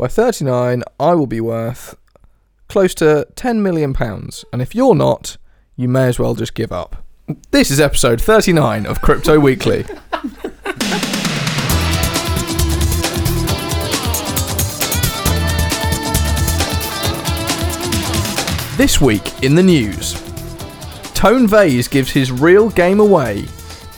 By 0.00 0.08
39, 0.08 0.82
I 0.98 1.12
will 1.12 1.26
be 1.26 1.42
worth 1.42 1.94
close 2.70 2.94
to 2.94 3.28
10 3.36 3.62
million 3.62 3.92
pounds. 3.92 4.46
And 4.50 4.62
if 4.62 4.74
you're 4.74 4.94
not, 4.94 5.36
you 5.76 5.88
may 5.90 6.06
as 6.06 6.18
well 6.18 6.34
just 6.34 6.54
give 6.54 6.72
up. 6.72 7.04
This 7.50 7.70
is 7.70 7.80
episode 7.80 8.18
39 8.18 8.86
of 8.86 9.02
Crypto 9.02 9.38
Weekly. 9.38 9.84
This 18.78 18.98
week 18.98 19.42
in 19.42 19.54
the 19.54 19.62
news, 19.62 20.14
Tone 21.12 21.46
Vays 21.46 21.86
gives 21.86 22.10
his 22.10 22.32
real 22.32 22.70
game 22.70 23.00
away. 23.00 23.44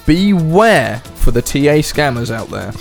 Beware 0.07 0.99
for 1.15 1.31
the 1.31 1.41
TA 1.41 1.79
scammers 1.79 2.33
out 2.33 2.49
there. 2.49 2.73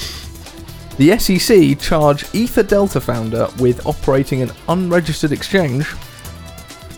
The 0.98 1.18
SEC 1.18 1.80
charged 1.80 2.34
Ether 2.36 2.64
Delta 2.64 3.02
founder 3.02 3.48
with 3.60 3.86
operating 3.86 4.42
an 4.42 4.52
unregistered 4.68 5.32
exchange, 5.32 5.88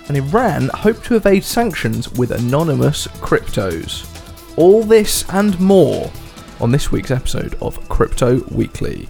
and 0.07 0.17
Iran 0.17 0.69
hoped 0.73 1.05
to 1.05 1.15
evade 1.15 1.43
sanctions 1.43 2.11
with 2.11 2.31
anonymous 2.31 3.07
cryptos. 3.07 4.09
All 4.57 4.83
this 4.83 5.23
and 5.29 5.57
more 5.59 6.11
on 6.59 6.71
this 6.71 6.91
week's 6.91 7.11
episode 7.11 7.55
of 7.61 7.87
Crypto 7.87 8.43
Weekly. 8.51 9.09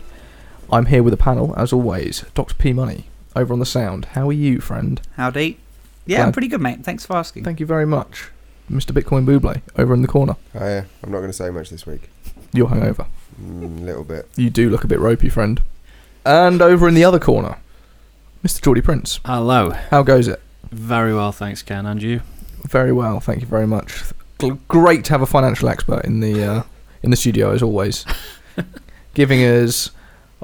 I'm 0.72 0.86
here 0.86 1.02
with 1.04 1.14
a 1.14 1.18
panel, 1.18 1.54
as 1.58 1.74
always. 1.74 2.26
Dr. 2.36 2.56
P 2.56 2.74
Money, 2.74 3.06
over 3.36 3.54
on 3.54 3.60
the 3.60 3.66
sound. 3.66 4.06
How 4.06 4.30
are 4.30 4.34
you, 4.34 4.60
friend? 4.60 5.02
Howdy. 5.16 5.60
Yeah, 6.06 6.26
I'm 6.26 6.32
pretty 6.32 6.50
good, 6.50 6.62
mate. 6.62 6.84
Thanks 6.84 7.06
for 7.06 7.16
asking. 7.16 7.44
Thank 7.46 7.60
you 7.60 7.66
very 7.66 7.86
much. 7.86 8.30
Mr. 8.70 8.92
Bitcoin 8.92 9.26
Buble, 9.26 9.62
over 9.78 9.94
in 9.94 10.02
the 10.02 10.08
corner. 10.08 10.36
Oh, 10.56 10.66
yeah. 10.66 10.86
I'm 11.04 11.12
not 11.12 11.20
going 11.20 11.30
to 11.32 11.38
say 11.38 11.50
much 11.50 11.70
this 11.70 11.86
week. 11.86 12.10
You're 12.54 12.68
hungover. 12.68 13.08
Mm, 13.42 13.82
A 13.82 13.84
little 13.86 14.04
bit. 14.04 14.28
You 14.36 14.50
do 14.50 14.70
look 14.70 14.84
a 14.84 14.88
bit 14.88 15.00
ropey, 15.00 15.30
friend. 15.30 15.62
And 16.26 16.62
over 16.62 16.88
in 16.88 16.94
the 16.94 17.04
other 17.04 17.20
corner, 17.20 17.58
Mr. 18.44 18.62
Geordie 18.62 18.82
Prince. 18.82 19.20
Hello. 19.26 19.72
How 19.92 20.04
goes 20.04 20.28
it? 20.28 20.42
Very 20.72 21.14
well, 21.14 21.32
thanks, 21.32 21.62
Ken. 21.62 21.86
And 21.86 22.02
you? 22.02 22.22
Very 22.64 22.92
well, 22.94 23.20
thank 23.20 23.42
you 23.42 23.48
very 23.48 23.68
much. 23.68 24.04
G- 24.40 24.54
Great 24.68 25.04
to 25.06 25.12
have 25.14 25.22
a 25.22 25.26
financial 25.26 25.68
expert 25.70 26.04
in 26.06 26.20
the 26.22 26.44
uh, 26.44 26.64
in 27.04 27.12
the 27.12 27.18
studio 27.18 27.52
as 27.52 27.62
always, 27.62 28.06
giving 29.14 29.42
us 29.44 29.92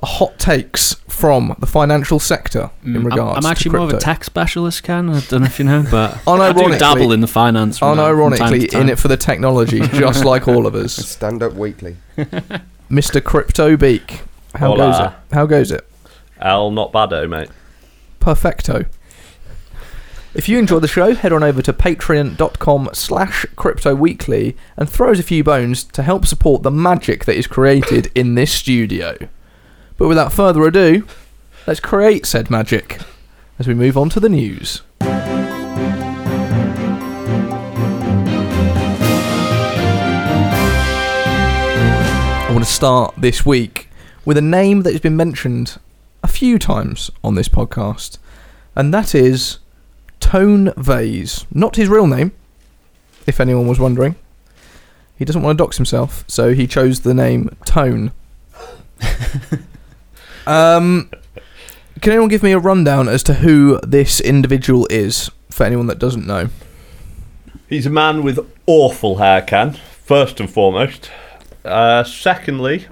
hot 0.04 0.38
takes 0.40 0.94
from 1.08 1.56
the 1.60 1.66
financial 1.66 2.20
sector 2.20 2.70
in 2.84 2.92
Mm, 2.92 2.96
I'm- 2.98 3.06
regards. 3.06 3.38
I'm, 3.38 3.42
to 3.44 3.48
actually 3.50 3.72
more 3.72 3.82
of 3.82 3.88
a 3.90 3.92
crypto. 3.94 4.06
tech 4.06 4.24
specialist, 4.26 4.84
Ken. 4.84 5.10
I 5.10 5.20
don't 5.22 5.42
know 5.42 5.46
if 5.48 5.60
you 5.60 5.66
know, 5.66 5.86
but 5.90 6.16
I 6.28 6.52
do 6.54 6.60
Unironically- 6.62 6.80
dabble 6.80 7.12
in 7.14 7.22
the 7.22 7.28
finance. 7.28 7.80
From 7.80 7.98
that 7.98 8.10
from 8.12 8.34
time 8.34 8.52
Unironically, 8.54 8.62
to 8.62 8.68
time. 8.68 8.82
in 8.84 8.90
it 8.90 9.00
for 9.00 9.08
the 9.08 9.18
technology, 9.18 9.80
just 9.80 10.24
like 10.26 10.48
all 10.48 10.68
of 10.68 10.76
us. 10.76 10.94
Stand 11.18 11.42
up 11.42 11.54
weekly. 11.54 11.96
Mr. 12.90 13.24
Crypto 13.24 13.78
Beak, 13.78 14.24
how 14.56 14.70
Hola. 14.70 14.78
goes 14.78 15.00
it? 15.00 15.36
How 15.36 15.46
goes 15.46 15.72
it? 15.72 15.88
L 16.40 16.72
not 16.72 16.92
bado, 16.92 17.30
mate. 17.30 17.50
Perfecto. 18.20 18.86
If 20.34 20.48
you 20.48 20.60
enjoy 20.60 20.80
the 20.80 20.88
show, 20.88 21.16
head 21.16 21.34
on 21.34 21.44
over 21.44 21.62
to 21.62 21.74
patreon.com 21.74 22.90
slash 22.94 23.46
crypto 23.56 23.96
weekly 23.96 24.56
and 24.78 24.88
throw 24.90 25.12
us 25.12 25.20
a 25.20 25.24
few 25.24 25.44
bones 25.44 25.84
to 25.86 26.04
help 26.04 26.26
support 26.26 26.62
the 26.62 26.72
magic 26.72 27.26
that 27.26 27.36
is 27.36 27.48
created 27.48 28.12
in 28.14 28.36
this 28.36 28.52
studio. 28.52 29.18
But 29.98 30.08
without 30.08 30.32
further 30.32 30.64
ado, 30.66 31.06
let's 31.66 31.80
create 31.80 32.26
said 32.26 32.50
magic 32.50 33.00
as 33.58 33.68
we 33.68 33.74
move 33.74 33.98
on 33.98 34.10
to 34.10 34.20
the 34.20 34.30
news. 34.30 34.82
I 42.50 42.52
want 42.52 42.66
to 42.66 42.74
start 42.74 43.14
this 43.16 43.46
week 43.46 43.90
with 44.26 44.36
a 44.36 44.42
name 44.42 44.82
that 44.82 44.92
has 44.92 45.02
been 45.02 45.16
mentioned 45.16 45.78
a 46.24 46.28
few 46.28 46.58
times 46.58 47.12
on 47.24 47.36
this 47.36 47.48
podcast, 47.48 48.18
and 48.76 48.92
that 48.92 49.14
is 49.14 49.60
Tone 50.20 50.74
Vays. 50.76 51.46
Not 51.54 51.76
his 51.76 51.90
real 51.90 52.08
name, 52.08 52.32
if 53.28 53.40
anyone 53.40 53.68
was 53.68 53.78
wondering. 53.80 54.16
He 55.16 55.26
doesn't 55.26 55.44
want 55.44 55.60
to 55.60 55.64
dox 55.64 55.78
himself, 55.78 56.26
so 56.28 56.56
he 56.56 56.66
chose 56.66 57.02
the 57.02 57.14
name 57.14 57.56
Tone. 57.66 58.14
um, 60.48 61.12
can 62.02 62.14
anyone 62.14 62.30
give 62.30 62.42
me 62.42 62.52
a 62.52 62.58
rundown 62.58 63.08
as 63.08 63.22
to 63.24 63.36
who 63.36 63.80
this 63.84 64.20
individual 64.20 64.88
is, 64.90 65.30
for 65.52 65.66
anyone 65.66 65.86
that 65.86 66.00
doesn't 66.00 66.26
know? 66.26 66.50
He's 67.68 67.86
a 67.86 67.92
man 67.92 68.24
with 68.24 68.40
awful 68.66 69.18
hair, 69.18 69.44
Can, 69.44 69.74
first 70.04 70.40
and 70.40 70.50
foremost. 70.50 71.12
Uh, 71.70 72.04
secondly, 72.04 72.88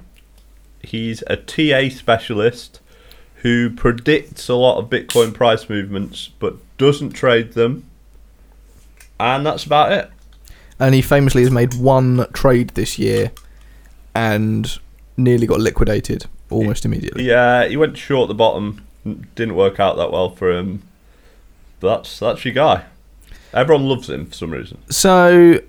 he's 0.82 1.22
a 1.26 1.36
TA 1.36 1.94
specialist 1.94 2.80
who 3.36 3.70
predicts 3.70 4.48
a 4.48 4.54
lot 4.54 4.78
of 4.78 4.90
Bitcoin 4.90 5.32
price 5.32 5.68
movements 5.68 6.28
but 6.38 6.56
doesn't 6.76 7.10
trade 7.10 7.52
them. 7.52 7.84
And 9.20 9.44
that's 9.44 9.64
about 9.64 9.92
it. 9.92 10.10
And 10.78 10.94
he 10.94 11.02
famously 11.02 11.42
has 11.42 11.50
made 11.50 11.74
one 11.74 12.26
trade 12.32 12.70
this 12.70 12.98
year 12.98 13.32
and 14.14 14.78
nearly 15.16 15.46
got 15.46 15.60
liquidated 15.60 16.26
almost 16.50 16.84
immediately. 16.84 17.24
Yeah, 17.24 17.66
he 17.66 17.76
went 17.76 17.98
short 17.98 18.26
at 18.26 18.28
the 18.28 18.34
bottom. 18.34 18.84
Didn't 19.34 19.54
work 19.54 19.80
out 19.80 19.96
that 19.96 20.12
well 20.12 20.30
for 20.30 20.52
him. 20.52 20.82
But 21.80 21.96
that's 21.96 22.18
that's 22.18 22.44
your 22.44 22.54
guy. 22.54 22.84
Everyone 23.52 23.88
loves 23.88 24.10
him 24.10 24.26
for 24.26 24.34
some 24.34 24.50
reason. 24.50 24.78
So, 24.90 25.60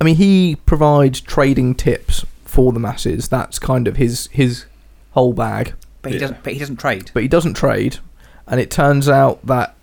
I 0.00 0.04
mean, 0.04 0.16
he 0.16 0.56
provides 0.66 1.20
trading 1.20 1.74
tips 1.74 2.24
for 2.44 2.72
the 2.72 2.78
masses. 2.80 3.28
That's 3.28 3.58
kind 3.58 3.88
of 3.88 3.96
his 3.96 4.28
his 4.32 4.64
whole 5.12 5.32
bag. 5.32 5.74
But 6.02 6.12
he 6.12 6.18
Yeah. 6.18 6.20
doesn't. 6.22 6.42
But 6.44 6.52
he 6.52 6.58
doesn't 6.58 6.76
trade. 6.76 7.10
But 7.12 7.22
he 7.22 7.28
doesn't 7.28 7.54
trade, 7.54 7.98
and 8.46 8.60
it 8.60 8.70
turns 8.70 9.08
out 9.08 9.44
that 9.46 9.74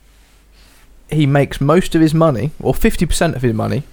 he 1.09 1.25
makes 1.25 1.59
most 1.61 1.93
of 1.95 2.01
his 2.01 2.13
money, 2.13 2.51
or 2.59 2.73
fifty 2.73 3.05
percent 3.05 3.35
of 3.35 3.41
his 3.41 3.53
money. 3.53 3.83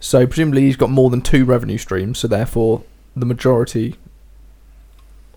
So 0.00 0.26
presumably 0.26 0.62
he's 0.62 0.76
got 0.76 0.90
more 0.90 1.10
than 1.10 1.20
two 1.20 1.44
revenue 1.44 1.76
streams. 1.78 2.18
So 2.18 2.28
therefore, 2.28 2.82
the 3.14 3.26
majority 3.26 3.96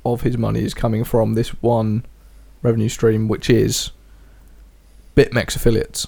of 0.05 0.21
his 0.21 0.37
money 0.37 0.63
is 0.63 0.73
coming 0.73 1.03
from 1.03 1.33
this 1.33 1.49
one 1.61 2.05
revenue 2.61 2.87
stream, 2.89 3.27
which 3.27 3.49
is 3.49 3.91
BitMEX 5.17 5.55
affiliates. 5.57 6.07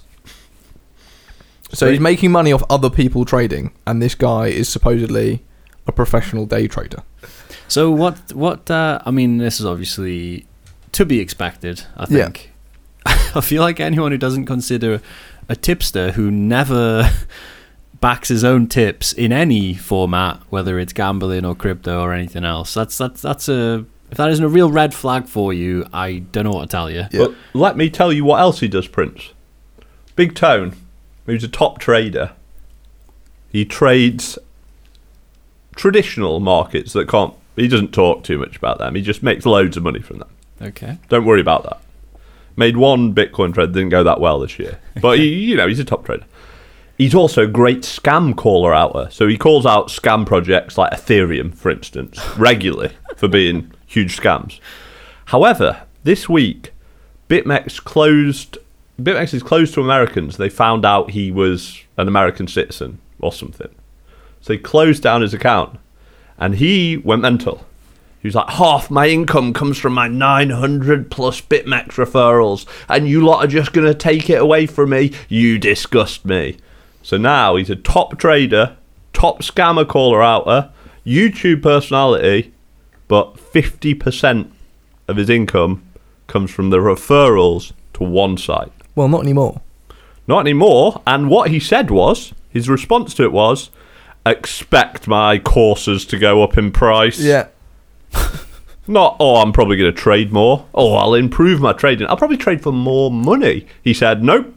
So 1.76 1.90
he's 1.92 2.00
making 2.00 2.32
money 2.32 2.52
off 2.52 2.64
other 2.70 2.90
people 2.90 3.26
trading, 3.26 3.72
and 3.86 4.02
this 4.02 4.16
guy 4.16 4.48
is 4.48 4.70
supposedly 4.70 5.44
a 5.88 5.92
professional 5.92 6.46
day 6.46 6.68
trader. 6.68 7.04
So 7.68 7.92
what? 7.92 8.34
What? 8.34 8.70
Uh, 8.72 9.00
I 9.06 9.12
mean, 9.12 9.38
this 9.38 9.60
is 9.60 9.66
obviously 9.66 10.46
to 10.94 11.06
be 11.06 11.20
expected. 11.20 11.84
I 11.98 12.06
Yeah. 12.10 12.24
think. 12.26 12.52
I 13.06 13.42
feel 13.42 13.62
like 13.62 13.80
anyone 13.80 14.12
who 14.12 14.18
doesn't 14.18 14.46
consider 14.46 15.02
a 15.50 15.56
tipster 15.56 16.12
who 16.14 16.32
never 16.32 17.10
backs 18.02 18.30
his 18.30 18.44
own 18.44 18.68
tips 18.68 19.14
in 19.14 19.32
any 19.32 19.74
format, 19.74 20.40
whether 20.50 20.80
it's 20.80 20.94
gambling 20.94 21.46
or 21.46 21.56
crypto 21.56 22.02
or 22.02 22.14
anything 22.14 22.44
else, 22.46 22.74
that's 22.74 22.98
that's 22.98 23.22
that's 23.22 23.50
a. 23.50 23.86
If 24.12 24.18
that 24.18 24.30
isn't 24.30 24.46
a 24.46 24.50
real 24.50 24.72
red 24.72 24.94
flag 24.94 25.28
for 25.28 25.52
you, 25.52 25.86
I 25.92 26.20
don't 26.32 26.44
know 26.44 26.52
what 26.52 26.62
to 26.62 26.68
tell 26.68 26.92
you. 26.92 27.06
Yeah. 27.12 27.26
But 27.26 27.36
let 27.56 27.76
me 27.76 27.90
tell 27.90 28.14
you 28.14 28.24
what 28.24 28.40
else 28.40 28.60
he 28.60 28.68
does, 28.68 28.88
Prince. 28.88 29.34
Big 30.16 30.36
Tone, 30.36 30.76
who's 31.26 31.44
a 31.44 31.48
top 31.48 31.80
trader. 31.80 32.32
He 33.50 33.66
trades 33.66 34.38
traditional 35.76 36.40
markets 36.40 36.94
that 36.94 37.08
can't. 37.08 37.34
He 37.56 37.68
doesn't 37.68 37.94
talk 37.94 38.24
too 38.24 38.38
much 38.38 38.58
about 38.58 38.80
them. 38.80 38.96
He 38.96 39.02
just 39.02 39.24
makes 39.24 39.46
loads 39.46 39.78
of 39.78 39.84
money 39.84 40.02
from 40.02 40.20
them. 40.20 40.30
Okay. 40.62 40.98
Don't 41.10 41.26
worry 41.26 41.42
about 41.42 41.64
that. 41.64 41.82
Made 42.58 42.78
one 42.78 43.14
Bitcoin 43.14 43.54
trade, 43.54 43.74
didn't 43.74 43.90
go 43.90 44.04
that 44.04 44.20
well 44.20 44.40
this 44.40 44.60
year. 44.60 44.80
But 45.02 45.20
he, 45.20 45.28
you 45.28 45.56
know, 45.56 45.68
he's 45.68 45.80
a 45.80 45.86
top 45.86 46.06
trader. 46.06 46.26
He's 46.98 47.14
also 47.14 47.44
a 47.44 47.48
great 47.48 47.82
scam 47.82 48.36
caller 48.36 48.74
outer. 48.74 49.10
So 49.12 49.28
he 49.28 49.38
calls 49.38 49.66
out 49.66 49.90
scam 49.90 50.26
projects 50.26 50.78
like 50.78 50.94
Ethereum, 50.94 51.54
for 51.54 51.70
instance, 51.70 52.20
regularly 52.38 52.94
for 53.18 53.28
being 53.28 53.72
huge 53.86 54.18
scams. 54.18 54.60
However, 55.26 55.84
this 56.04 56.30
week, 56.30 56.72
BitMEX 57.30 57.84
closed. 57.84 58.58
BitMEX 59.00 59.34
is 59.34 59.44
closed 59.44 59.74
to 59.74 59.82
Americans. 59.82 60.38
They 60.38 60.50
found 60.50 60.86
out 60.86 61.12
he 61.12 61.32
was 61.32 61.84
an 61.98 62.08
American 62.08 62.48
citizen 62.48 63.00
or 63.20 63.34
something. 63.34 63.74
So 64.42 64.54
they 64.54 64.58
closed 64.58 65.04
down 65.04 65.22
his 65.22 65.34
account. 65.34 65.80
And 66.38 66.56
he 66.56 66.98
went 66.98 67.22
mental. 67.22 67.66
He 68.22 68.28
was 68.28 68.36
like, 68.36 68.50
half 68.50 68.90
my 68.90 69.08
income 69.08 69.54
comes 69.54 69.78
from 69.78 69.94
my 69.94 70.08
900 70.08 71.12
plus 71.12 71.42
BitMEX 71.42 71.90
referrals, 71.90 72.66
and 72.90 73.08
you 73.08 73.24
lot 73.24 73.44
are 73.46 73.48
just 73.48 73.72
going 73.72 73.86
to 73.86 73.94
take 73.94 74.30
it 74.30 74.42
away 74.42 74.66
from 74.66 74.90
me? 74.90 75.12
You 75.30 75.60
disgust 75.60 76.26
me. 76.26 76.58
So 77.04 77.18
now 77.18 77.56
he's 77.56 77.70
a 77.70 77.76
top 77.76 78.18
trader, 78.18 78.78
top 79.14 79.44
scammer 79.44 79.88
caller 79.88 80.24
outer, 80.24 80.72
YouTube 81.06 81.62
personality, 81.62 82.52
but 83.08 83.36
50% 83.36 84.50
of 85.08 85.18
his 85.18 85.30
income 85.30 85.84
comes 86.26 86.50
from 86.50 86.72
the 86.72 86.80
referrals 86.80 87.74
to 87.94 88.04
one 88.04 88.38
site. 88.38 88.72
Well, 88.96 89.08
not 89.08 89.22
anymore. 89.22 89.62
Not 90.28 90.40
anymore. 90.40 91.02
And 91.06 91.30
what 91.30 91.52
he 91.52 91.60
said 91.60 91.92
was, 91.92 92.34
his 92.50 92.70
response 92.70 93.14
to 93.16 93.24
it 93.24 93.32
was, 93.32 93.70
expect 94.26 95.08
my 95.08 95.38
courses 95.38 96.06
to 96.06 96.18
go 96.18 96.42
up 96.42 96.58
in 96.58 96.72
price. 96.72 97.20
Yeah. 97.20 97.48
Not, 98.88 99.18
oh, 99.20 99.38
I'm 99.38 99.52
probably 99.52 99.78
going 99.78 99.94
to 99.94 100.00
trade 100.00 100.32
more. 100.32 100.68
Oh, 100.74 100.94
I'll 100.94 101.16
improve 101.16 101.60
my 101.60 101.74
trading. 101.74 102.08
I'll 102.08 102.18
probably 102.18 102.38
trade 102.38 102.62
for 102.62 102.72
more 102.72 103.10
money. 103.10 103.66
He 103.84 103.94
said, 103.94 104.24
nope. 104.24 104.54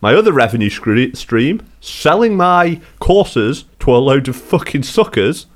My 0.00 0.14
other 0.14 0.32
revenue 0.32 0.70
stream, 0.70 1.66
selling 1.80 2.36
my 2.36 2.80
courses 3.00 3.64
to 3.80 3.94
a 3.94 3.98
load 3.98 4.28
of 4.28 4.36
fucking 4.36 4.82
suckers, 4.82 5.46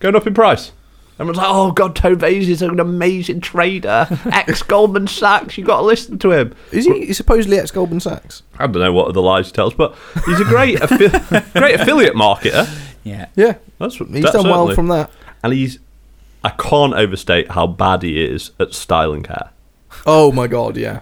going 0.00 0.16
up 0.16 0.26
in 0.26 0.34
price. 0.34 0.72
Everyone's 1.18 1.38
like, 1.38 1.46
oh, 1.48 1.72
God, 1.72 1.96
Tone 1.96 2.18
Vays 2.18 2.46
is 2.48 2.60
an 2.60 2.78
amazing 2.78 3.40
trader. 3.40 4.06
Ex 4.26 4.62
Goldman 4.62 5.06
Sachs, 5.06 5.56
you've 5.56 5.66
got 5.66 5.78
to 5.78 5.84
listen 5.86 6.18
to 6.18 6.32
him. 6.32 6.54
Is 6.72 6.84
he 6.84 7.06
he's 7.06 7.16
supposedly 7.16 7.58
ex 7.58 7.70
Goldman 7.70 8.00
Sachs? 8.00 8.42
I 8.58 8.66
don't 8.66 8.82
know 8.82 8.92
what 8.92 9.08
other 9.08 9.20
lies 9.22 9.46
he 9.46 9.52
tells, 9.52 9.72
but 9.72 9.96
he's 10.26 10.40
a 10.40 10.44
great, 10.44 10.78
affi- 10.80 11.52
great 11.54 11.80
affiliate 11.80 12.14
marketer. 12.14 12.68
Yeah. 13.02 13.28
Yeah, 13.34 13.54
That's, 13.78 13.98
what 13.98 14.10
he's 14.10 14.24
that's 14.24 14.34
done 14.34 14.44
well 14.50 14.74
from 14.74 14.88
that. 14.88 15.10
And 15.42 15.52
he's, 15.54 15.78
I 16.44 16.50
can't 16.50 16.92
overstate 16.92 17.52
how 17.52 17.66
bad 17.66 18.02
he 18.02 18.22
is 18.22 18.50
at 18.60 18.74
styling 18.74 19.24
hair. 19.24 19.50
Oh 20.04 20.32
my 20.32 20.46
god, 20.48 20.76
yeah. 20.76 21.00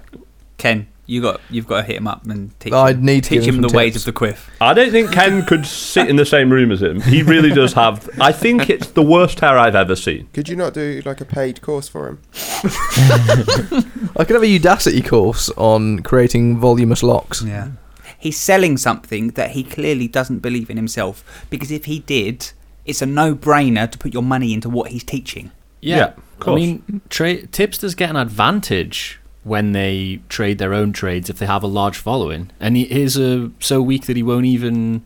Ken, 0.59 0.87
you 1.07 1.21
got 1.21 1.41
you've 1.51 1.67
got 1.67 1.83
to 1.83 1.87
hit 1.87 1.97
him 1.97 2.07
up 2.07 2.25
and 2.27 2.59
teach 2.61 2.73
I'd 2.73 2.97
him, 2.97 3.05
need 3.05 3.25
to 3.25 3.31
teach 3.31 3.45
him 3.47 3.57
him 3.57 3.63
the 3.63 3.69
some 3.69 3.77
ways 3.77 3.97
of 3.97 4.05
the 4.05 4.13
quiff. 4.13 4.51
I 4.61 4.73
don't 4.73 4.91
think 4.91 5.13
Ken 5.13 5.45
could 5.45 5.67
sit 5.67 6.09
in 6.09 6.17
the 6.17 6.25
same 6.25 6.51
room 6.51 6.73
as 6.73 6.83
him. 6.83 7.01
He 7.01 7.23
really 7.23 7.51
does 7.51 7.75
have. 7.75 8.09
I 8.21 8.33
think 8.33 8.71
it's 8.71 8.89
the 8.89 9.03
worst 9.03 9.41
hair 9.41 9.59
I've 9.59 9.75
ever 9.75 9.97
seen. 9.97 10.29
Could 10.33 10.49
you 10.49 10.57
not 10.57 10.75
do 10.75 11.03
like 11.05 11.21
a 11.21 11.25
paid 11.25 11.61
course 11.61 11.89
for 11.89 12.09
him? 12.09 12.21
I 14.17 14.25
could 14.25 14.35
have 14.35 14.43
a 14.43 14.59
Udacity 14.59 15.07
course 15.07 15.51
on 15.57 16.01
creating 16.01 16.59
voluminous 16.59 17.03
locks. 17.03 17.43
Yeah. 17.43 17.69
He's 18.19 18.39
selling 18.39 18.77
something 18.79 19.29
that 19.33 19.51
he 19.51 19.63
clearly 19.63 20.09
doesn't 20.09 20.39
believe 20.39 20.71
in 20.71 20.77
himself 20.77 21.47
because 21.51 21.71
if 21.71 21.85
he 21.85 21.99
did, 21.99 22.53
it's 22.87 23.03
a 23.03 23.07
no-brainer 23.07 23.91
to 23.91 23.99
put 23.99 24.15
your 24.15 24.23
money 24.23 24.55
into 24.55 24.71
what 24.71 24.91
he's 24.91 25.05
teaching. 25.05 25.51
Yeah, 25.83 25.97
Yeah, 25.97 26.13
of 26.41 26.49
I 26.49 26.55
mean, 26.55 27.03
tra- 27.11 27.47
tipsters 27.47 27.95
get 27.95 28.09
an 28.09 28.17
advantage 28.17 29.21
when 29.45 29.73
they 29.73 30.21
trade 30.29 30.59
their 30.59 30.75
own 30.75 30.93
trades 30.93 31.31
if 31.31 31.39
they 31.39 31.47
have 31.47 31.63
a 31.63 31.67
large 31.69 31.97
following, 31.99 32.51
and 32.61 32.77
he 32.77 32.83
is 32.91 33.17
uh, 33.19 33.49
so 33.61 33.81
weak 33.81 34.07
that 34.07 34.17
he 34.17 34.23
won't 34.23 34.47
even 34.47 35.05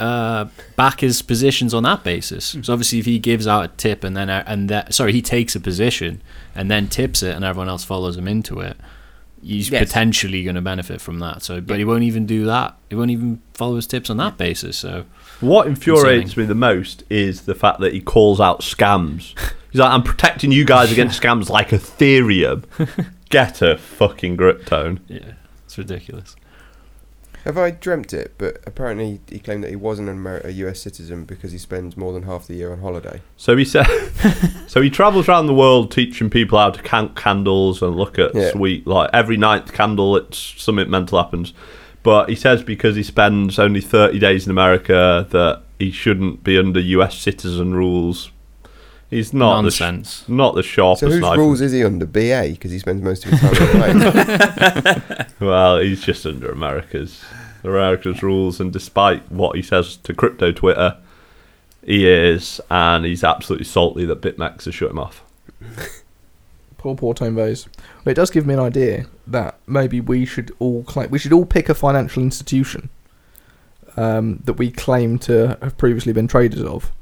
uh, 0.00 0.46
back 0.76 1.00
his 1.00 1.22
positions 1.22 1.72
on 1.72 1.82
that 1.84 2.02
basis. 2.02 2.56
So 2.62 2.72
obviously, 2.72 2.98
if 2.98 3.06
he 3.06 3.18
gives 3.18 3.46
out 3.46 3.64
a 3.64 3.68
tip 3.68 4.02
and 4.04 4.16
then 4.16 4.28
uh, 4.28 4.42
and 4.46 4.68
that 4.70 4.92
sorry, 4.94 5.12
he 5.12 5.22
takes 5.22 5.54
a 5.54 5.60
position 5.60 6.22
and 6.54 6.70
then 6.70 6.88
tips 6.88 7.22
it, 7.22 7.34
and 7.36 7.44
everyone 7.44 7.68
else 7.68 7.84
follows 7.84 8.16
him 8.16 8.26
into 8.28 8.60
it. 8.60 8.76
He's 9.42 9.70
Yes. 9.70 9.86
potentially 9.86 10.42
going 10.42 10.56
to 10.56 10.60
benefit 10.62 11.00
from 11.00 11.18
that. 11.20 11.42
So, 11.42 11.60
but 11.60 11.78
he 11.78 11.84
won't 11.84 12.02
even 12.02 12.26
do 12.26 12.46
that. 12.46 12.74
He 12.90 12.96
won't 12.96 13.10
even 13.12 13.40
follow 13.54 13.76
his 13.76 13.86
tips 13.86 14.10
on 14.10 14.16
that 14.16 14.36
basis. 14.36 14.76
So, 14.76 15.04
What 15.40 15.66
infuriates 15.68 16.36
me 16.36 16.46
the 16.46 16.54
most 16.54 17.04
is 17.10 17.42
the 17.42 17.54
fact 17.54 17.78
that 17.80 17.92
he 17.92 18.00
calls 18.00 18.40
out 18.40 18.62
scams. 18.62 19.38
He's 19.70 19.80
like, 19.80 19.92
"I'm 19.92 20.02
protecting 20.02 20.50
you 20.50 20.64
guys 20.64 20.90
against 20.96 21.20
scams 21.22 21.48
like 21.50 21.68
Ethereum." 21.68 22.64
Get 23.28 23.60
a 23.62 23.76
fucking 23.76 24.36
grip 24.36 24.66
tone. 24.66 25.00
yeah, 25.08 25.32
it's 25.64 25.76
ridiculous. 25.78 26.36
Have 27.44 27.58
I 27.58 27.70
dreamt 27.70 28.12
it? 28.12 28.34
But 28.38 28.58
apparently 28.66 29.20
he 29.28 29.38
claimed 29.38 29.62
that 29.62 29.70
he 29.70 29.76
wasn't 29.76 30.08
an 30.08 30.16
Amer- 30.16 30.40
a 30.44 30.50
US 30.50 30.80
citizen 30.80 31.24
because 31.24 31.52
he 31.52 31.58
spends 31.58 31.96
more 31.96 32.12
than 32.12 32.24
half 32.24 32.46
the 32.48 32.54
year 32.54 32.72
on 32.72 32.80
holiday. 32.80 33.20
So 33.36 33.56
he 33.56 33.64
said, 33.64 33.86
so 34.66 34.82
he 34.82 34.90
travels 34.90 35.28
around 35.28 35.46
the 35.46 35.54
world 35.54 35.92
teaching 35.92 36.28
people 36.28 36.58
how 36.58 36.70
to 36.70 36.82
count 36.82 37.14
candles 37.14 37.82
and 37.82 37.94
look 37.94 38.18
at 38.18 38.34
Yeah. 38.34 38.50
sweet 38.50 38.84
like 38.86 39.10
every 39.12 39.36
ninth 39.36 39.72
candle. 39.72 40.16
It's 40.16 40.54
something 40.60 40.90
mental 40.90 41.22
happens, 41.22 41.52
but 42.02 42.28
he 42.28 42.34
says 42.34 42.64
because 42.64 42.96
he 42.96 43.04
spends 43.04 43.60
only 43.60 43.80
thirty 43.80 44.18
days 44.18 44.44
in 44.46 44.50
America 44.50 45.26
that 45.30 45.62
he 45.78 45.92
shouldn't 45.92 46.42
be 46.42 46.58
under 46.58 46.80
U.S. 46.80 47.16
citizen 47.16 47.74
rules. 47.74 48.30
He's 49.08 49.32
not 49.32 49.62
Nonsense. 49.62 50.20
The 50.20 50.24
sh- 50.24 50.28
not 50.28 50.54
the 50.56 50.62
sharpest 50.62 51.00
So 51.00 51.06
whose 51.08 51.20
knife. 51.20 51.38
rules 51.38 51.60
is 51.60 51.72
he 51.72 51.84
under? 51.84 52.06
BA 52.06 52.48
because 52.52 52.72
he 52.72 52.78
spends 52.78 53.02
most 53.02 53.24
of 53.24 53.30
his 53.32 53.40
time 53.40 53.92
on 53.92 53.98
the 53.98 55.04
plane. 55.14 55.26
Well, 55.48 55.78
he's 55.78 56.02
just 56.02 56.24
under 56.26 56.50
America's 56.50 57.22
America's 57.62 58.22
rules, 58.22 58.58
and 58.60 58.72
despite 58.72 59.30
what 59.30 59.54
he 59.54 59.62
says 59.62 59.96
to 59.98 60.14
crypto 60.14 60.50
Twitter, 60.50 60.96
he 61.84 62.08
is, 62.08 62.60
and 62.70 63.04
he's 63.04 63.22
absolutely 63.22 63.66
salty 63.66 64.04
that 64.06 64.20
BitMEX 64.22 64.64
has 64.64 64.74
shut 64.74 64.90
him 64.90 64.98
off. 64.98 65.22
Poor, 66.78 66.94
poor 66.94 67.14
Tone 67.14 67.34
Vays. 67.34 67.66
Well, 68.04 68.12
it 68.12 68.14
does 68.14 68.30
give 68.30 68.46
me 68.46 68.54
an 68.54 68.60
idea 68.60 69.06
that 69.26 69.58
maybe 69.66 70.00
we 70.00 70.24
should 70.24 70.52
all 70.60 70.84
claim, 70.84 71.10
we 71.10 71.18
should 71.18 71.32
all 71.32 71.46
pick 71.46 71.68
a 71.68 71.74
financial 71.74 72.22
institution 72.22 72.90
um, 73.96 74.40
that 74.44 74.52
we 74.54 74.70
claim 74.70 75.18
to 75.20 75.58
have 75.62 75.76
previously 75.78 76.12
been 76.12 76.28
traders 76.28 76.62
of, 76.62 76.92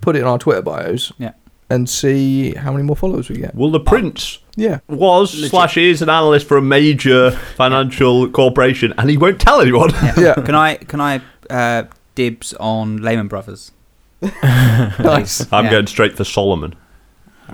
put 0.00 0.16
it 0.16 0.20
in 0.20 0.24
our 0.26 0.38
Twitter 0.38 0.62
bios, 0.62 1.12
Yeah. 1.18 1.32
and 1.70 1.88
see 1.88 2.54
how 2.54 2.70
many 2.72 2.84
more 2.84 2.96
followers 2.96 3.28
we 3.28 3.36
get. 3.38 3.54
Well, 3.54 3.70
the 3.70 3.80
prince 3.80 4.38
Yeah, 4.56 4.78
was 4.88 5.34
Legit. 5.34 5.50
slash 5.50 5.76
is 5.76 6.02
an 6.02 6.08
analyst 6.08 6.46
for 6.46 6.56
a 6.56 6.62
major 6.62 7.30
financial 7.56 8.28
corporation, 8.30 8.94
and 8.98 9.10
he 9.10 9.16
won't 9.16 9.40
tell 9.40 9.60
anyone. 9.60 9.90
yeah, 10.16 10.34
Can 10.44 10.54
I 10.54 10.76
can 10.76 11.00
I 11.00 11.20
uh, 11.50 11.84
dibs 12.14 12.54
on 12.54 12.98
Lehman 12.98 13.28
Brothers? 13.28 13.72
nice. 14.42 15.50
I'm 15.52 15.66
Yeah. 15.66 15.70
going 15.70 15.86
straight 15.86 16.16
for 16.16 16.24
Salomon. 16.24 16.74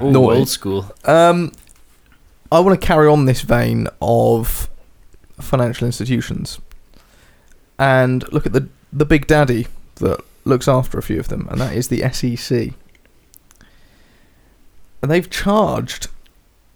Ooh, 0.02 0.10
Naughty. 0.10 0.38
old 0.38 0.48
school. 0.48 0.90
Um, 1.04 1.52
I 2.50 2.60
want 2.60 2.80
to 2.80 2.86
carry 2.86 3.08
on 3.08 3.24
this 3.24 3.40
vein 3.42 3.88
of 4.00 4.68
financial 5.40 5.86
institutions 5.86 6.60
and 7.78 8.30
look 8.32 8.46
at 8.46 8.52
the 8.52 8.68
the 8.92 9.04
big 9.06 9.26
daddy 9.26 9.66
that 9.96 10.20
looks 10.44 10.68
after 10.68 10.98
a 10.98 11.02
few 11.02 11.18
of 11.20 11.28
them, 11.28 11.46
and 11.50 11.60
that 11.60 11.74
is 11.74 11.88
the 11.88 12.08
SEC. 12.10 12.74
And 15.00 15.10
they've 15.10 15.30
charged 15.30 16.08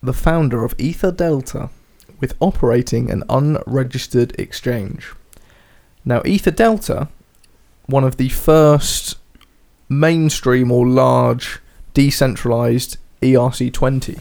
the 0.02 0.12
founder 0.12 0.64
of 0.64 0.74
Ether 0.78 1.12
Delta 1.12 1.70
with 2.20 2.34
operating 2.40 3.10
an 3.10 3.22
unregistered 3.28 4.38
exchange. 4.38 5.12
Now, 6.04 6.22
Ether 6.24 6.50
Delta, 6.50 7.08
one 7.86 8.04
of 8.04 8.16
the 8.16 8.28
first 8.28 9.16
mainstream 9.88 10.70
or 10.70 10.86
large 10.86 11.60
decentralized 11.94 12.98
ERC20 13.22 14.20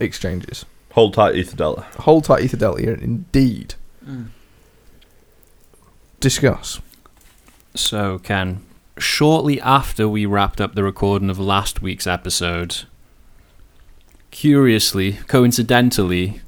exchanges. 0.00 0.64
Hold 0.92 1.14
tight, 1.14 1.36
Ether 1.36 1.56
Delta. 1.56 1.82
Hold 2.00 2.24
tight, 2.24 2.42
Ether 2.44 2.56
Delta, 2.56 2.94
indeed. 2.94 3.74
Mm. 4.06 4.28
Discuss. 6.20 6.80
So, 7.74 8.18
Ken, 8.18 8.60
shortly 8.98 9.60
after 9.60 10.08
we 10.08 10.26
wrapped 10.26 10.60
up 10.60 10.74
the 10.74 10.82
recording 10.82 11.30
of 11.30 11.38
last 11.38 11.82
week's 11.82 12.06
episode, 12.06 12.84
curiously, 14.30 15.14
coincidentally, 15.26 16.40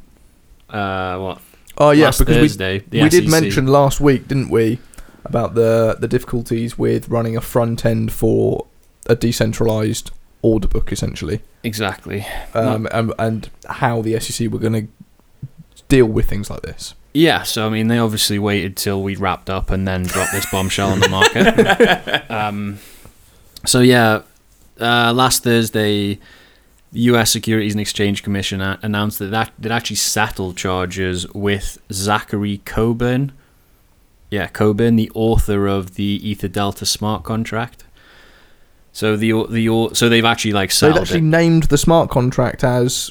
uh, 0.68 1.18
what? 1.18 1.40
Oh 1.78 1.90
yeah, 1.90 2.06
last 2.06 2.18
because 2.18 2.36
we, 2.36 2.42
Thursday, 2.42 2.78
the 2.88 3.02
we 3.02 3.08
did 3.08 3.28
mention 3.28 3.66
last 3.66 4.00
week, 4.00 4.28
didn't 4.28 4.50
we, 4.50 4.78
about 5.24 5.54
the 5.54 5.96
the 5.98 6.08
difficulties 6.08 6.78
with 6.78 7.08
running 7.08 7.36
a 7.36 7.40
front 7.40 7.84
end 7.84 8.12
for 8.12 8.66
a 9.06 9.16
decentralized 9.16 10.10
order 10.42 10.68
book, 10.68 10.92
essentially, 10.92 11.40
exactly. 11.62 12.26
um, 12.54 12.86
and, 12.92 13.12
and 13.18 13.50
how 13.68 14.02
the 14.02 14.18
SEC 14.20 14.50
were 14.50 14.58
going 14.58 14.72
to 14.72 15.44
deal 15.88 16.06
with 16.06 16.28
things 16.28 16.50
like 16.50 16.62
this. 16.62 16.94
Yeah, 17.12 17.42
so 17.42 17.66
I 17.66 17.70
mean, 17.70 17.88
they 17.88 17.98
obviously 17.98 18.38
waited 18.38 18.76
till 18.76 19.02
we 19.02 19.16
wrapped 19.16 19.50
up 19.50 19.70
and 19.70 19.86
then 19.86 20.04
dropped 20.04 20.32
this 20.32 20.48
bombshell 20.50 20.90
on 20.90 21.00
the 21.00 21.08
market. 21.08 22.30
um, 22.30 22.78
so 23.66 23.80
yeah, 23.80 24.22
uh, 24.80 25.12
last 25.12 25.42
Thursday, 25.42 26.14
the 26.92 27.00
U.S. 27.00 27.30
Securities 27.32 27.72
and 27.74 27.80
Exchange 27.80 28.22
Commission 28.22 28.60
a- 28.60 28.78
announced 28.82 29.18
that 29.18 29.26
that 29.32 29.52
they'd 29.58 29.72
actually 29.72 29.96
settled 29.96 30.56
charges 30.56 31.26
with 31.34 31.78
Zachary 31.92 32.58
Coburn. 32.64 33.32
Yeah, 34.30 34.46
Coburn, 34.46 34.94
the 34.94 35.10
author 35.14 35.66
of 35.66 35.96
the 35.96 36.04
Ether 36.04 36.46
Delta 36.48 36.86
smart 36.86 37.24
contract. 37.24 37.82
So 38.92 39.16
the 39.16 39.32
the 39.48 39.90
so 39.94 40.08
they've 40.08 40.24
actually 40.24 40.52
like 40.52 40.70
They'd 40.70 40.74
settled 40.74 40.98
actually 41.02 41.18
it. 41.18 41.22
named 41.22 41.64
the 41.64 41.78
smart 41.78 42.08
contract 42.10 42.62
as 42.62 43.10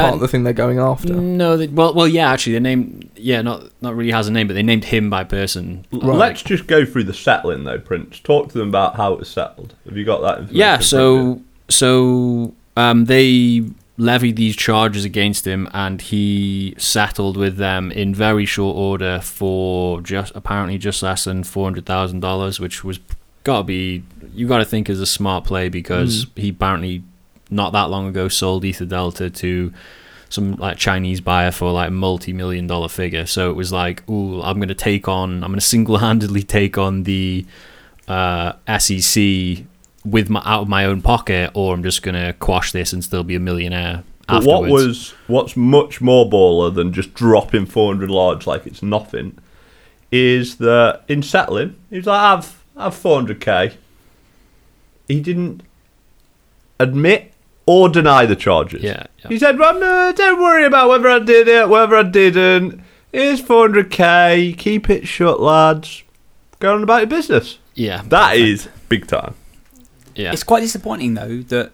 part 0.00 0.12
Uh, 0.12 0.14
of 0.14 0.20
the 0.20 0.28
thing 0.28 0.42
they're 0.44 0.52
going 0.52 0.78
after. 0.78 1.14
No, 1.14 1.56
they, 1.56 1.66
well, 1.66 1.94
well, 1.94 2.08
yeah, 2.08 2.30
actually, 2.30 2.54
they 2.54 2.60
named 2.60 3.10
yeah, 3.16 3.42
not 3.42 3.64
not 3.80 3.94
really 3.96 4.12
has 4.12 4.28
a 4.28 4.32
name, 4.32 4.46
but 4.46 4.54
they 4.54 4.62
named 4.62 4.84
him 4.84 5.10
by 5.10 5.24
person. 5.24 5.84
Right. 5.92 6.16
Let's 6.16 6.42
just 6.42 6.66
go 6.66 6.84
through 6.84 7.04
the 7.04 7.14
settling, 7.14 7.64
though, 7.64 7.78
Prince. 7.78 8.20
Talk 8.20 8.50
to 8.52 8.58
them 8.58 8.68
about 8.68 8.96
how 8.96 9.12
it 9.12 9.18
was 9.18 9.28
settled. 9.28 9.74
Have 9.86 9.96
you 9.96 10.04
got 10.04 10.20
that 10.22 10.38
information? 10.38 10.56
Yeah, 10.56 10.76
from 10.76 10.84
so 10.84 11.42
so 11.68 12.54
um, 12.76 13.04
they 13.06 13.64
levied 13.96 14.36
these 14.36 14.56
charges 14.56 15.04
against 15.04 15.46
him, 15.46 15.68
and 15.74 16.00
he 16.00 16.74
settled 16.78 17.36
with 17.36 17.56
them 17.58 17.92
in 17.92 18.14
very 18.14 18.46
short 18.46 18.74
order 18.76 19.20
for 19.22 20.00
just 20.00 20.32
apparently 20.34 20.78
just 20.78 21.02
less 21.02 21.24
than 21.24 21.44
four 21.44 21.64
hundred 21.64 21.84
thousand 21.86 22.20
dollars, 22.20 22.58
which 22.58 22.82
was 22.82 22.98
gotta 23.44 23.64
be 23.64 24.02
you 24.34 24.46
gotta 24.46 24.64
think 24.64 24.88
is 24.88 25.00
a 25.00 25.06
smart 25.06 25.44
play 25.44 25.68
because 25.68 26.26
he 26.36 26.50
apparently 26.50 27.02
not 27.50 27.72
that 27.72 27.90
long 27.90 28.06
ago 28.06 28.28
sold 28.28 28.64
Ether 28.64 28.84
Delta 28.84 29.30
to 29.30 29.72
some 30.28 30.52
like 30.54 30.76
Chinese 30.76 31.20
buyer 31.20 31.50
for 31.50 31.72
like 31.72 31.88
a 31.88 31.92
multi-million 31.92 32.66
dollar 32.66 32.88
figure. 32.88 33.26
So 33.26 33.50
it 33.50 33.54
was 33.54 33.72
like, 33.72 34.08
ooh, 34.08 34.40
I'm 34.42 34.60
gonna 34.60 34.74
take 34.74 35.08
on, 35.08 35.44
I'm 35.44 35.50
gonna 35.50 35.60
single-handedly 35.60 36.44
take 36.44 36.78
on 36.78 37.02
the 37.02 37.44
uh, 38.08 38.52
SEC 38.78 39.64
with 40.04 40.30
my 40.30 40.40
out 40.44 40.62
of 40.62 40.68
my 40.68 40.84
own 40.84 41.02
pocket, 41.02 41.50
or 41.54 41.74
I'm 41.74 41.82
just 41.82 42.02
gonna 42.02 42.32
quash 42.34 42.72
this 42.72 42.92
and 42.92 43.04
still 43.04 43.24
be 43.24 43.34
a 43.34 43.40
millionaire. 43.40 44.04
But 44.26 44.44
what 44.44 44.70
was 44.70 45.12
what's 45.26 45.56
much 45.56 46.00
more 46.00 46.30
baller 46.30 46.72
than 46.72 46.92
just 46.92 47.14
dropping 47.14 47.66
400 47.66 48.08
large 48.08 48.46
like 48.46 48.66
it's 48.66 48.82
nothing 48.82 49.36
is 50.12 50.56
that 50.56 51.02
in 51.08 51.22
settling, 51.22 51.76
he 51.90 51.96
was 51.96 52.06
like, 52.06 52.20
"I've 52.20 52.64
I've 52.76 52.94
400k." 52.94 53.74
He 55.08 55.20
didn't 55.20 55.62
admit 56.78 57.29
or 57.66 57.88
deny 57.88 58.26
the 58.26 58.36
charges. 58.36 58.82
Yeah, 58.82 59.06
yeah. 59.18 59.28
He 59.28 59.38
said, 59.38 59.58
well, 59.58 59.78
no, 59.78 60.12
"Don't 60.14 60.40
worry 60.40 60.64
about 60.64 60.88
whether 60.88 61.08
I 61.08 61.18
did 61.20 61.46
it, 61.48 61.68
whether 61.68 61.96
I 61.96 62.02
didn't. 62.02 62.82
Here's 63.12 63.40
400k. 63.42 64.56
Keep 64.56 64.90
it 64.90 65.06
shut, 65.08 65.40
lads. 65.40 66.02
Go 66.58 66.74
on 66.74 66.82
about 66.82 66.98
your 66.98 67.06
business." 67.08 67.58
yeah, 67.74 68.02
That 68.08 68.30
perfect. 68.32 68.48
is 68.48 68.68
big 68.88 69.06
time. 69.06 69.34
yeah. 70.14 70.32
It's 70.32 70.42
quite 70.42 70.60
disappointing 70.60 71.14
though 71.14 71.38
that 71.42 71.72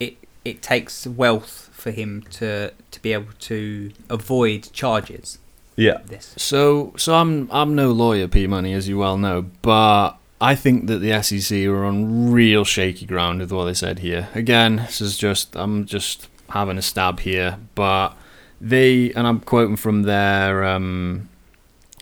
it 0.00 0.16
it 0.44 0.60
takes 0.62 1.06
wealth 1.06 1.70
for 1.72 1.90
him 1.90 2.22
to 2.30 2.72
to 2.90 3.02
be 3.02 3.12
able 3.12 3.32
to 3.40 3.92
avoid 4.10 4.70
charges. 4.72 5.38
Yeah. 5.76 5.98
This 6.06 6.34
So, 6.36 6.92
so 6.96 7.14
I'm 7.14 7.48
I'm 7.52 7.74
no 7.74 7.92
lawyer, 7.92 8.28
P 8.28 8.46
Money, 8.46 8.72
as 8.72 8.88
you 8.88 8.98
well 8.98 9.16
know, 9.18 9.46
but 9.62 10.12
I 10.40 10.54
think 10.54 10.86
that 10.86 10.98
the 10.98 11.22
SEC 11.22 11.66
are 11.66 11.84
on 11.84 12.30
real 12.30 12.64
shaky 12.64 13.06
ground 13.06 13.40
with 13.40 13.52
what 13.52 13.64
they 13.64 13.74
said 13.74 14.00
here. 14.00 14.28
Again, 14.34 14.76
this 14.76 15.00
is 15.00 15.16
just 15.16 15.56
I'm 15.56 15.86
just 15.86 16.28
having 16.50 16.78
a 16.78 16.82
stab 16.82 17.20
here, 17.20 17.58
but 17.74 18.16
they 18.60 19.12
and 19.12 19.26
I'm 19.26 19.40
quoting 19.40 19.76
from 19.76 20.02
their 20.02 20.64
um, 20.64 21.28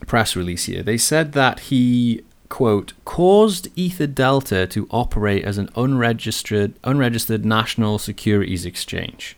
press 0.06 0.34
release 0.34 0.64
here. 0.64 0.82
They 0.82 0.98
said 0.98 1.32
that 1.32 1.60
he 1.60 2.24
quote 2.48 2.92
caused 3.04 3.68
Ether 3.76 4.06
Delta 4.06 4.66
to 4.66 4.86
operate 4.90 5.44
as 5.44 5.58
an 5.58 5.68
unregistered 5.76 6.74
unregistered 6.84 7.44
national 7.44 7.98
securities 7.98 8.66
exchange 8.66 9.36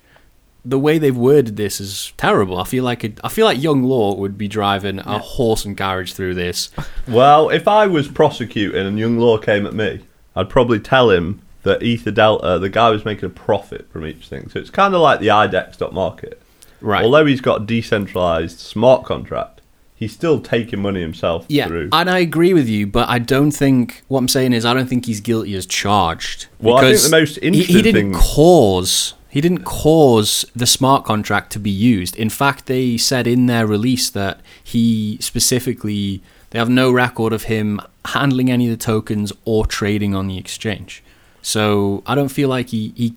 the 0.69 0.79
way 0.79 0.99
they've 0.99 1.17
worded 1.17 1.57
this 1.57 1.81
is 1.81 2.13
terrible. 2.17 2.59
I 2.59 2.65
feel 2.65 2.83
like 2.83 3.05
it, 3.05 3.21
I 3.23 3.29
feel 3.29 3.47
like 3.47 3.63
young 3.63 3.85
law 3.85 4.15
would 4.15 4.37
be 4.37 4.49
driving 4.49 4.99
a 4.99 5.19
horse 5.19 5.65
and 5.65 5.77
carriage 5.77 6.13
through 6.13 6.35
this. 6.35 6.71
Well, 7.07 7.51
if 7.51 7.69
I 7.69 7.87
was 7.87 8.09
prosecuting 8.09 8.87
and 8.87 8.99
young 8.99 9.19
law 9.19 9.39
came 9.39 9.65
at 9.65 9.75
me, 9.75 10.01
I'd 10.35 10.51
probably 10.51 10.81
tell 10.81 11.11
him 11.11 11.41
that 11.63 11.83
Ether 11.83 12.11
Delta, 12.11 12.45
uh, 12.45 12.59
the 12.59 12.69
guy 12.69 12.91
was 12.91 13.05
making 13.05 13.27
a 13.27 13.31
profit 13.31 13.91
from 13.91 14.05
each 14.07 14.29
thing. 14.29 14.49
So 14.51 14.59
it's 14.59 14.71
kind 14.71 14.95
of 14.95 15.01
like 15.01 15.21
the 15.21 15.29
IDEX 15.29 15.75
stock 15.75 15.93
market. 15.93 16.43
Right. 16.81 17.05
Although 17.05 17.27
he's 17.27 17.41
got 17.41 17.63
a 17.63 17.65
decentralized 17.65 18.59
smart 18.59 19.05
contract, 19.05 19.61
he's 19.95 20.13
still 20.13 20.41
taking 20.41 20.81
money 20.81 21.01
himself 21.01 21.47
yeah, 21.49 21.67
through. 21.67 21.89
and 21.93 22.11
I 22.11 22.19
agree 22.19 22.55
with 22.55 22.69
you, 22.69 22.87
but 22.87 23.09
I 23.09 23.19
don't 23.19 23.51
think 23.51 24.05
what 24.09 24.19
I'm 24.19 24.29
saying 24.29 24.53
is 24.53 24.65
I 24.65 24.75
don't 24.75 24.87
think 24.87 25.07
he's 25.07 25.21
guilty 25.21 25.55
as 25.55 25.67
charged. 25.67 26.47
Well, 26.61 26.77
I 26.77 26.81
think 26.83 26.91
because 26.93 27.11
the 27.11 27.17
most 27.17 27.39
he- 27.43 27.63
he, 27.63 27.83
didn't 27.83 28.13
thing- 28.13 28.15
cause 28.15 29.15
he 29.37 29.43
didn't 29.43 29.65
cause 29.65 30.47
the 30.57 30.65
smart 30.65 31.05
contract 31.05 31.53
to 31.53 31.59
be 31.59 31.69
used. 31.69 32.17
In 32.17 32.31
fact, 32.31 32.65
they 32.65 32.97
said 32.97 33.27
in 33.27 33.45
their 33.45 33.67
release 33.67 34.09
that 34.09 34.41
he 34.65 35.19
specifically 35.21 36.23
they 36.49 36.59
have 36.59 36.71
no 36.71 36.91
record 36.91 37.35
of 37.35 37.43
him 37.43 37.79
handling 38.07 38.51
any 38.51 38.65
of 38.65 38.71
the 38.71 38.83
tokens 38.83 39.35
or 39.45 39.67
trading 39.67 40.15
on 40.15 40.27
the 40.27 40.39
exchange. 40.39 41.03
So 41.43 42.03
I 42.07 42.15
don't 42.15 42.31
feel 42.31 42.49
like 42.49 42.71
he, 42.71 42.95
he 42.97 43.15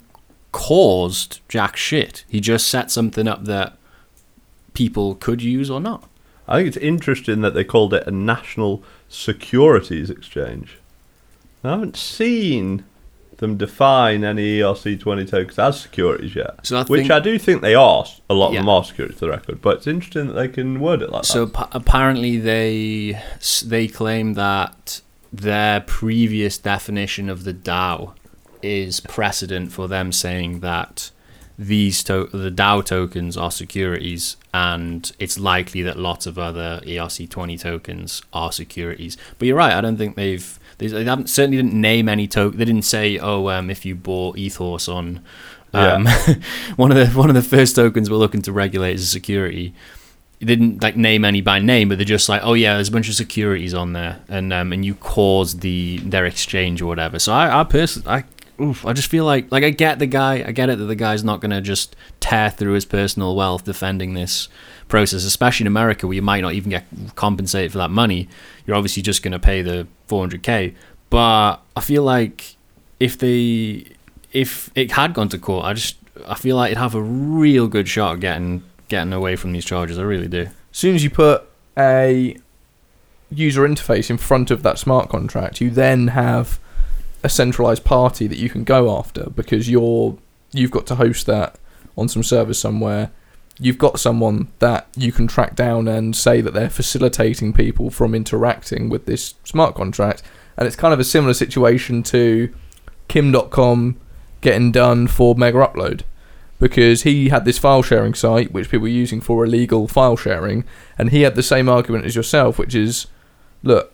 caused 0.51 1.39
jack 1.47 1.77
shit. 1.77 2.25
He 2.27 2.41
just 2.41 2.67
set 2.67 2.91
something 2.91 3.25
up 3.25 3.45
that 3.45 3.77
people 4.73 5.15
could 5.15 5.41
use 5.41 5.69
or 5.69 5.79
not. 5.79 6.03
I 6.49 6.57
think 6.57 6.67
it's 6.67 6.75
interesting 6.83 7.39
that 7.43 7.53
they 7.53 7.63
called 7.63 7.93
it 7.93 8.05
a 8.05 8.11
national 8.11 8.83
securities 9.07 10.09
exchange. 10.09 10.79
I 11.63 11.69
haven't 11.69 11.95
seen 11.95 12.83
them 13.39 13.57
define 13.57 14.23
any 14.23 14.59
ERC20 14.59 15.29
tokens 15.29 15.59
as 15.59 15.79
securities 15.81 16.35
yet. 16.35 16.65
So 16.65 16.77
I 16.77 16.83
which 16.83 17.01
think- 17.01 17.11
I 17.11 17.19
do 17.19 17.37
think 17.39 17.61
they 17.61 17.75
are. 17.75 18.05
A 18.29 18.33
lot 18.33 18.47
of 18.49 18.53
Yeah. 18.53 18.59
them 18.61 18.69
are 18.69 18.83
securities 18.83 19.17
to 19.19 19.25
the 19.25 19.31
record. 19.31 19.61
But 19.61 19.77
it's 19.77 19.87
interesting 19.87 20.27
that 20.27 20.33
they 20.33 20.47
can 20.47 20.79
word 20.79 21.01
it 21.01 21.11
like 21.11 21.25
So 21.25 21.45
that. 21.45 21.53
pa- 21.53 21.69
apparently 21.71 22.37
they 22.37 23.19
they 23.65 23.87
claim 23.87 24.33
that 24.35 25.01
their 25.31 25.81
previous 25.81 26.57
definition 26.57 27.29
of 27.29 27.43
the 27.43 27.53
DAO 27.53 28.13
is 28.61 28.99
precedent 28.99 29.71
for 29.71 29.87
them 29.87 30.11
saying 30.11 30.59
that 30.59 31.11
these 31.59 32.01
to- 32.03 32.29
the 32.31 32.49
DAO 32.49 32.81
tokens 32.81 33.35
are 33.35 33.51
securities, 33.51 34.37
and 34.53 35.11
it's 35.19 35.37
likely 35.37 35.81
that 35.83 35.99
lots 35.99 36.25
of 36.25 36.39
other 36.39 36.79
ERC20 36.85 37.59
tokens 37.59 38.21
are 38.31 38.51
securities. 38.53 39.17
But 39.37 39.49
you're 39.49 39.57
right. 39.57 39.73
I 39.73 39.81
don't 39.81 39.97
think 39.97 40.15
they've 40.15 40.57
they, 40.77 40.87
they 40.87 41.03
haven't 41.03 41.29
certainly 41.29 41.57
didn't 41.57 41.73
name 41.73 42.07
any 42.07 42.27
token. 42.27 42.57
They 42.57 42.65
didn't 42.65 42.85
say, 42.85 43.19
oh, 43.19 43.49
um, 43.49 43.69
if 43.69 43.85
you 43.85 43.95
bought 43.95 44.37
Ethos 44.37 44.87
on. 44.87 45.21
Um, 45.71 46.07
one 46.77 46.91
of 46.91 46.97
the 46.97 47.07
one 47.07 47.29
of 47.29 47.35
the 47.35 47.43
first 47.43 47.75
tokens 47.75 48.09
we're 48.09 48.17
looking 48.17 48.41
to 48.43 48.51
regulate 48.51 48.95
is 48.95 49.03
a 49.03 49.07
security 49.07 49.75
they 50.39 50.45
didn't 50.45 50.81
like 50.81 50.95
name 50.95 51.25
any 51.25 51.41
by 51.41 51.59
name, 51.59 51.89
but 51.89 51.97
they're 51.97 52.05
just 52.05 52.29
like, 52.29 52.41
oh 52.43 52.53
yeah, 52.53 52.75
there's 52.75 52.87
a 52.87 52.91
bunch 52.93 53.09
of 53.09 53.15
securities 53.15 53.73
on 53.73 53.91
there, 53.93 54.21
and 54.29 54.53
um, 54.53 54.71
and 54.71 54.85
you 54.85 54.95
caused 54.95 55.59
the 55.59 55.97
their 55.97 56.25
exchange 56.25 56.81
or 56.81 56.85
whatever. 56.85 57.19
So 57.19 57.33
I, 57.33 57.59
I 57.59 57.63
personally, 57.65 58.07
I, 58.07 58.23
oof, 58.59 58.85
I 58.85 58.93
just 58.93 59.09
feel 59.09 59.25
like 59.25 59.51
like 59.51 59.63
I 59.63 59.69
get 59.69 59.99
the 59.99 60.05
guy, 60.05 60.43
I 60.45 60.51
get 60.51 60.69
it 60.69 60.77
that 60.77 60.85
the 60.85 60.95
guy's 60.95 61.23
not 61.23 61.41
gonna 61.41 61.61
just 61.61 61.95
tear 62.19 62.49
through 62.49 62.73
his 62.73 62.85
personal 62.85 63.35
wealth 63.35 63.63
defending 63.65 64.13
this 64.13 64.49
process, 64.87 65.23
especially 65.23 65.63
in 65.63 65.67
America 65.67 66.07
where 66.07 66.15
you 66.15 66.21
might 66.21 66.41
not 66.41 66.53
even 66.53 66.69
get 66.69 66.85
compensated 67.15 67.71
for 67.71 67.77
that 67.79 67.91
money. 67.91 68.27
You're 68.65 68.75
obviously 68.75 69.03
just 69.03 69.23
gonna 69.23 69.39
pay 69.39 69.61
the 69.61 69.87
400k. 70.07 70.75
But 71.09 71.57
I 71.75 71.81
feel 71.81 72.03
like 72.03 72.55
if 72.99 73.17
they 73.17 73.85
if 74.31 74.69
it 74.75 74.91
had 74.91 75.13
gone 75.13 75.29
to 75.29 75.37
court, 75.37 75.65
I 75.65 75.73
just 75.73 75.97
I 76.27 76.35
feel 76.35 76.55
like 76.55 76.67
it'd 76.67 76.77
have 76.77 76.95
a 76.95 77.01
real 77.01 77.67
good 77.67 77.87
shot 77.87 78.15
at 78.15 78.19
getting 78.19 78.63
getting 78.87 79.13
away 79.13 79.35
from 79.35 79.53
these 79.53 79.65
charges. 79.65 79.97
I 79.97 80.03
really 80.03 80.27
do. 80.27 80.41
As 80.41 80.77
soon 80.77 80.95
as 80.95 81.03
you 81.03 81.09
put 81.09 81.43
a 81.77 82.35
user 83.31 83.67
interface 83.67 84.09
in 84.09 84.17
front 84.17 84.51
of 84.51 84.63
that 84.63 84.79
smart 84.79 85.09
contract, 85.09 85.61
you 85.61 85.69
then 85.69 86.09
have 86.09 86.59
a 87.23 87.29
centralized 87.29 87.83
party 87.83 88.27
that 88.27 88.37
you 88.37 88.49
can 88.49 88.63
go 88.63 88.97
after 88.97 89.29
because 89.31 89.69
you're 89.69 90.17
you've 90.51 90.71
got 90.71 90.87
to 90.87 90.95
host 90.95 91.25
that 91.25 91.57
on 91.97 92.07
some 92.07 92.23
server 92.23 92.53
somewhere. 92.53 93.11
You've 93.59 93.77
got 93.77 93.99
someone 93.99 94.47
that 94.59 94.87
you 94.95 95.11
can 95.11 95.27
track 95.27 95.55
down 95.55 95.87
and 95.87 96.15
say 96.15 96.39
that 96.39 96.53
they're 96.53 96.69
facilitating 96.69 97.51
people 97.51 97.89
from 97.89 98.15
interacting 98.15 98.87
with 98.87 99.05
this 99.05 99.35
smart 99.43 99.75
contract. 99.75 100.23
And 100.55 100.65
it's 100.65 100.77
kind 100.77 100.93
of 100.93 100.99
a 100.99 101.03
similar 101.03 101.33
situation 101.33 102.03
to 102.03 102.53
Kim 103.09 103.33
Dotcom 103.33 103.95
getting 104.39 104.71
done 104.71 105.07
for 105.07 105.35
Megaupload 105.35 106.03
because 106.59 107.03
he 107.03 107.29
had 107.29 107.45
this 107.45 107.57
file 107.57 107.81
sharing 107.81 108.13
site 108.13 108.51
which 108.51 108.69
people 108.69 108.83
were 108.83 108.87
using 108.87 109.21
for 109.21 109.45
illegal 109.45 109.87
file 109.87 110.17
sharing 110.17 110.63
and 110.97 111.09
he 111.09 111.21
had 111.21 111.35
the 111.35 111.43
same 111.43 111.69
argument 111.69 112.05
as 112.05 112.15
yourself 112.15 112.59
which 112.59 112.75
is 112.75 113.07
look 113.63 113.93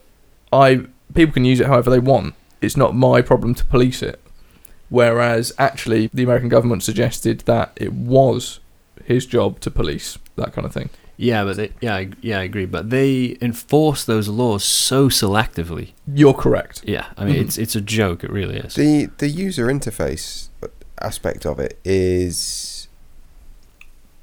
i 0.52 0.84
people 1.14 1.34
can 1.34 1.46
use 1.46 1.60
it 1.60 1.68
however 1.68 1.92
they 1.92 2.00
want 2.00 2.34
it's 2.62 2.78
not 2.78 2.96
my 2.96 3.22
problem 3.22 3.54
to 3.56 3.66
police 3.66 4.02
it 4.02 4.20
whereas 4.90 5.52
actually 5.58 6.10
the 6.14 6.24
american 6.24 6.50
government 6.50 6.84
suggested 6.84 7.40
that 7.42 7.72
it 7.76 7.94
was 7.94 8.60
his 9.06 9.26
job 9.26 9.60
to 9.60 9.70
police 9.72 10.18
that 10.36 10.54
kind 10.54 10.66
of 10.66 10.74
thing 10.74 10.90
Yeah, 11.18 11.46
but 11.46 11.56
they, 11.56 11.70
yeah, 11.80 11.96
I, 11.96 12.10
yeah, 12.22 12.40
I 12.40 12.44
agree. 12.44 12.66
But 12.66 12.90
they 12.90 13.38
enforce 13.40 14.04
those 14.04 14.28
laws 14.28 14.66
so 14.66 15.08
selectively. 15.08 15.88
you're 16.14 16.34
correct 16.34 16.82
Yeah, 16.86 17.06
I 17.18 17.24
mean, 17.24 17.36
Mhm. 17.36 17.42
it's 17.46 17.58
it's 17.58 17.76
a 17.76 17.82
joke. 18.00 18.20
It 18.28 18.32
really 18.32 18.58
is. 18.58 18.74
The 18.76 19.08
the 19.20 19.30
user 19.30 19.68
interface 19.68 20.50
aspect 21.00 21.46
of 21.46 21.58
it 21.60 21.80
is 21.86 22.90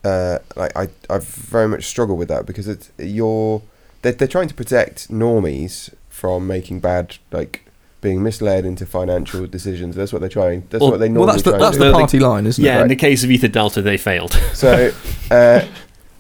uh, 0.04 0.38
like 0.56 0.72
I 0.76 0.88
I 1.08 1.18
very 1.20 1.68
much 1.68 1.84
struggle 1.86 2.16
with 2.16 2.28
that 2.28 2.44
because 2.46 2.68
it's 2.68 2.90
you're 2.98 3.62
they're, 4.02 4.12
they're 4.12 4.28
trying 4.36 4.48
to 4.48 4.54
protect 4.54 5.08
normies 5.10 5.94
from 6.08 6.46
making 6.46 6.80
bad 6.80 7.16
like 7.30 7.64
being 8.02 8.23
misled 8.23 8.66
into 8.66 8.85
financial 8.85 9.47
decisions. 9.47 9.97
That's 9.97 10.12
what 10.12 10.18
they're 10.21 10.28
trying. 10.28 10.66
That's 10.68 10.82
Well- 10.82 10.90
what 10.90 11.00
they 11.00 11.06
well 11.06 11.14
normally 11.26 11.32
that's 11.32 11.42
the, 11.44 11.50
try 11.52 11.59
that's 11.59 11.76
and 11.76 11.82
the 11.82 11.88
do. 11.92 11.99
party 11.99 12.18
line 12.18 12.47
isn't 12.47 12.62
it? 12.62 12.66
yeah, 12.66 12.80
it 12.80 12.82
in 12.82 12.88
the 12.88 12.97
case 12.97 13.25
of 13.25 13.30
Ether 13.30 13.49
Delta, 13.49 13.80
they 13.80 13.97
failed. 13.97 14.32
So, 14.52 14.92
uh, 15.30 15.64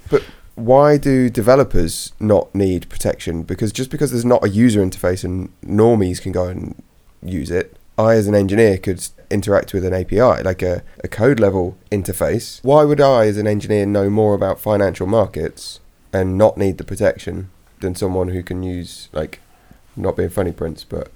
but 0.08 0.22
why 0.54 0.96
do 0.96 1.28
developers 1.28 2.12
not 2.18 2.54
need 2.54 2.88
protection? 2.88 3.42
Because 3.42 3.72
just 3.72 3.90
because 3.90 4.10
there's 4.10 4.24
not 4.24 4.42
a 4.44 4.48
user 4.48 4.80
interface 4.80 5.22
and 5.24 5.50
normies 5.62 6.20
can 6.22 6.32
go 6.32 6.46
and 6.46 6.80
use 7.22 7.50
it, 7.50 7.76
I 7.98 8.14
as 8.14 8.26
an 8.26 8.34
engineer 8.34 8.78
could 8.78 9.06
interact 9.30 9.74
with 9.74 9.84
an 9.84 9.92
API, 9.92 10.42
like 10.42 10.62
a, 10.62 10.82
a 11.04 11.08
code 11.08 11.38
level 11.40 11.76
interface. 11.90 12.62
Why 12.64 12.84
would 12.84 13.00
I 13.00 13.26
as 13.26 13.36
an 13.36 13.46
engineer 13.46 13.84
know 13.86 14.08
more 14.08 14.34
about 14.34 14.58
financial 14.60 15.06
markets 15.06 15.80
and 16.12 16.38
not 16.38 16.56
need 16.56 16.78
the 16.78 16.84
protection 16.84 17.50
than 17.80 17.94
someone 17.94 18.28
who 18.28 18.42
can 18.42 18.62
use, 18.62 19.08
like, 19.12 19.40
not 19.96 20.16
being 20.16 20.30
funny, 20.30 20.52
Prince, 20.52 20.84
but 20.84 21.10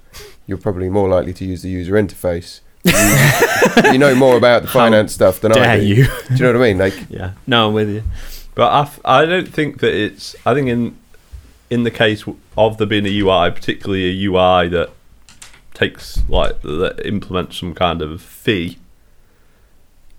you're 0.47 0.57
probably 0.57 0.89
more 0.89 1.07
likely 1.09 1.33
to 1.33 1.45
use 1.45 1.61
the 1.61 1.69
user 1.69 1.93
interface. 1.93 2.61
You, 2.83 3.91
you 3.91 3.97
know 3.97 4.15
more 4.15 4.37
about 4.37 4.63
the 4.63 4.67
How 4.69 4.79
finance 4.79 5.13
stuff 5.13 5.39
than 5.41 5.51
I 5.51 5.77
do. 5.79 5.85
you? 5.85 5.95
Do 6.05 6.11
you 6.31 6.39
know 6.39 6.53
what 6.53 6.61
I 6.61 6.67
mean? 6.69 6.77
Like, 6.77 6.95
yeah. 7.09 7.33
No, 7.45 7.67
I'm 7.67 7.73
with 7.73 7.89
you. 7.89 8.03
But 8.55 8.71
I, 8.71 8.81
f- 8.81 8.99
I 9.05 9.25
don't 9.25 9.47
think 9.47 9.81
that 9.81 9.93
it's. 9.93 10.35
I 10.45 10.53
think 10.53 10.67
in 10.69 10.97
in 11.69 11.83
the 11.83 11.91
case 11.91 12.23
of 12.57 12.77
there 12.77 12.87
being 12.87 13.05
a 13.05 13.19
UI, 13.19 13.51
particularly 13.51 14.05
a 14.09 14.25
UI 14.29 14.67
that 14.69 14.89
takes 15.73 16.23
like 16.29 16.61
that 16.63 17.01
implements 17.05 17.57
some 17.59 17.73
kind 17.75 18.01
of 18.01 18.21
fee, 18.21 18.77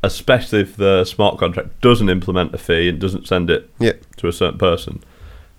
especially 0.03 0.61
if 0.61 0.77
the 0.77 1.05
smart 1.05 1.39
contract 1.39 1.81
doesn't 1.81 2.09
implement 2.09 2.55
a 2.55 2.59
fee 2.59 2.89
and 2.89 3.01
doesn't 3.01 3.27
send 3.27 3.51
it 3.51 3.69
Yeah. 3.81 3.95
to 4.19 4.29
a 4.29 4.33
certain 4.33 4.59
person, 4.59 5.03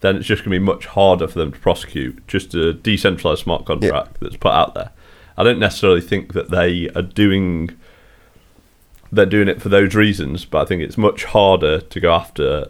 then 0.02 0.16
it's 0.16 0.26
just 0.28 0.44
going 0.44 0.54
to 0.54 0.60
be 0.60 0.66
much 0.66 0.86
harder 0.88 1.28
for 1.28 1.40
them 1.40 1.52
to 1.52 1.60
prosecute 1.60 2.26
just 2.28 2.54
a 2.56 2.74
decentralized 2.74 3.44
smart 3.44 3.66
contract 3.66 4.18
that's 4.22 4.38
put 4.38 4.52
out 4.54 4.74
there. 4.74 4.92
I 5.38 5.44
don't 5.44 5.60
necessarily 5.60 6.02
think 6.02 6.34
that 6.34 6.50
they 6.52 6.90
are 6.96 7.02
doing 7.02 7.72
they're 9.12 9.26
doing 9.26 9.48
it 9.48 9.60
for 9.62 9.70
those 9.70 9.96
reasons, 9.96 10.46
but 10.46 10.62
I 10.62 10.66
think 10.66 10.82
it's 10.84 10.98
much 10.98 11.24
harder 11.26 11.80
to 11.82 12.00
go 12.00 12.14
after 12.14 12.68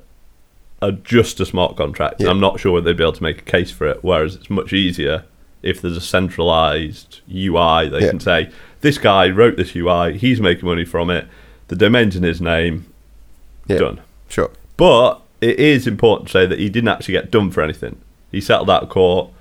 a 0.82 0.92
just 0.94 1.40
a 1.42 1.46
smart 1.46 1.76
contract. 1.76 2.22
Yeah. 2.22 2.30
I'm 2.30 2.40
not 2.40 2.60
sure 2.60 2.72
whether 2.72 2.86
they'd 2.86 2.96
be 2.98 3.04
able 3.04 3.12
to 3.14 3.24
make 3.24 3.40
a 3.40 3.44
case 3.46 3.72
for 3.72 3.86
it. 3.88 4.00
Whereas 4.04 4.36
it's 4.36 4.50
much 4.50 4.72
easier 4.72 5.26
if 5.62 5.82
there's 5.82 5.98
a 5.98 6.02
centralized 6.02 7.20
UI. 7.30 7.90
They 7.90 8.00
Yeah. 8.06 8.10
can 8.12 8.20
say 8.22 8.50
this 8.80 8.98
guy 8.98 9.30
wrote 9.30 9.58
this 9.58 9.76
UI, 9.76 10.18
he's 10.18 10.40
making 10.40 10.66
money 10.66 10.86
from 10.86 11.10
it. 11.10 11.28
The 11.68 11.76
domain's 11.76 12.16
in 12.16 12.24
his 12.24 12.40
name. 12.40 12.86
Yeah. 13.68 13.80
Done. 13.80 14.00
Sure. 14.30 14.50
But 14.78 15.20
it 15.42 15.60
is 15.60 15.88
important 15.88 16.28
to 16.28 16.32
say 16.34 16.46
that 16.46 16.60
he 16.60 16.70
didn't 16.70 16.90
actually 16.90 17.14
get 17.14 17.32
done 17.32 17.52
for 17.52 17.62
anything. 17.62 18.00
He 18.32 18.42
settled 18.42 18.70
out 18.70 18.84
of 18.84 18.90
court, 18.90 19.32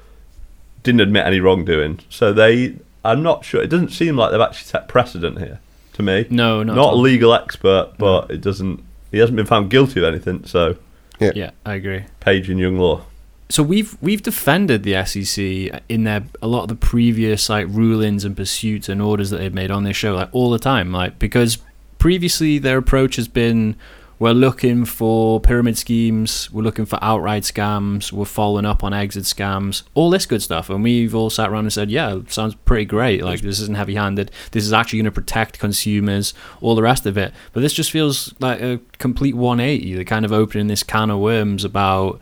didn't 0.83 1.01
admit 1.01 1.27
any 1.27 1.41
wrongdoing. 1.41 2.01
So 2.09 2.33
they, 2.33 2.77
I'm 3.05 3.23
not 3.23 3.45
sure. 3.45 3.63
It 3.63 3.69
doesn't 3.69 3.91
seem 3.91 4.17
like 4.17 4.31
they've 4.31 4.41
actually 4.41 4.67
set 4.67 4.89
precedent 4.89 5.39
here 5.39 5.61
to 5.95 6.03
me. 6.03 6.27
No, 6.31 6.63
not, 6.63 6.77
not 6.77 6.93
a 6.95 6.97
legal 6.97 7.35
expert, 7.35 7.93
but 7.99 8.31
it 8.31 8.41
doesn't. 8.41 8.83
He 9.11 9.19
hasn't 9.19 9.37
been 9.37 9.47
found 9.47 9.71
guilty 9.71 10.01
of 10.01 10.07
anything. 10.07 10.45
So 10.45 10.77
Yeah, 11.19 11.51
I 11.67 11.75
agree. 11.75 12.05
Page 12.21 12.49
in 12.51 12.59
Young 12.59 12.79
Law. 12.79 13.03
So 13.51 13.63
we've 13.63 13.97
we've 14.03 14.23
defended 14.23 14.83
the 14.83 15.05
SEC 15.05 15.83
in 15.89 16.05
their 16.05 16.25
a 16.43 16.47
lot 16.47 16.63
of 16.63 16.69
the 16.69 16.75
previous 16.75 17.49
like 17.49 17.67
rulings 17.69 18.25
and 18.25 18.37
pursuits 18.37 18.89
and 18.89 19.01
orders 19.01 19.31
that 19.31 19.39
they've 19.39 19.55
made 19.55 19.71
on 19.71 19.85
this 19.85 19.97
show 19.97 20.15
like 20.15 20.29
all 20.33 20.51
the 20.51 20.59
time 20.59 20.93
like 20.93 21.19
because 21.19 21.57
previously 21.99 22.59
their 22.59 22.77
approach 22.77 23.17
has 23.17 23.27
been 23.27 23.75
we're 24.19 24.33
looking 24.33 24.85
for 24.85 25.41
pyramid 25.41 25.79
schemes 25.79 26.51
we're 26.51 26.63
looking 26.63 26.85
for 26.85 26.99
outright 27.03 27.43
scams 27.45 28.13
we're 28.13 28.25
following 28.25 28.67
up 28.67 28.83
on 28.83 28.93
exit 28.93 29.25
scams 29.25 29.83
all 29.95 30.11
this 30.11 30.27
good 30.27 30.43
stuff. 30.43 30.71
And 30.71 30.83
we've 30.83 31.15
all 31.15 31.31
sat 31.31 31.51
around 31.51 31.65
and 31.65 31.73
said 31.73 31.91
yeah 31.91 32.19
sounds 32.29 32.55
pretty 32.55 32.85
great. 32.85 33.23
Like 33.23 33.41
this 33.41 33.61
isn't 33.61 33.77
heavy 33.77 33.95
handed 33.95 34.31
this 34.53 34.65
is 34.65 34.73
actually 34.73 35.01
going 35.01 35.05
to 35.07 35.13
protect 35.13 35.59
consumers 35.59 36.35
all 36.61 36.75
the 36.75 36.83
rest 36.83 37.07
of 37.07 37.17
it. 37.17 37.33
But 37.53 37.61
this 37.61 37.73
just 37.73 37.91
feels 37.91 38.35
like 38.41 38.61
a 38.61 38.81
complete 38.99 39.35
180 39.35 39.95
they're 39.95 40.05
kind 40.05 40.25
of 40.25 40.33
opening 40.33 40.67
this 40.67 40.83
can 40.83 41.11
of 41.11 41.19
worms 41.19 41.65
about 41.65 42.21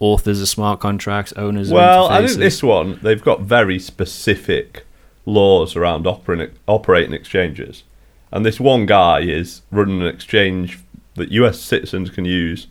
authors 0.00 0.40
of 0.40 0.48
smart 0.48 0.80
contracts, 0.80 1.32
owners 1.32 1.70
Well, 1.70 2.06
of 2.06 2.12
I 2.12 2.26
think 2.26 2.38
this 2.38 2.62
one 2.62 2.98
they've 3.02 3.22
got 3.22 3.40
very 3.40 3.78
specific 3.78 4.84
laws 5.26 5.76
around 5.76 6.06
operating 6.06 6.56
operating 6.66 7.12
exchanges, 7.12 7.84
and 8.32 8.44
this 8.44 8.60
one 8.60 8.86
guy 8.86 9.20
is 9.20 9.62
running 9.70 10.00
an 10.00 10.06
exchange 10.06 10.78
that 11.18 11.30
U.S. 11.32 11.58
citizens 11.60 12.10
can 12.10 12.24
use 12.24 12.66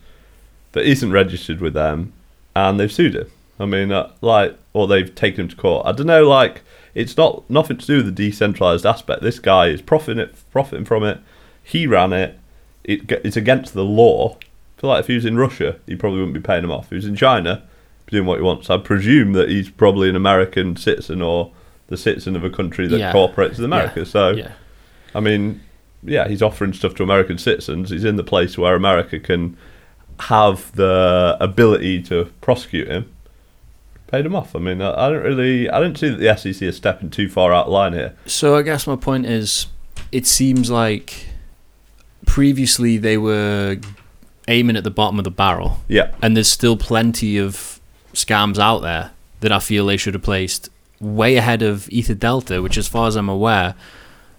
that 0.74 0.86
isn't 0.86 1.12
registered 1.12 1.62
with 1.62 1.74
them, 1.74 2.14
and 2.56 2.80
they've 2.80 2.92
sued 2.92 3.16
him. 3.16 3.30
I 3.60 3.66
mean, 3.66 3.92
uh, 3.92 4.12
like, 4.22 4.58
or 4.74 4.88
they've 4.88 5.14
taken 5.14 5.42
him 5.42 5.48
to 5.50 5.56
court. 5.56 5.86
I 5.86 5.92
don't 5.92 6.06
know. 6.08 6.28
Like, 6.28 6.62
it's 6.94 7.18
not 7.18 7.48
nothing 7.50 7.78
to 7.78 7.86
do 7.86 7.98
with 7.98 8.06
the 8.06 8.12
decentralized 8.12 8.86
aspect. 8.86 9.22
This 9.22 9.40
guy 9.40 9.68
is 9.68 9.82
profiting 9.82 10.20
it, 10.20 10.36
profiting 10.52 10.86
from 10.86 11.04
it. 11.04 11.20
He 11.64 11.88
ran 11.88 12.14
it. 12.14 12.40
It 12.84 13.12
it's 13.24 13.36
against 13.38 13.74
the 13.74 13.84
law. 13.84 14.38
I 14.78 14.82
feel 14.82 14.90
like 14.92 15.00
if 15.02 15.08
he 15.08 15.16
was 15.16 15.26
in 15.26 15.38
Russia, 15.38 15.80
he 15.88 15.96
probably 15.96 16.20
wouldn't 16.20 16.36
be 16.36 16.40
paying 16.40 16.64
him 16.64 16.72
off. 16.72 16.86
If 16.86 16.90
he 16.92 16.96
was 16.98 17.06
in 17.08 17.16
China, 17.16 17.56
he'd 18.06 18.12
be 18.12 18.18
doing 18.18 18.28
what 18.28 18.38
he 18.38 18.44
wants. 18.44 18.70
I 18.70 18.78
presume 18.78 19.34
that 19.34 19.50
he's 19.50 19.70
probably 19.72 20.08
an 20.10 20.16
American 20.16 20.76
citizen 20.76 21.22
or 21.22 21.52
the 21.88 21.98
citizen 21.98 22.36
of 22.36 22.44
a 22.44 22.50
country 22.50 22.88
that 22.88 23.00
Yeah. 23.00 23.12
cooperates 23.12 23.58
with 23.58 23.66
America. 23.66 24.02
Yeah. 24.02 24.06
So, 24.06 24.30
yeah. 24.32 24.52
I 25.16 25.20
mean, 25.20 25.62
yeah, 26.04 26.28
he's 26.28 26.42
offering 26.42 26.74
stuff 26.74 26.96
to 26.96 27.04
American 27.04 27.38
citizens. 27.38 27.90
He's 27.90 28.04
in 28.06 28.16
the 28.16 28.24
place 28.24 28.58
where 28.58 28.76
America 28.76 29.20
can 29.20 29.58
have 30.22 30.72
the 30.76 31.38
ability 31.40 32.02
to 32.04 32.32
prosecute 32.42 32.88
him. 32.88 33.12
Paid 34.08 34.26
him 34.26 34.36
off. 34.36 34.56
I 34.56 34.60
mean, 34.60 34.82
I, 34.82 35.08
I 35.08 35.10
don't 35.10 35.24
really, 35.24 35.70
I 35.70 35.80
don't 35.80 35.98
see 35.98 36.10
that 36.10 36.18
the 36.18 36.36
SEC 36.38 36.62
is 36.62 36.78
stepping 36.78 37.10
too 37.10 37.28
far 37.28 37.54
out 37.54 37.66
of 37.68 37.74
line 37.74 37.94
here. 37.94 38.16
So 38.26 38.56
I 38.56 38.62
guess 38.62 38.88
my 38.88 38.96
point 38.96 39.26
is, 39.26 39.68
it 40.12 40.26
seems 40.26 40.72
like 40.72 41.28
previously 42.26 42.98
they 42.98 43.18
were 43.18 43.78
aiming 44.48 44.78
at 44.78 44.84
the 44.84 44.92
bottom 44.92 45.18
of 45.18 45.26
the 45.26 45.32
barrel, 45.32 45.80
Yeah, 45.88 46.14
and 46.22 46.36
there's 46.38 46.48
still 46.48 46.78
plenty 46.78 47.38
of 47.38 47.82
scams 48.14 48.58
out 48.58 48.80
there 48.80 49.12
that 49.42 49.52
I 49.52 49.60
feel 49.60 49.86
they 49.86 49.98
should 49.98 50.14
have 50.14 50.24
placed 50.24 50.70
way 51.00 51.36
ahead 51.36 51.62
of 51.62 51.90
Ether 51.90 52.14
Delta, 52.16 52.62
which, 52.62 52.78
as 52.78 52.88
far 52.88 53.08
as 53.08 53.16
I'm 53.16 53.30
aware, 53.30 53.76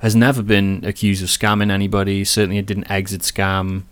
has 0.00 0.14
never 0.14 0.42
been 0.42 0.84
accused 0.84 1.22
of 1.22 1.28
scamming 1.28 1.70
anybody. 1.70 2.24
Certainly, 2.24 2.58
it 2.58 2.66
didn't 2.66 2.90
exit 2.90 3.22
scam. 3.22 3.82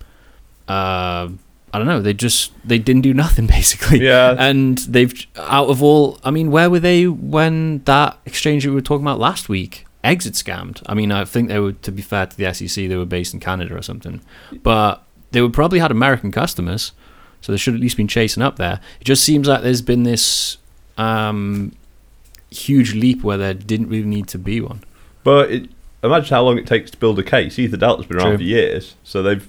Uh, 0.69 1.29
I 1.73 1.79
don't 1.79 1.87
know. 1.87 2.01
They 2.01 2.15
just 2.15 2.53
they 2.67 2.79
didn't 2.79 3.03
do 3.03 3.13
nothing 3.25 3.47
basically. 3.47 4.01
yeah. 4.01 4.35
And 4.39 4.79
they've 4.79 5.15
out 5.37 5.69
of 5.69 5.83
all, 5.83 6.19
I 6.25 6.31
mean, 6.31 6.51
where 6.51 6.71
were 6.71 6.81
they 6.81 7.07
when 7.07 7.83
that 7.85 8.19
exchange 8.25 8.65
that 8.65 8.71
we 8.71 8.75
were 8.75 8.81
talking 8.81 9.05
about 9.05 9.19
last 9.19 9.49
week 9.49 9.87
exit 10.03 10.35
scammed? 10.35 10.83
I 10.87 10.95
mean, 10.95 11.13
I 11.13 11.25
think 11.25 11.49
they 11.49 11.59
were, 11.59 11.73
to 11.73 11.93
be 11.93 12.03
fair 12.03 12.27
to 12.27 12.37
the 12.37 12.53
SEC, 12.55 12.89
they 12.89 12.97
were 12.97 13.05
based 13.05 13.35
in 13.35 13.41
Canada 13.41 13.77
or 13.77 13.83
something, 13.83 14.21
but 14.63 15.03
they 15.33 15.43
would 15.43 15.53
probably 15.53 15.81
had 15.81 15.91
American 15.91 16.33
customers, 16.33 16.93
so 17.41 17.53
they 17.53 17.59
should 17.59 17.75
at 17.75 17.81
least 17.81 17.97
been 17.97 18.09
chasing 18.09 18.43
up 18.43 18.57
there. 18.57 18.81
It 19.01 19.05
just 19.05 19.23
seems 19.25 19.47
like 19.49 19.63
there's 19.63 19.83
been 19.83 20.05
this 20.05 20.57
um, 20.97 21.75
huge 22.51 22.95
leap 22.95 23.23
where 23.23 23.37
there 23.37 23.55
didn't 23.55 23.89
really 23.89 24.07
need 24.07 24.29
to 24.29 24.39
be 24.39 24.61
one. 24.61 24.83
But 25.25 25.51
it, 25.51 25.71
imagine 26.07 26.35
how 26.35 26.43
long 26.43 26.59
it 26.59 26.67
takes 26.67 26.91
to 26.93 26.97
build 26.97 27.19
a 27.19 27.23
case. 27.23 27.59
Ether 27.59 27.77
Delta's 27.77 28.07
been 28.07 28.17
around 28.19 28.29
True. 28.31 28.37
for 28.39 28.43
years, 28.45 28.95
so 29.05 29.23
they've 29.23 29.49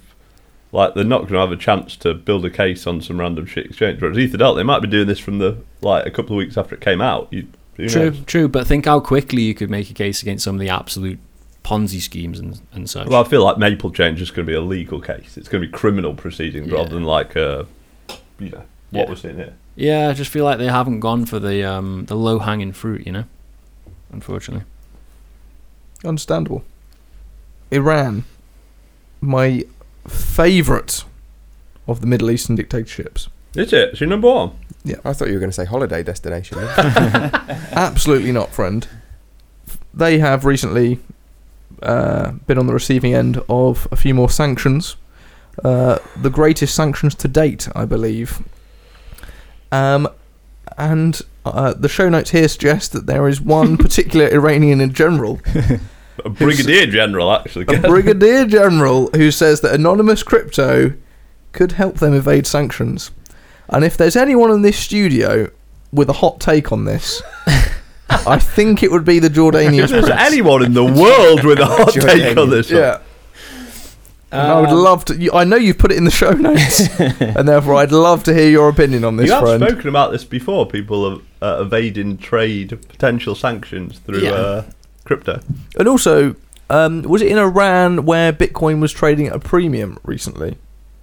like 0.72 0.94
they're 0.96 1.04
not 1.06 1.22
going 1.22 1.34
to 1.34 1.40
have 1.40 1.52
a 1.52 1.58
chance 1.58 1.96
to 1.98 2.14
build 2.14 2.44
a 2.46 2.50
case 2.50 2.86
on 2.86 3.02
some 3.02 3.20
random 3.20 3.46
shit 3.46 3.68
exchange. 3.68 4.02
Whereas 4.02 4.18
Ether 4.18 4.38
Delta, 4.38 4.58
they 4.58 4.64
might 4.64 4.82
be 4.82 4.88
doing 4.88 5.08
this 5.08 5.20
from 5.20 5.38
the 5.40 5.58
like 5.82 6.06
a 6.06 6.12
couple 6.12 6.36
of 6.36 6.38
weeks 6.38 6.58
after 6.58 6.76
it 6.76 6.82
came 6.82 7.02
out. 7.02 7.28
You, 7.32 7.48
True, 7.78 8.06
knows? 8.10 8.20
true, 8.26 8.48
but 8.48 8.66
think 8.66 8.86
how 8.86 9.00
quickly 9.00 9.44
you 9.44 9.54
could 9.54 9.70
make 9.70 9.90
a 9.92 9.94
case 9.94 10.22
against 10.24 10.44
some 10.44 10.56
of 10.56 10.60
the 10.60 10.70
absolute 10.70 11.20
Ponzi 11.64 12.02
schemes 12.02 12.40
and, 12.40 12.60
and 12.72 12.90
such. 12.90 13.08
Well, 13.08 13.24
I 13.24 13.28
feel 13.28 13.44
like 13.44 13.58
MapleChange 13.58 14.20
is 14.20 14.32
going 14.32 14.46
to 14.48 14.52
be 14.52 14.56
a 14.56 14.62
legal 14.62 15.00
case. 15.00 15.38
It's 15.38 15.48
going 15.48 15.62
to 15.62 15.68
be 15.68 15.72
criminal 15.72 16.16
proceedings 16.16 16.70
Yeah. 16.70 16.76
rather 16.76 16.90
than 16.96 17.04
like 17.04 17.36
a, 17.36 17.68
you 18.40 18.50
know, 18.50 18.64
what 18.90 19.02
Yeah. 19.04 19.10
we're 19.10 19.16
seeing 19.16 19.36
here. 19.36 19.54
Yeah, 19.76 20.10
I 20.10 20.14
just 20.14 20.32
feel 20.32 20.44
like 20.44 20.58
they 20.58 20.68
haven't 20.70 21.02
gone 21.02 21.26
for 21.28 21.38
the 21.40 21.64
um, 21.64 22.06
the 22.08 22.16
low 22.16 22.40
hanging 22.40 22.72
fruit, 22.72 23.06
you 23.06 23.12
know. 23.12 23.26
Unfortunately, 24.12 24.66
Understandable. 26.06 26.64
Iran, 27.72 28.24
my 29.22 29.66
favourite 30.08 31.04
of 31.88 32.02
the 32.02 32.08
Middle 32.08 32.32
Eastern 32.32 32.56
dictatorships. 32.56 33.30
Is 33.56 33.74
it? 33.74 33.90
It's 33.90 34.00
your 34.00 34.10
number 34.10 34.28
one. 34.30 34.52
Yeah. 34.84 34.98
I 35.04 35.14
thought 35.14 35.28
you 35.28 35.34
were 35.34 35.40
going 35.40 35.50
to 35.50 35.56
say 35.56 35.66
holiday 35.66 36.04
destination. 36.04 36.60
Absolutely 37.72 38.32
not, 38.32 38.50
friend. 38.54 38.88
They 39.94 40.20
have 40.20 40.46
recently 40.46 41.00
uh, 41.82 42.32
been 42.46 42.58
on 42.58 42.68
the 42.68 42.74
receiving 42.74 43.14
end 43.14 43.42
of 43.50 43.88
a 43.92 43.96
few 43.96 44.14
more 44.14 44.30
sanctions. 44.30 44.96
Uh, 45.64 45.98
the 46.22 46.30
greatest 46.30 46.76
sanctions 46.76 47.16
to 47.16 47.28
date, 47.28 47.68
I 47.76 47.86
believe. 47.86 48.44
Um, 49.72 50.08
and 50.78 51.20
uh, 51.50 51.74
the 51.74 51.90
show 51.90 52.10
notes 52.10 52.32
here 52.32 52.48
suggest 52.48 52.92
that 52.94 53.06
there 53.06 53.28
is 53.28 53.42
one 53.42 53.78
particular 53.86 54.28
Iranian 54.28 54.82
in 54.82 54.94
general, 54.94 55.40
A 56.26 56.30
brigadier 56.30 56.88
general, 56.88 57.32
actually. 57.32 57.66
a 57.76 57.80
brigadier 57.88 58.46
general, 58.46 59.10
who 59.16 59.30
says 59.32 59.62
that 59.62 59.74
anonymous 59.76 60.24
crypto 60.24 60.94
could 61.52 61.74
help 61.74 61.98
them 61.98 62.14
evade 62.14 62.48
sanctions. 62.48 63.12
And 63.70 63.84
if 63.84 63.96
there's 63.98 64.16
anyone 64.16 64.50
in 64.52 64.62
this 64.64 64.78
studio 64.80 65.52
with 65.92 66.10
a 66.10 66.14
hot 66.14 66.40
take 66.40 66.72
on 66.72 66.86
this, 66.86 67.22
I 68.10 68.40
think 68.40 68.82
it 68.82 68.92
would 68.92 69.06
be 69.06 69.20
the 69.20 69.30
Jordanian 69.30 69.84
if 69.84 69.90
there's 69.92 70.06
prince. 70.06 70.22
anyone 70.22 70.64
in 70.64 70.74
the 70.74 70.84
world 70.84 71.44
with 71.44 71.60
a 71.60 71.66
hot 71.66 71.94
take 71.94 72.38
on 72.38 72.50
this. 72.50 72.72
Yeah. 72.72 73.00
And 74.32 74.42
I 74.52 74.60
would 74.60 74.72
love 74.72 75.06
to. 75.06 75.16
you- 75.16 75.32
I 75.32 75.44
know 75.46 75.56
you've 75.56 75.78
put 75.78 75.92
it 75.92 75.98
in 75.98 76.04
the 76.04 76.12
show 76.12 76.32
notes, 76.50 76.82
and 77.00 77.48
therefore 77.48 77.76
I'd 77.76 77.92
love 77.94 78.24
to 78.26 78.34
hear 78.34 78.50
your 78.50 78.68
opinion 78.70 79.04
on 79.06 79.16
this, 79.16 79.28
you 79.28 79.34
have 79.34 79.42
friend. 79.44 79.64
spoken 79.64 79.88
about 79.88 80.12
this 80.12 80.24
before. 80.26 80.66
People 80.68 81.22
are 81.42 81.58
uh, 81.60 81.62
evading 81.64 82.18
trade 82.18 82.78
potential 82.90 83.36
sanctions 83.36 84.00
through 84.00 84.20
Yeah. 84.20 84.32
uh, 84.32 84.64
crypto. 85.06 85.40
And 85.80 85.88
also, 85.88 86.36
um, 86.70 87.04
was 87.04 87.22
it 87.22 87.30
in 87.32 87.38
Iran 87.38 88.06
where 88.06 88.34
Bitcoin 88.34 88.82
was 88.82 88.92
trading 88.92 89.28
at 89.28 89.34
a 89.36 89.40
premium 89.40 89.98
recently? 90.04 90.58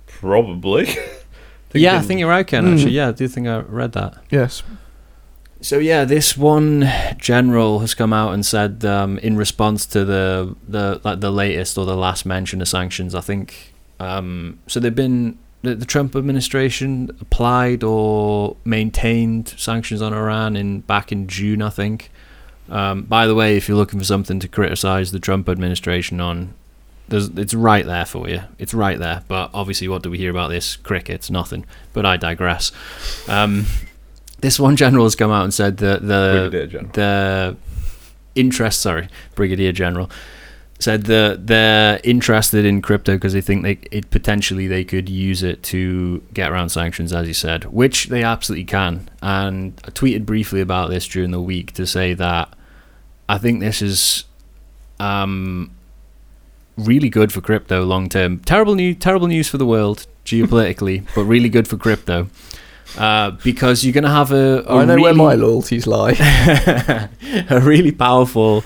Probably. 0.06 0.88
yeah, 1.72 1.96
I 1.96 2.00
think 2.00 2.20
you're 2.20 2.28
right, 2.28 2.46
Ken. 2.46 2.64
Mm. 2.66 2.74
Actually, 2.74 2.92
yeah, 2.92 3.08
I 3.08 3.12
do 3.12 3.26
think 3.26 3.46
I 3.48 3.60
read 3.60 3.92
that. 3.92 4.18
Yes. 4.30 4.62
So 5.64 5.78
yeah, 5.78 6.04
this 6.04 6.36
one 6.36 6.86
general 7.16 7.78
has 7.78 7.94
come 7.94 8.12
out 8.12 8.34
and 8.34 8.44
said 8.44 8.84
um, 8.84 9.16
in 9.20 9.34
response 9.38 9.86
to 9.86 10.04
the 10.04 10.54
the 10.68 11.00
like 11.04 11.20
the 11.20 11.32
latest 11.32 11.78
or 11.78 11.86
the 11.86 11.96
last 11.96 12.26
mention 12.26 12.60
of 12.60 12.68
sanctions. 12.68 13.14
I 13.14 13.22
think 13.22 13.72
um, 13.98 14.58
so. 14.66 14.78
They've 14.78 14.94
been 14.94 15.38
the, 15.62 15.74
the 15.74 15.86
Trump 15.86 16.14
administration 16.16 17.16
applied 17.18 17.82
or 17.82 18.58
maintained 18.66 19.54
sanctions 19.56 20.02
on 20.02 20.12
Iran 20.12 20.54
in 20.54 20.80
back 20.80 21.10
in 21.10 21.28
June, 21.28 21.62
I 21.62 21.70
think. 21.70 22.10
Um, 22.68 23.04
by 23.04 23.26
the 23.26 23.34
way, 23.34 23.56
if 23.56 23.66
you're 23.66 23.78
looking 23.78 23.98
for 23.98 24.04
something 24.04 24.40
to 24.40 24.48
criticize 24.48 25.12
the 25.12 25.18
Trump 25.18 25.48
administration 25.48 26.20
on, 26.20 26.52
it's 27.08 27.54
right 27.54 27.86
there 27.86 28.04
for 28.04 28.28
you. 28.28 28.42
It's 28.58 28.74
right 28.74 28.98
there. 28.98 29.22
But 29.28 29.48
obviously, 29.54 29.88
what 29.88 30.02
do 30.02 30.10
we 30.10 30.18
hear 30.18 30.30
about 30.30 30.48
this? 30.48 30.76
Crickets, 30.76 31.30
nothing. 31.30 31.64
But 31.94 32.04
I 32.04 32.18
digress. 32.18 32.70
This 34.44 34.60
one 34.60 34.76
general 34.76 35.06
has 35.06 35.16
come 35.16 35.30
out 35.30 35.44
and 35.44 35.54
said 35.54 35.78
that 35.78 36.02
the 36.02 36.50
the 36.92 37.56
interest, 38.34 38.82
sorry, 38.82 39.08
Brigadier 39.34 39.72
General, 39.72 40.10
said 40.78 41.04
that 41.04 41.46
they're 41.46 41.98
interested 42.04 42.66
in 42.66 42.82
crypto 42.82 43.14
because 43.14 43.32
they 43.32 43.40
think 43.40 43.62
they 43.62 43.78
it 43.90 44.10
potentially 44.10 44.66
they 44.66 44.84
could 44.84 45.08
use 45.08 45.42
it 45.42 45.62
to 45.62 46.22
get 46.34 46.52
around 46.52 46.68
sanctions, 46.68 47.10
as 47.10 47.26
you 47.26 47.32
said, 47.32 47.64
which 47.72 48.08
they 48.08 48.22
absolutely 48.22 48.66
can. 48.66 49.08
And 49.22 49.80
I 49.86 49.90
tweeted 49.90 50.26
briefly 50.26 50.60
about 50.60 50.90
this 50.90 51.08
during 51.08 51.30
the 51.30 51.40
week 51.40 51.72
to 51.72 51.86
say 51.86 52.12
that 52.12 52.52
I 53.26 53.38
think 53.38 53.60
this 53.60 53.80
is 53.80 54.24
um, 55.00 55.70
really 56.76 57.08
good 57.08 57.32
for 57.32 57.40
crypto 57.40 57.82
long 57.82 58.10
term. 58.10 58.40
Terrible 58.40 58.74
news, 58.74 58.98
terrible 58.98 59.26
news 59.26 59.48
for 59.48 59.56
the 59.56 59.64
world 59.64 60.06
geopolitically, 60.26 61.06
but 61.14 61.24
really 61.24 61.48
good 61.48 61.66
for 61.66 61.78
crypto. 61.78 62.28
Uh, 62.96 63.32
because 63.42 63.84
you're 63.84 63.92
going 63.92 64.04
to 64.04 64.10
have 64.10 64.30
a, 64.30 64.62
a 64.66 64.76
I 64.76 64.84
know 64.84 65.00
where 65.00 65.14
my 65.14 65.34
loyalties 65.34 65.86
lie. 65.86 66.12
a 67.50 67.60
really 67.60 67.90
powerful, 67.90 68.64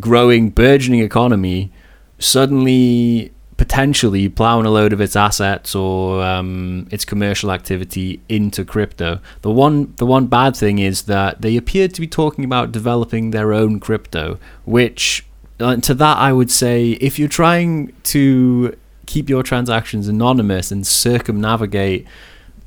growing, 0.00 0.50
burgeoning 0.50 1.00
economy 1.00 1.72
suddenly 2.18 3.32
potentially 3.56 4.28
plowing 4.28 4.66
a 4.66 4.70
load 4.70 4.92
of 4.92 5.00
its 5.00 5.16
assets 5.16 5.74
or 5.74 6.22
um, 6.22 6.86
its 6.90 7.04
commercial 7.04 7.50
activity 7.50 8.20
into 8.28 8.64
crypto. 8.64 9.20
The 9.42 9.50
one 9.50 9.94
the 9.96 10.06
one 10.06 10.26
bad 10.26 10.56
thing 10.56 10.78
is 10.78 11.02
that 11.02 11.40
they 11.40 11.56
appeared 11.56 11.94
to 11.94 12.00
be 12.00 12.06
talking 12.06 12.44
about 12.44 12.72
developing 12.72 13.30
their 13.30 13.52
own 13.52 13.80
crypto, 13.80 14.38
which 14.64 15.24
uh, 15.58 15.76
to 15.76 15.94
that 15.94 16.18
I 16.18 16.32
would 16.32 16.50
say 16.50 16.92
if 16.92 17.18
you're 17.18 17.28
trying 17.28 17.94
to 18.04 18.76
keep 19.06 19.28
your 19.28 19.42
transactions 19.42 20.08
anonymous 20.08 20.70
and 20.70 20.86
circumnavigate 20.86 22.06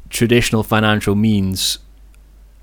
traditional 0.09 0.63
financial 0.63 1.15
means 1.15 1.79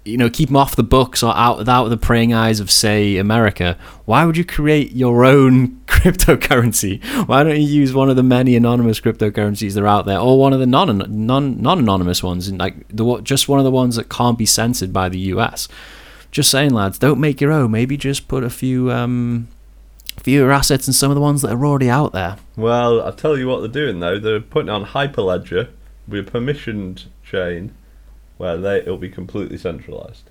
you 0.07 0.17
know, 0.17 0.31
keep 0.31 0.49
them 0.49 0.57
off 0.57 0.77
the 0.77 0.85
books 0.85 1.23
or 1.23 1.37
out 1.37 1.59
without 1.59 1.89
the 1.89 1.97
praying 1.97 2.33
eyes 2.33 2.61
of, 2.61 2.71
say, 2.71 3.17
America. 3.17 3.77
Why 4.05 4.25
would 4.25 4.37
you 4.37 4.45
create 4.45 4.93
your 4.93 5.25
own 5.25 5.81
cryptocurrency? 5.87 7.05
Why 7.27 7.43
don't 7.43 7.57
you 7.57 7.67
use 7.67 7.93
one 7.93 8.09
of 8.09 8.15
the 8.15 8.23
many 8.23 8.55
anonymous 8.55 9.01
cryptocurrencies 9.01 9.75
that 9.75 9.83
are 9.83 9.89
out 9.89 10.07
there, 10.07 10.21
or 10.21 10.39
one 10.39 10.53
of 10.53 10.61
the 10.61 10.67
non 10.67 10.97
non 10.99 11.61
non 11.61 11.79
anonymous 11.81 12.23
ones, 12.23 12.47
and 12.47 12.59
like 12.59 12.87
the 12.89 13.21
just 13.23 13.49
one 13.49 13.59
of 13.59 13.65
the 13.65 13.71
ones 13.71 13.97
that 13.97 14.09
can't 14.09 14.39
be 14.39 14.47
censored 14.47 14.93
by 14.93 15.09
the 15.09 15.19
U.S. 15.19 15.69
Just 16.31 16.51
saying, 16.51 16.71
lads, 16.71 16.99
don't 16.99 17.21
make 17.21 17.41
your 17.41 17.51
own. 17.51 17.73
Maybe 17.73 17.97
just 17.97 18.29
put 18.29 18.45
a 18.45 18.51
few 18.51 18.93
um, 18.93 19.49
fewer 20.23 20.53
assets 20.53 20.87
in 20.87 20.93
some 20.93 21.11
of 21.11 21.15
the 21.17 21.21
ones 21.21 21.43
that 21.43 21.53
are 21.53 21.67
already 21.67 21.91
out 21.91 22.13
there. 22.13 22.37
Well, 22.57 23.03
I'll 23.03 23.13
tell 23.13 23.37
you 23.37 23.49
what 23.49 23.61
they're 23.61 23.69
doing 23.69 24.01
though. 24.01 24.21
They're 24.21 24.41
putting 24.41 24.69
on 24.69 24.85
Hyperledger 24.85 25.71
with 26.09 26.29
a 26.29 26.31
permissioned 26.31 27.05
chain 27.25 27.75
where 28.37 28.57
they 28.57 28.79
it'll 28.79 28.97
be 28.97 29.09
completely 29.09 29.57
centralized. 29.57 30.31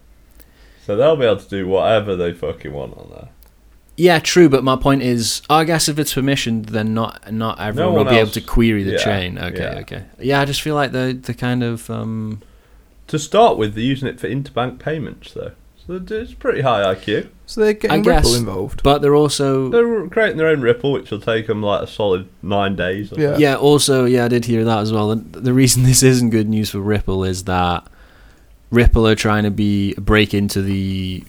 So 0.85 0.95
they'll 0.95 1.15
be 1.15 1.25
able 1.25 1.37
to 1.37 1.49
do 1.49 1.67
whatever 1.67 2.15
they 2.15 2.33
fucking 2.33 2.71
want 2.71 2.97
on 2.97 3.09
there. 3.09 3.29
Yeah, 3.97 4.19
true. 4.19 4.49
But 4.49 4.63
my 4.63 4.75
point 4.75 5.01
is, 5.01 5.41
I 5.49 5.63
guess 5.63 5.87
if 5.87 5.97
it's 5.97 6.13
permissioned, 6.13 6.67
then 6.67 6.93
not 6.93 7.31
not 7.33 7.59
everyone 7.59 7.93
one 7.93 8.05
will 8.05 8.11
be 8.11 8.19
able 8.19 8.31
to 8.31 8.41
query 8.41 8.83
the 8.83 8.93
yeah, 8.93 8.97
chain. 8.97 9.39
Okay, 9.39 9.57
yeah. 9.57 9.79
okay. 9.79 10.05
Yeah, 10.19 10.41
I 10.41 10.45
just 10.45 10.61
feel 10.61 10.75
like 10.75 10.91
the 10.91 11.19
the 11.19 11.33
kind 11.33 11.63
of 11.63 11.89
um, 11.89 12.41
To 13.07 13.17
start 13.17 13.57
with, 13.57 13.73
they're 13.73 13.83
using 13.83 14.07
it 14.07 14.19
for 14.19 14.27
interbank 14.27 14.79
payments 14.79 15.33
though. 15.33 15.53
So 15.87 15.99
they're- 15.99 16.21
it's 16.21 16.33
pretty 16.33 16.61
high 16.61 16.81
IQ. 16.95 17.27
so 17.45 17.61
they're 17.61 17.73
getting 17.73 18.01
guess. 18.01 18.23
Ripple 18.25 18.35
involved. 18.35 18.81
but 18.83 19.01
they're 19.01 19.15
also 19.15 19.69
They're 19.69 20.07
creating 20.07 20.37
their 20.37 20.47
own 20.47 20.61
Ripple, 20.61 20.91
which 20.93 21.11
will 21.11 21.19
take 21.19 21.47
them 21.47 21.61
like 21.61 21.83
a 21.83 21.87
solid 21.87 22.27
nine 22.41 22.75
days. 22.75 23.11
Or 23.13 23.19
Yeah. 23.21 23.33
so. 23.33 23.39
yeah. 23.39 23.55
Also, 23.55 24.05
yeah, 24.05 24.25
I 24.25 24.27
did 24.27 24.45
hear 24.45 24.63
that 24.65 24.79
as 24.79 24.91
well. 24.91 25.11
And 25.11 25.31
the 25.33 25.53
reason 25.53 25.83
this 25.85 26.01
isn't 26.03 26.31
good 26.31 26.49
news 26.49 26.69
for 26.71 26.79
Ripple 26.79 27.23
is 27.23 27.43
that 27.43 27.85
Ripple 28.71 29.07
are 29.07 29.15
trying 29.15 29.43
to 29.43 29.51
be 29.51 29.93
break 29.93 30.33
into 30.33 30.61
the 30.61 31.23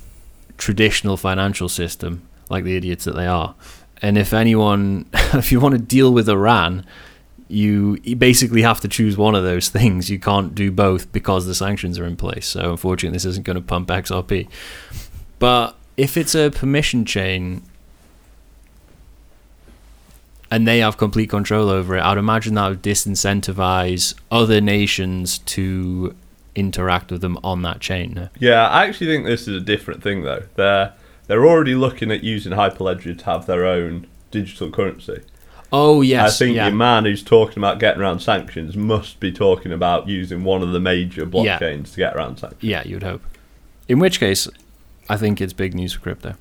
traditional 0.57 1.16
financial 1.19 1.69
system, 1.69 2.23
like 2.49 2.64
the 2.64 2.77
idiots 2.77 3.05
that 3.05 3.14
they 3.14 3.27
are. 3.27 3.55
And 4.01 4.16
if 4.16 4.33
anyone, 4.33 5.07
if 5.35 5.53
you 5.53 5.61
want 5.61 5.75
to 5.75 5.81
deal 5.81 6.12
with 6.12 6.29
Iran, 6.31 6.85
you, 7.48 7.98
basically 8.16 8.62
have 8.62 8.80
to 8.80 8.88
choose 8.88 9.16
one 9.16 9.35
of 9.35 9.44
those 9.44 9.68
things. 9.68 10.11
You 10.11 10.18
can't 10.18 10.54
do 10.54 10.70
both 10.70 11.12
because 11.12 11.46
the 11.46 11.54
sanctions 11.54 11.98
are 11.98 12.04
in 12.04 12.16
place. 12.16 12.46
So 12.46 12.70
unfortunately, 12.70 13.14
this 13.16 13.24
isn't 13.24 13.44
going 13.44 13.56
to 13.56 13.62
pump 13.62 13.88
XRP. 13.88 14.48
But 15.38 15.76
if 15.96 16.16
it's 16.16 16.35
a 16.35 16.50
permission 16.50 17.04
chain 17.04 17.62
and 20.50 20.66
they 20.66 20.78
have 20.78 20.96
complete 20.96 21.30
control 21.30 21.68
over 21.68 21.96
it, 21.96 22.02
I'd 22.02 22.18
imagine 22.18 22.54
that 22.54 22.68
would 22.68 22.82
disincentivize 22.82 24.14
other 24.30 24.61
nations 24.61 25.38
to 25.38 26.14
interact 26.54 27.11
with 27.11 27.20
them 27.20 27.38
on 27.44 27.62
that 27.62 27.80
chain. 27.80 28.30
Yeah, 28.38 28.66
I 28.68 28.87
actually 28.87 29.09
think 29.09 29.26
this 29.26 29.42
is 29.42 29.61
a 29.61 29.64
different 29.64 30.02
thing 30.02 30.22
though. 30.22 30.44
They're 30.54 30.94
they're 31.26 31.44
already 31.44 31.74
looking 31.74 32.11
at 32.12 32.22
using 32.22 32.52
Hyperledger 32.52 33.18
to 33.18 33.24
have 33.24 33.46
their 33.46 33.66
own 33.66 34.06
digital 34.30 34.70
currency. 34.70 35.22
Oh 35.72 36.00
yes, 36.00 36.40
I 36.40 36.44
think 36.44 36.57
yeah. 36.57 36.66
your 36.68 36.74
man 36.76 37.05
who's 37.05 37.22
talking 37.22 37.59
about 37.59 37.79
getting 37.81 38.00
around 38.00 38.20
sanctions 38.20 38.76
must 38.76 39.18
be 39.20 39.33
talking 39.33 39.72
about 39.72 40.09
using 40.09 40.44
one 40.44 40.62
of 40.62 40.72
the 40.72 40.81
major 40.81 41.22
Yeah. 41.22 41.59
blockchains 41.59 41.90
to 41.92 41.96
get 41.96 42.14
around 42.16 42.38
sanctions. 42.38 42.62
yeah, 42.62 42.83
you'd 42.85 43.02
hope. 43.02 43.22
In 43.88 43.98
which 43.98 44.20
case, 44.20 44.48
I 45.09 45.16
think 45.16 45.40
it's 45.40 45.52
big 45.52 45.74
news 45.74 45.92
for 45.94 46.00
crypto. 46.00 46.35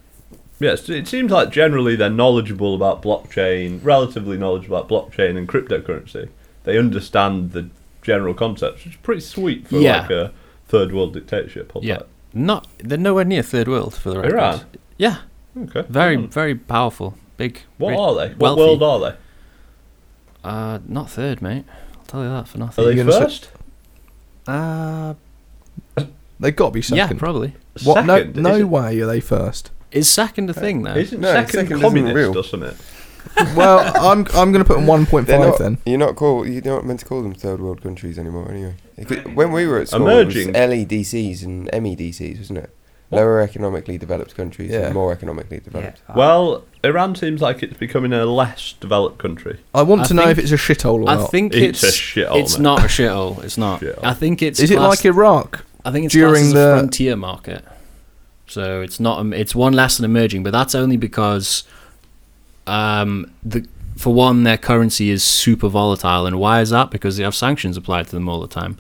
Yes, 0.60 0.88
it 0.90 1.08
seems 1.08 1.32
like 1.32 1.50
generally 1.52 1.96
they're 1.96 2.10
knowledgeable 2.10 2.76
about 2.76 3.02
blockchain, 3.02 3.80
relatively 3.84 4.38
knowledgeable 4.38 4.78
about 4.78 4.90
blockchain 4.90 5.38
and 5.38 5.48
cryptocurrency. 5.50 6.30
They 6.64 6.78
understand 6.78 7.52
the 7.52 7.70
general 8.02 8.34
concepts, 8.34 8.86
which 8.86 8.94
is 8.94 9.00
pretty 9.02 9.22
sweet 9.22 9.68
for 9.68 9.78
Yeah. 9.80 10.02
like 10.02 10.12
a 10.12 10.32
third 10.68 10.94
world 10.94 11.14
dictatorship. 11.14 11.72
Yeah, 11.82 12.00
not 12.34 12.68
they're 12.80 12.98
nowhere 12.98 13.26
near 13.26 13.42
third 13.44 13.68
world 13.68 13.96
for 13.96 14.12
the 14.12 14.20
record. 14.20 14.34
Iran? 14.34 14.62
Yeah, 14.98 15.18
Okay. 15.62 15.84
very 15.90 16.16
Hmm. 16.16 16.28
very 16.28 16.56
powerful, 16.56 17.16
big. 17.38 17.62
What 17.78 17.90
rich, 17.92 18.00
are 18.00 18.16
they? 18.16 18.28
What 18.36 18.40
wealthy. 18.58 18.62
world 18.80 18.84
are 18.84 19.00
they? 19.12 19.18
Uh, 20.44 20.80
not 20.88 21.10
third, 21.10 21.42
mate. 21.42 21.66
I'll 21.96 22.04
tell 22.06 22.24
you 22.24 22.30
that 22.30 22.48
for 22.48 22.58
nothing. 22.60 22.84
Are 22.84 22.88
they 22.88 22.94
you 22.96 23.04
gonna 23.04 23.12
say- 23.14 23.20
first? 23.24 23.50
Uh, 24.48 25.14
They've 26.40 26.56
got 26.56 26.68
to 26.68 26.72
be 26.72 26.82
second. 26.82 26.98
yeah, 26.98 27.18
probably. 27.20 27.56
What? 27.84 28.06
Second? 28.06 28.36
No, 28.36 28.42
no 28.50 28.56
Isn't- 28.56 28.70
way 28.70 29.00
are 29.00 29.06
they 29.08 29.20
first. 29.22 29.72
Is 29.92 30.10
second 30.12 30.50
a 30.50 30.54
thing 30.54 30.84
now? 30.84 30.96
Isn't 30.96 31.22
No, 31.22 31.32
second, 31.32 31.50
second 31.52 31.72
isn't 31.78 31.82
communist 31.82 32.16
real. 32.16 32.38
or 32.38 32.44
something? 32.44 32.76
well, 33.56 33.80
I'm 33.96 34.20
I'm 34.36 34.52
going 34.52 34.64
to 34.64 34.66
put 34.66 34.76
them 34.76 34.86
1.5 34.86 35.26
They're 35.26 35.40
not, 35.40 35.58
then. 35.58 35.78
You're 35.86 35.98
not 35.98 36.16
called. 36.16 36.48
You're 36.48 36.62
not 36.64 36.86
meant 36.86 37.00
to 37.00 37.06
call 37.06 37.24
them 37.24 37.34
third 37.34 37.62
world 37.62 37.82
countries 37.82 38.20
anymore. 38.20 38.52
Anyway, 38.52 38.76
when 39.34 39.52
we 39.54 39.66
were 39.66 39.80
at 39.80 39.88
school, 39.88 40.02
Emerging. 40.08 40.50
it 40.50 40.60
was 40.70 40.70
LEDCs 40.70 41.44
and 41.44 41.68
MEDCs, 41.72 42.38
wasn't 42.40 42.60
it? 42.60 42.70
Lower 43.16 43.42
economically 43.42 43.98
developed 43.98 44.36
countries 44.36 44.72
Yeah. 44.72 44.86
and 44.88 44.94
more 44.94 45.12
economically 45.12 45.60
developed. 45.60 46.02
Well, 46.16 46.64
Iran 46.84 47.16
seems 47.16 47.42
like 47.42 47.64
it's 47.64 47.78
becoming 47.78 48.14
a 48.14 48.26
less 48.26 48.74
developed 48.80 49.18
country. 49.18 49.60
I 49.74 49.82
want 49.84 50.02
I 50.02 50.06
to 50.06 50.14
know 50.14 50.30
if 50.30 50.38
it's 50.38 50.52
a 50.52 50.56
shithole 50.58 51.04
or 51.06 51.10
I 51.10 51.16
not. 51.16 51.32
think 51.32 51.54
It's 51.54 51.84
it's 51.84 51.84
a 51.84 51.98
shithole, 52.00 52.40
It's 52.42 52.58
mate. 52.58 52.64
not 52.64 52.80
a 52.84 52.88
shithole. 52.88 53.44
It's 53.44 53.58
not. 53.58 53.82
Shithole. 53.82 54.04
I 54.04 54.14
think 54.14 54.42
it's. 54.42 54.60
Is 54.60 54.72
it 54.72 54.80
like 54.80 55.04
Iraq? 55.06 55.64
I 55.84 55.92
think 55.92 56.06
it's 56.06 56.14
during 56.14 56.34
during 56.44 56.54
the 56.54 56.60
the- 56.72 56.78
frontier 56.78 57.16
market. 57.16 57.64
So 58.48 58.82
it's 58.82 59.00
not. 59.00 59.20
um, 59.20 59.34
It's 59.34 59.56
one 59.56 59.74
less 59.74 59.98
than 59.98 60.06
emerging, 60.06 60.44
but 60.44 60.52
that's 60.52 60.76
only 60.76 60.98
because, 60.98 61.64
um, 62.68 63.32
the 63.44 63.66
for 63.96 64.14
one, 64.14 64.44
their 64.44 64.58
currency 64.58 65.10
is 65.10 65.24
super 65.24 65.70
volatile, 65.70 66.26
and 66.26 66.38
why 66.38 66.60
is 66.62 66.70
that? 66.70 66.92
Because 66.92 67.16
they 67.18 67.24
have 67.24 67.34
sanctions 67.36 67.78
applied 67.78 68.06
to 68.08 68.12
them 68.12 68.28
all 68.28 68.42
the 68.42 68.48
time. 68.48 68.78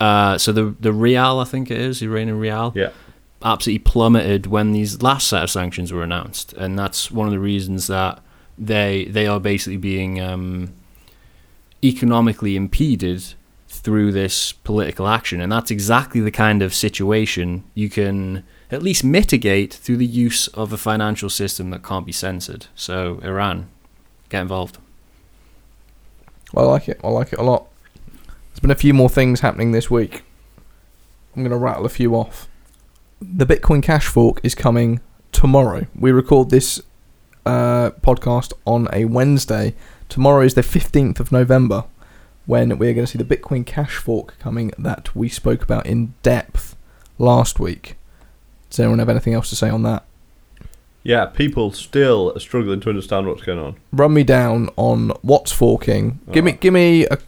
Uh, 0.00 0.38
so 0.38 0.50
the 0.50 0.74
the 0.80 0.92
rial, 0.92 1.38
I 1.40 1.44
think 1.44 1.70
it 1.70 1.78
is, 1.78 2.00
Iranian 2.02 2.38
rial, 2.40 2.72
Yeah. 2.74 2.88
Absolutely 3.42 3.80
plummeted 3.80 4.46
when 4.46 4.72
these 4.72 5.02
last 5.02 5.28
set 5.28 5.42
of 5.42 5.50
sanctions 5.50 5.92
were 5.92 6.02
announced, 6.02 6.52
and 6.54 6.78
that's 6.78 7.10
one 7.10 7.26
of 7.26 7.32
the 7.32 7.38
reasons 7.38 7.86
that 7.86 8.22
they 8.58 9.06
they 9.06 9.26
are 9.26 9.40
basically 9.40 9.76
being 9.76 10.20
um, 10.20 10.72
economically 11.82 12.56
impeded 12.56 13.34
through 13.68 14.12
this 14.12 14.52
political 14.52 15.06
action, 15.08 15.40
and 15.40 15.50
that's 15.50 15.70
exactly 15.70 16.20
the 16.20 16.30
kind 16.30 16.60
of 16.62 16.74
situation 16.74 17.64
you 17.74 17.88
can 17.88 18.44
at 18.70 18.82
least 18.82 19.02
mitigate 19.02 19.72
through 19.72 19.96
the 19.96 20.06
use 20.06 20.48
of 20.48 20.72
a 20.72 20.76
financial 20.76 21.30
system 21.30 21.70
that 21.70 21.82
can't 21.82 22.06
be 22.06 22.12
censored. 22.12 22.66
So 22.74 23.20
Iran, 23.22 23.68
get 24.28 24.42
involved. 24.42 24.78
I 26.54 26.62
like 26.62 26.88
it. 26.88 27.00
I 27.02 27.08
like 27.08 27.32
it 27.32 27.38
a 27.38 27.42
lot. 27.42 27.66
There's 28.50 28.60
been 28.60 28.70
a 28.70 28.76
few 28.76 28.92
more 28.92 29.08
things 29.08 29.40
happening 29.40 29.72
this 29.72 29.90
week. 29.90 30.22
I'm 31.34 31.42
going 31.42 31.50
to 31.50 31.56
rattle 31.56 31.86
a 31.86 31.90
few 31.90 32.14
off. 32.16 32.48
The 33.20 33.44
Bitcoin 33.46 33.82
Cash 33.82 34.06
fork 34.06 34.40
is 34.42 34.54
coming 34.54 35.00
tomorrow. 35.32 35.86
We 35.94 36.10
record 36.10 36.50
this 36.50 36.80
uh, 37.44 37.90
podcast 38.02 38.52
on 38.66 38.88
a 38.92 39.04
Wednesday. 39.04 39.74
Tomorrow 40.08 40.42
is 40.42 40.54
the 40.54 40.62
15th 40.62 41.20
of 41.20 41.30
November 41.30 41.84
when 42.46 42.78
we're 42.78 42.94
going 42.94 43.06
to 43.06 43.12
see 43.12 43.18
the 43.22 43.36
Bitcoin 43.36 43.66
Cash 43.66 43.96
fork 43.96 44.38
coming 44.38 44.72
that 44.78 45.14
we 45.14 45.28
spoke 45.28 45.62
about 45.62 45.86
in 45.86 46.14
depth 46.22 46.76
last 47.18 47.60
week. 47.60 47.96
Does 48.70 48.80
anyone 48.80 48.98
have 49.00 49.08
anything 49.08 49.34
else 49.34 49.50
to 49.50 49.56
say 49.56 49.68
on 49.68 49.82
that? 49.82 50.04
Yeah, 51.02 51.26
people 51.26 51.72
still 51.72 52.32
are 52.34 52.40
struggling 52.40 52.80
to 52.80 52.88
understand 52.88 53.26
what's 53.26 53.42
going 53.42 53.58
on. 53.58 53.76
Run 53.92 54.14
me 54.14 54.22
down 54.22 54.70
on 54.76 55.10
what's 55.22 55.52
forking. 55.52 56.20
Give 56.30 56.44
me 56.44 56.52
give 56.52 56.74
me 56.74 57.06
a, 57.06 57.18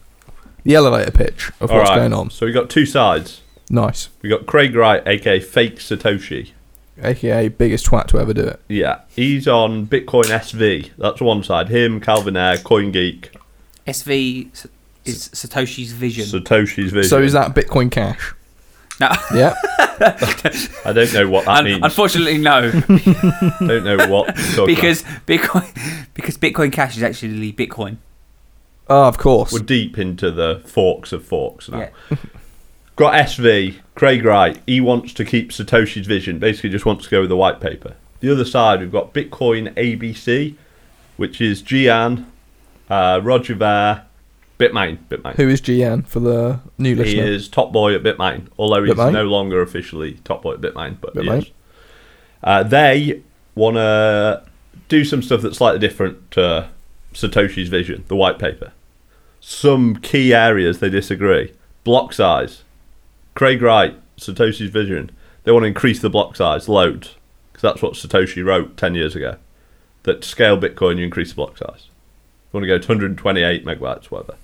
the 0.63 0.75
elevator 0.75 1.11
pitch 1.11 1.51
of 1.59 1.71
All 1.71 1.77
what's 1.77 1.89
right, 1.89 1.97
going 1.97 2.13
on. 2.13 2.29
So 2.29 2.45
we've 2.45 2.53
got 2.53 2.69
two 2.69 2.85
sides. 2.85 3.41
Nice. 3.69 4.09
We 4.21 4.29
got 4.29 4.45
Craig 4.45 4.75
Wright, 4.75 5.01
aka 5.07 5.39
Fake 5.39 5.77
Satoshi. 5.79 6.51
AKA 7.01 7.47
biggest 7.49 7.87
twat 7.87 8.05
to 8.07 8.19
ever 8.19 8.33
do 8.33 8.41
it. 8.43 8.59
Yeah, 8.67 9.01
he's 9.15 9.47
on 9.47 9.87
Bitcoin 9.87 10.25
SV. 10.25 10.91
That's 10.97 11.19
one 11.21 11.43
side. 11.43 11.69
Him, 11.69 11.99
Calvin 11.99 12.37
Ayre, 12.37 12.57
CoinGeek, 12.57 13.29
SV 13.87 14.67
is 15.05 15.29
Satoshi's 15.29 15.91
vision. 15.91 16.25
Satoshi's 16.25 16.91
vision. 16.91 17.09
So 17.09 17.19
is 17.21 17.33
that 17.33 17.55
Bitcoin 17.55 17.89
Cash? 17.91 18.33
no, 18.99 19.09
Yeah. 19.33 19.55
I 20.85 20.91
don't 20.93 21.13
know 21.13 21.27
what 21.29 21.45
that 21.45 21.57
un- 21.59 21.65
means. 21.65 21.79
unfortunately, 21.83 22.37
no, 22.37 22.71
don't 23.59 23.83
know 23.83 24.07
what. 24.07 24.35
you're 24.37 24.55
talking 24.55 24.75
because 24.75 25.03
Bitcoin 25.25 26.07
because 26.13 26.37
Bitcoin 26.37 26.71
Cash 26.71 26.97
is 26.97 27.03
actually 27.03 27.51
Bitcoin. 27.53 27.97
oh, 28.87 29.07
of 29.07 29.17
course. 29.17 29.51
we're 29.51 29.59
deep 29.59 29.97
into 29.97 30.29
the 30.31 30.61
forks 30.65 31.11
of 31.11 31.25
forks 31.25 31.69
now. 31.69 31.89
Yeah. 32.11 32.17
Got 32.95 33.13
SV, 33.13 33.79
Craig 33.95 34.23
Wright. 34.23 34.61
He 34.67 34.79
wants 34.79 35.13
to 35.13 35.25
keep 35.25 35.51
Satoshi's 35.51 36.05
vision. 36.05 36.37
Basically, 36.37 36.69
just 36.69 36.85
wants 36.85 37.05
to 37.05 37.09
go 37.09 37.21
with 37.21 37.29
the 37.29 37.37
white 37.37 37.59
paper. 37.59 37.95
The 38.19 38.31
other 38.31 38.45
side, 38.45 38.79
we've 38.79 38.91
got 38.91 39.13
Bitcoin 39.13 39.73
ABC, 39.73 40.55
which 41.17 41.41
is 41.41 41.61
Jihan, 41.61 42.25
uh, 42.89 43.19
Roger 43.23 43.55
Ver, 43.55 44.03
Bitmain. 44.59 44.99
Bitmain. 45.09 45.35
Who 45.35 45.49
is 45.49 45.59
Jihan 45.59 46.05
for 46.05 46.19
the 46.19 46.59
new 46.77 46.95
listener? 46.95 47.23
He 47.23 47.33
is 47.33 47.49
top 47.49 47.73
boy 47.73 47.95
at 47.95 48.03
Bitmain, 48.03 48.47
although 48.57 48.83
he's 48.83 48.93
Bitmain? 48.93 49.13
no 49.13 49.23
longer 49.25 49.61
officially 49.61 50.19
top 50.23 50.43
boy 50.43 50.53
at 50.53 50.61
Bitmain. 50.61 50.97
But 51.01 51.15
Bitmain. 51.15 51.51
Uh, 52.43 52.63
they 52.63 53.21
want 53.55 53.77
to 53.77 54.43
do 54.87 55.03
some 55.03 55.21
stuff 55.21 55.41
that's 55.41 55.57
slightly 55.57 55.79
different 55.79 56.31
to 56.31 56.69
Satoshi's 57.13 57.69
vision, 57.69 58.03
the 58.07 58.15
white 58.15 58.37
paper. 58.39 58.71
Some 59.39 59.95
key 59.97 60.33
areas 60.33 60.79
they 60.79 60.89
disagree. 60.89 61.53
Block 61.83 62.13
size. 62.13 62.62
Craig 63.35 63.61
Wright, 63.61 63.99
Satoshi's 64.17 64.69
vision. 64.69 65.11
They 65.43 65.51
want 65.51 65.63
to 65.63 65.67
increase 65.67 65.99
the 65.99 66.09
block 66.09 66.35
size 66.35 66.69
loads 66.69 67.15
because 67.51 67.61
that's 67.61 67.81
what 67.81 67.93
Satoshi 67.93 68.43
wrote 68.43 68.77
10 68.77 68.95
years 68.95 69.15
ago. 69.15 69.37
That 70.03 70.21
to 70.21 70.27
scale 70.27 70.59
Bitcoin, 70.59 70.97
you 70.97 71.05
increase 71.05 71.29
the 71.29 71.35
block 71.35 71.57
size. 71.57 71.87
You 72.51 72.59
want 72.59 72.63
to 72.63 72.67
go 72.67 72.77
to 72.77 72.87
128 72.87 73.65
megabytes, 73.65 74.05
whatever. 74.05 74.35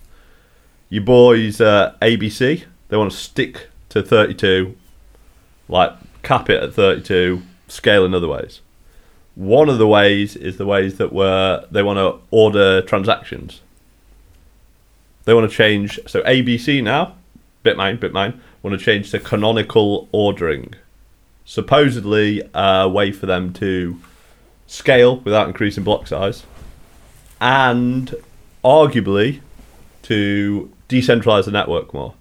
Your 0.90 1.04
boys, 1.04 1.62
uh, 1.62 1.96
ABC, 2.02 2.64
they 2.88 2.98
want 2.98 3.12
to 3.12 3.18
stick 3.18 3.70
to 3.90 4.02
32, 4.02 4.76
like 5.68 5.94
cap 6.24 6.50
it 6.50 6.64
at 6.64 6.74
32, 6.74 7.44
scale 7.68 8.06
in 8.06 8.14
other 8.14 8.28
ways. 8.28 8.62
One 9.36 9.70
of 9.70 9.78
the 9.78 9.88
ways 9.88 10.36
is 10.36 10.58
the 10.58 10.66
ways 10.66 10.98
that 10.98 11.14
were 11.14 11.66
they 11.72 11.84
want 11.84 11.98
to 11.98 12.20
order 12.32 12.82
transactions. 12.82 13.62
They 15.26 15.34
want 15.34 15.50
to 15.50 15.56
change. 15.56 16.00
So 16.08 16.22
ABC 16.24 16.84
now, 16.84 17.16
Bitmain, 17.64 18.00
Bitmain, 18.00 18.40
want 18.64 18.78
to 18.80 18.84
change 18.84 19.12
to 19.12 19.20
canonical 19.20 20.08
ordering. 20.12 20.74
Supposedly 21.46 22.42
a 22.54 22.88
way 22.88 23.12
for 23.12 23.26
them 23.26 23.54
to 23.54 24.00
scale 24.68 25.18
without 25.18 25.48
increasing 25.48 25.84
block 25.84 26.06
size, 26.08 26.44
and 27.42 28.14
arguably 28.64 29.40
to 30.04 30.72
decentralize 30.88 31.46
the 31.46 31.52
network 31.52 31.94
more, 31.94 32.14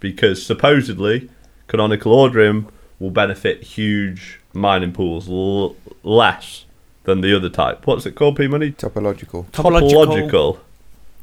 because 0.00 0.44
supposedly 0.44 1.28
canonical 1.66 2.12
ordering 2.12 2.68
will 2.98 3.10
benefit 3.10 3.62
huge 3.62 4.40
mining 4.52 4.92
pools 4.92 5.28
l- 5.28 5.74
less 6.02 6.64
than 7.04 7.20
the 7.20 7.34
other 7.34 7.48
type. 7.48 7.86
What's 7.86 8.06
it 8.06 8.12
called? 8.14 8.36
P 8.36 8.46
money 8.46 8.72
Topological. 8.72 9.46
topological 9.50 10.58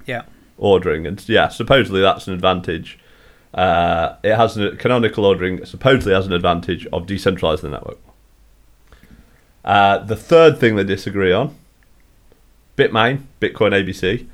Yeah. 0.05 0.23
ordering, 0.57 1.05
and 1.07 1.23
yeah, 1.29 1.47
supposedly 1.47 2.01
that's 2.01 2.27
an 2.27 2.33
advantage. 2.33 2.99
Uh, 3.53 4.15
it 4.23 4.35
has 4.35 4.57
a 4.57 4.75
canonical 4.77 5.25
ordering 5.25 5.63
supposedly 5.65 6.13
has 6.13 6.25
an 6.25 6.33
advantage 6.33 6.87
of 6.87 7.05
decentralizing 7.05 7.61
the 7.61 7.69
network. 7.69 7.99
Uh, 9.63 9.99
the 9.99 10.15
third 10.15 10.57
thing 10.57 10.75
they 10.75 10.83
disagree 10.83 11.31
on, 11.31 11.55
Bitmain, 12.77 13.23
Bitcoin 13.39 13.71
ABC, 13.71 14.27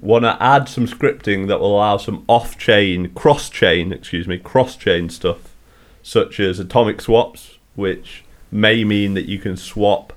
want 0.00 0.24
to 0.24 0.42
add 0.42 0.68
some 0.68 0.86
scripting 0.86 1.46
that 1.48 1.60
will 1.60 1.76
allow 1.76 1.96
some 1.96 2.24
off-chain, 2.26 3.10
cross-chain, 3.10 3.92
excuse 3.92 4.26
me, 4.26 4.38
cross-chain 4.38 5.08
stuff, 5.10 5.54
such 6.02 6.40
as 6.40 6.58
atomic 6.58 7.00
swaps, 7.00 7.58
which 7.76 8.24
may 8.50 8.84
mean 8.84 9.14
that 9.14 9.28
you 9.28 9.38
can 9.38 9.56
swap 9.56 10.12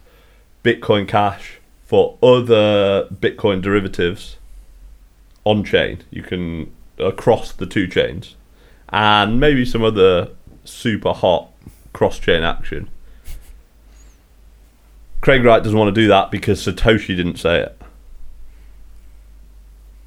Bitcoin 0.64 1.08
Cash 1.08 1.60
for 1.84 2.18
other 2.24 3.08
Bitcoin 3.14 3.62
derivatives 3.62 4.38
on 5.44 5.64
chain. 5.64 6.00
You 6.10 6.24
can 6.24 6.72
across 6.98 7.52
the 7.52 7.66
two 7.66 7.88
chains, 7.88 8.36
and 8.96 9.42
maybe 9.42 9.66
some 9.66 9.84
other 9.84 10.30
super 10.64 11.12
hot 11.12 11.50
cross 11.92 12.18
chain 12.18 12.44
action. 12.44 12.90
Craig 15.20 15.44
Wright 15.44 15.62
doesn't 15.62 15.78
want 15.78 15.94
to 15.94 16.02
do 16.02 16.08
that 16.08 16.32
because 16.32 16.66
Satoshi 16.66 17.08
didn't 17.08 17.36
say 17.36 17.60
it. 17.60 17.82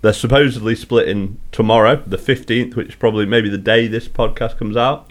They're 0.01 0.15
supposedly 0.15 0.75
splitting 0.75 1.39
tomorrow, 1.53 1.97
the 1.97 2.17
15th, 2.17 2.77
which 2.77 2.89
is 2.89 2.95
probably 2.95 3.27
maybe 3.27 3.51
the 3.51 3.59
day 3.59 3.89
this 3.89 4.09
podcast 4.09 4.57
comes 4.57 4.77
out. 4.77 5.11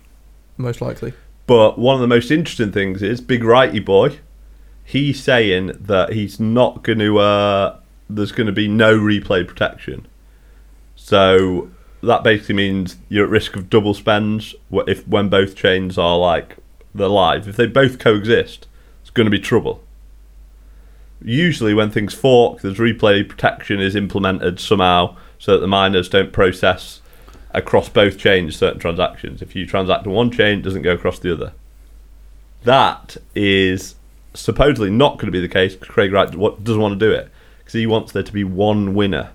Most 0.58 0.82
likely. 0.82 1.14
But 1.46 1.78
one 1.78 1.94
of 1.94 2.02
the 2.02 2.08
most 2.08 2.32
interesting 2.32 2.72
things 2.72 3.04
is 3.04 3.22
Big 3.22 3.44
Righty 3.44 3.80
Boy. 3.80 4.18
He's 4.84 5.22
saying 5.22 5.74
that 5.82 6.14
he's 6.14 6.40
not 6.40 6.82
going 6.82 7.00
to. 7.00 7.20
Uh, 7.20 7.80
there's 8.10 8.32
going 8.32 8.48
to 8.48 8.54
be 8.54 8.68
no 8.68 8.98
replay 8.98 9.48
protection. 9.48 10.08
So 10.96 11.70
that 12.04 12.24
basically 12.24 12.56
means 12.56 12.98
you're 13.10 13.26
at 13.26 13.32
risk 13.32 13.56
of 13.56 13.70
double 13.70 13.94
spends 13.94 14.56
if 14.88 15.08
when 15.08 15.30
both 15.30 15.56
chains 15.56 15.98
are 15.98 16.18
like 16.18 16.58
they're 16.94 17.08
live. 17.08 17.48
If 17.48 17.56
they 17.56 17.68
both 17.68 18.00
coexist, 18.00 18.68
it's 19.02 19.10
going 19.10 19.26
to 19.26 19.32
be 19.32 19.40
trouble. 19.40 19.84
Usually, 21.22 21.74
when 21.74 21.90
things 21.90 22.14
fork, 22.14 22.62
there's 22.62 22.78
replay 22.78 23.28
protection 23.28 23.80
is 23.80 23.96
implemented 23.96 24.60
somehow 24.60 25.16
so 25.40 25.54
that 25.54 25.60
the 25.60 25.68
miners 25.68 26.10
don't 26.10 26.32
process 26.32 27.02
across 27.52 27.90
both 27.90 28.18
chains 28.18 28.56
certain 28.56 28.80
transactions. 28.80 29.42
If 29.42 29.56
you 29.56 29.66
transact 29.66 30.06
on 30.06 30.14
one 30.14 30.32
chain, 30.32 30.60
it 30.60 30.62
doesn't 30.62 30.84
go 30.84 30.94
across 30.94 31.18
the 31.18 31.34
other. 31.34 31.54
That 32.64 33.18
is 33.34 33.96
supposedly 34.34 34.92
not 34.92 35.18
going 35.18 35.28
to 35.28 35.32
be 35.32 35.40
the 35.40 35.48
case. 35.48 35.76
'cause 35.76 35.88
Craig 35.88 36.12
Wright 36.12 36.30
doesn't 36.30 36.82
want 36.82 37.00
to 37.00 37.06
do 37.06 37.12
it 37.12 37.30
because 37.60 37.74
he 37.74 37.88
wants 37.88 38.12
there 38.12 38.24
to 38.24 38.34
be 38.34 38.44
one 38.44 38.94
winner. 38.94 39.30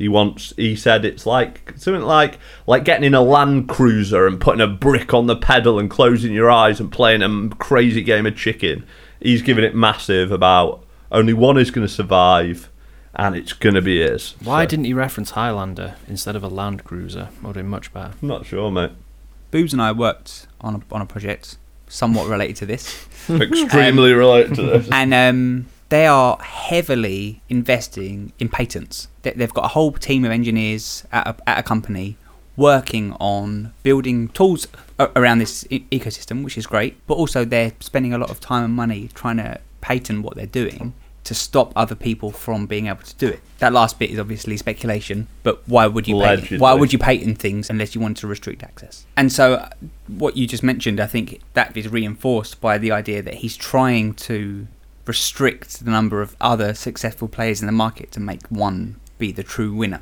He 0.00 0.08
wants. 0.08 0.54
He 0.56 0.74
said 0.76 1.04
it's 1.04 1.26
like 1.26 1.74
something 1.76 2.02
like 2.02 2.38
like 2.66 2.84
getting 2.84 3.04
in 3.04 3.12
a 3.12 3.20
Land 3.20 3.68
Cruiser 3.68 4.26
and 4.26 4.40
putting 4.40 4.62
a 4.62 4.66
brick 4.66 5.12
on 5.12 5.26
the 5.26 5.36
pedal 5.36 5.78
and 5.78 5.90
closing 5.90 6.32
your 6.32 6.50
eyes 6.50 6.80
and 6.80 6.90
playing 6.90 7.22
a 7.22 7.54
crazy 7.56 8.02
game 8.02 8.24
of 8.24 8.34
chicken. 8.34 8.86
He's 9.20 9.42
giving 9.42 9.62
it 9.62 9.74
massive 9.74 10.32
about 10.32 10.82
only 11.12 11.34
one 11.34 11.58
is 11.58 11.70
going 11.70 11.86
to 11.86 11.92
survive, 11.92 12.70
and 13.14 13.36
it's 13.36 13.52
going 13.52 13.74
to 13.74 13.82
be 13.82 14.00
his. 14.00 14.36
Why 14.42 14.64
So, 14.64 14.70
didn't 14.70 14.86
he 14.86 14.94
reference 14.94 15.32
Highlander 15.32 15.96
instead 16.08 16.34
of 16.34 16.42
a 16.42 16.48
Land 16.48 16.82
Cruiser? 16.84 17.28
Would 17.42 17.48
have 17.48 17.54
been 17.56 17.68
much 17.68 17.92
better. 17.92 18.14
I'm 18.22 18.28
not 18.28 18.46
sure, 18.46 18.70
mate. 18.70 18.92
Boobs 19.50 19.74
and 19.74 19.82
I 19.82 19.92
worked 19.92 20.46
on 20.62 20.76
a, 20.76 20.94
on 20.94 21.02
a 21.02 21.06
project 21.06 21.58
somewhat 21.88 22.26
related 22.28 22.56
to 22.56 22.64
this, 22.66 23.06
Extremely 23.28 24.12
related 24.14 24.54
to 24.54 24.62
this. 24.62 24.88
and 24.90 25.12
um, 25.12 25.66
they 25.90 26.06
are 26.06 26.38
heavily 26.38 27.42
investing 27.48 28.32
in 28.38 28.48
patents. 28.48 29.08
They, 29.22 29.32
they've 29.32 29.52
got 29.52 29.66
a 29.66 29.68
whole 29.68 29.92
team 29.92 30.24
of 30.24 30.30
engineers 30.30 31.04
at 31.12 31.26
a, 31.26 31.48
at 31.48 31.58
a 31.58 31.62
company 31.62 32.16
working 32.56 33.12
on 33.20 33.72
building 33.82 34.28
tools 34.28 34.66
around 34.98 35.38
this 35.38 35.66
e- 35.70 35.84
ecosystem, 35.90 36.42
which 36.44 36.56
is 36.56 36.66
great. 36.66 36.96
But 37.06 37.14
also, 37.14 37.44
they're 37.44 37.72
spending 37.80 38.12
a 38.14 38.18
lot 38.18 38.30
of 38.30 38.40
time 38.40 38.64
and 38.64 38.74
money 38.74 39.08
trying 39.14 39.38
to 39.38 39.60
patent 39.80 40.22
what 40.22 40.36
they're 40.36 40.46
doing 40.46 40.94
to 41.24 41.34
stop 41.34 41.72
other 41.76 41.94
people 41.94 42.30
from 42.30 42.66
being 42.66 42.86
able 42.86 43.02
to 43.02 43.14
do 43.16 43.28
it. 43.28 43.40
That 43.58 43.72
last 43.72 43.98
bit 43.98 44.10
is 44.10 44.18
obviously 44.18 44.56
speculation, 44.56 45.26
but 45.42 45.62
why 45.68 45.86
would 45.86 46.08
you 46.08 46.18
patent, 46.20 46.60
why 46.60 46.72
would 46.72 46.92
you 46.92 46.98
patent 46.98 47.38
things 47.38 47.68
unless 47.68 47.94
you 47.94 48.00
want 48.00 48.16
to 48.18 48.26
restrict 48.26 48.62
access? 48.62 49.06
And 49.16 49.30
so, 49.32 49.54
uh, 49.54 49.70
what 50.08 50.36
you 50.36 50.46
just 50.46 50.62
mentioned, 50.62 50.98
I 50.98 51.06
think 51.06 51.40
that 51.54 51.76
is 51.76 51.88
reinforced 51.88 52.60
by 52.60 52.78
the 52.78 52.90
idea 52.90 53.22
that 53.22 53.34
he's 53.34 53.56
trying 53.56 54.14
to 54.14 54.66
restrict 55.06 55.84
the 55.84 55.90
number 55.90 56.22
of 56.22 56.36
other 56.40 56.74
successful 56.74 57.28
players 57.28 57.60
in 57.60 57.66
the 57.66 57.72
market 57.72 58.12
to 58.12 58.20
make 58.20 58.46
one 58.48 59.00
be 59.18 59.32
the 59.32 59.42
true 59.42 59.74
winner. 59.74 60.00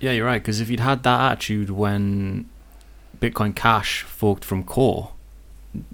Yeah, 0.00 0.12
you're 0.12 0.26
right. 0.26 0.40
Because 0.42 0.60
if 0.60 0.70
you'd 0.70 0.80
had 0.80 1.02
that 1.02 1.32
attitude 1.32 1.70
when 1.70 2.48
Bitcoin 3.20 3.54
Cash 3.54 4.02
forked 4.02 4.44
from 4.44 4.64
Core, 4.64 5.12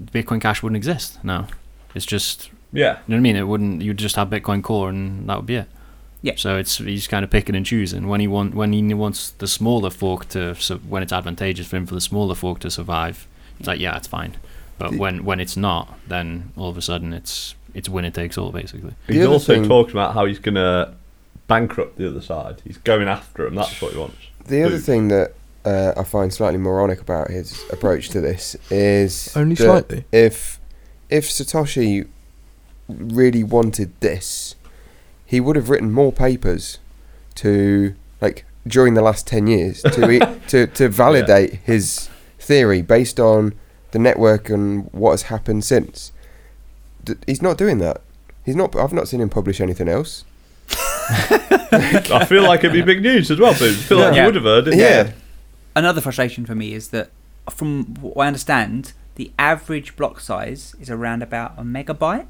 Bitcoin 0.01 0.40
Cash 0.40 0.62
wouldn't 0.62 0.77
exist 0.77 1.23
now. 1.25 1.49
It's 1.95 2.07
just 2.07 2.51
Yeah. 2.73 2.99
You 3.07 3.14
know 3.14 3.17
what 3.17 3.17
I 3.17 3.21
mean? 3.21 3.37
It 3.37 3.49
wouldn't. 3.49 3.83
You'd 3.83 3.99
just 3.99 4.17
have 4.17 4.29
Bitcoin 4.29 4.62
Core, 4.62 4.88
and 4.88 5.29
that 5.29 5.37
would 5.37 5.47
be 5.47 5.57
it. 5.57 5.69
Yeah. 6.23 6.35
So 6.37 6.57
it's 6.57 6.79
he's 6.79 7.07
kind 7.07 7.25
of 7.25 7.31
picking 7.31 7.55
and 7.55 7.64
choosing 7.67 8.09
when 8.09 8.21
he 8.21 8.27
want 8.27 8.55
when 8.55 8.73
he 8.73 8.95
wants 8.95 9.31
the 9.31 9.47
smaller 9.47 9.90
fork 9.90 10.29
to 10.31 10.55
so 10.57 10.79
when 10.79 11.03
it's 11.03 11.12
advantageous 11.12 11.67
for 11.67 11.77
him 11.77 11.87
for 11.87 11.95
the 11.95 12.01
smaller 12.01 12.35
fork 12.35 12.61
to 12.61 12.71
survive. 12.71 13.27
It's 13.59 13.69
like 13.69 13.81
yeah, 13.81 13.97
it's 13.97 14.09
fine. 14.09 14.37
But 14.77 14.95
when 14.95 15.25
when 15.25 15.38
it's 15.38 15.57
not, 15.57 15.99
then 16.09 16.53
all 16.57 16.69
of 16.69 16.77
a 16.77 16.83
sudden 16.83 17.12
it's 17.12 17.55
it's 17.74 17.88
winner 17.88 18.10
takes 18.10 18.38
all 18.38 18.52
basically. 18.52 18.94
The 19.06 19.14
He's 19.14 19.26
also 19.26 19.54
thing- 19.54 19.68
talking 19.68 19.92
about 19.92 20.14
how 20.14 20.24
he's 20.26 20.38
going 20.38 20.54
to 20.54 20.94
bankrupt 21.46 21.98
the 21.98 22.08
other 22.08 22.20
side. 22.22 22.62
He's 22.64 22.78
going 22.78 23.08
after 23.08 23.46
him. 23.46 23.54
That's 23.54 23.80
what 23.82 23.92
he 23.92 23.98
wants. 23.98 24.16
The 24.46 24.62
other 24.62 24.78
thing 24.78 25.08
that 25.08 25.34
uh, 25.64 25.92
I 25.96 26.04
find 26.04 26.32
slightly 26.32 26.58
moronic 26.58 27.00
about 27.00 27.30
his 27.30 27.62
approach 27.70 28.10
to 28.10 28.20
this 28.20 28.56
is 28.70 29.34
Only 29.37 29.54
that 29.56 29.64
slightly. 29.64 30.04
If 30.12 30.60
if 31.10 31.28
Satoshi 31.28 32.06
really 32.88 33.42
wanted 33.42 33.98
this, 34.00 34.54
he 35.24 35.40
would 35.40 35.56
have 35.56 35.70
written 35.70 35.90
more 35.90 36.12
papers 36.12 36.78
to 37.37 37.94
like 38.20 38.44
during 38.66 38.94
the 38.94 39.02
last 39.02 39.26
ten 39.26 39.46
years 39.46 39.82
to 39.82 40.10
e- 40.10 40.38
to 40.48 40.66
to 40.66 40.88
validate 40.88 41.54
his 41.64 42.08
theory 42.38 42.82
based 42.82 43.18
on 43.18 43.54
the 43.92 43.98
network 43.98 44.50
and 44.50 44.88
what 44.92 45.12
has 45.12 45.22
happened 45.22 45.64
since. 45.64 46.12
D- 47.05 47.14
he's 47.27 47.43
not 47.43 47.59
doing 47.59 47.79
that. 47.79 48.01
He's 48.45 48.57
not. 48.57 48.75
I've 48.77 48.93
not 48.93 49.09
seen 49.09 49.21
him 49.21 49.29
publish 49.31 49.61
anything 49.61 49.88
else. 49.88 50.25
I 50.71 52.25
feel 52.29 52.43
like 52.45 52.61
it'd 52.61 52.73
be 52.73 52.83
big 52.83 53.03
news 53.03 53.31
as 53.31 53.38
well, 53.38 53.53
Boom. 53.59 53.71
I 53.71 53.73
feel 53.75 53.99
like 53.99 54.14
Yeah. 54.14 54.21
you 54.23 54.27
would 54.27 54.35
have 54.37 54.45
heard 54.45 54.69
it. 54.69 54.77
Yeah. 54.77 55.12
Another 55.77 56.01
frustration 56.01 56.47
for 56.47 56.55
me 56.55 56.73
is 56.73 56.88
that, 56.88 57.11
from 57.51 57.95
what 58.01 58.25
I 58.25 58.27
understand, 58.29 58.93
the 59.17 59.33
average 59.38 59.97
block 59.97 60.21
size 60.21 60.75
is 60.81 60.88
around 60.90 61.23
about 61.23 61.55
a 61.59 61.62
megabyte, 61.62 62.27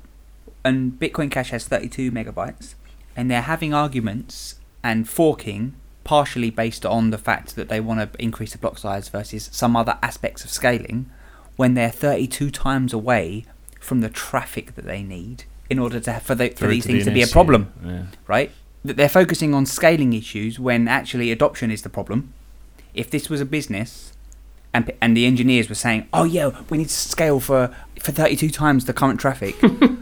and 0.64 0.92
Bitcoin 0.92 1.30
Cash 1.30 1.50
has 1.50 1.66
32 1.66 2.10
megabytes, 2.10 2.74
and 3.16 3.30
they're 3.30 3.42
having 3.42 3.74
arguments 3.74 4.56
and 4.82 5.08
forking 5.08 5.74
partially 6.04 6.50
based 6.50 6.84
on 6.84 7.10
the 7.10 7.16
fact 7.18 7.56
that 7.56 7.68
they 7.70 7.80
want 7.80 7.98
to 8.12 8.22
increase 8.22 8.52
the 8.52 8.58
block 8.58 8.76
size 8.78 9.08
versus 9.08 9.48
some 9.52 9.74
other 9.76 9.98
aspects 10.02 10.44
of 10.44 10.50
scaling, 10.50 11.08
when 11.56 11.74
they're 11.74 11.90
32 11.90 12.50
times 12.50 12.92
away 12.92 13.44
from 13.84 14.00
the 14.00 14.08
traffic 14.08 14.74
that 14.74 14.84
they 14.86 15.02
need 15.02 15.44
in 15.70 15.78
order 15.78 16.00
to 16.00 16.12
have, 16.12 16.22
for, 16.22 16.34
the, 16.34 16.48
for 16.50 16.66
these 16.66 16.82
to 16.82 16.88
be 16.88 16.94
things 16.94 17.04
to 17.04 17.10
be 17.12 17.20
a 17.20 17.24
issue. 17.24 17.32
problem 17.32 17.72
Yeah. 17.84 18.02
right? 18.26 18.50
That 18.84 18.96
they're 18.96 19.08
focusing 19.08 19.54
on 19.54 19.66
scaling 19.66 20.12
issues 20.12 20.58
when 20.58 20.88
actually 20.88 21.30
adoption 21.30 21.70
is 21.70 21.82
the 21.82 21.88
problem. 21.88 22.32
If 22.94 23.10
this 23.10 23.28
was 23.28 23.40
a 23.40 23.44
business, 23.44 24.12
and 24.72 24.90
and 25.00 25.16
the 25.16 25.24
engineers 25.26 25.68
were 25.68 25.74
saying, 25.74 26.06
"Oh 26.12 26.24
yeah, 26.24 26.50
we 26.68 26.78
need 26.78 26.88
to 26.88 26.94
scale 26.94 27.40
for 27.40 27.74
for 28.00 28.12
32 28.12 28.50
times 28.50 28.84
the 28.84 28.92
current 28.92 29.20
traffic," 29.20 29.56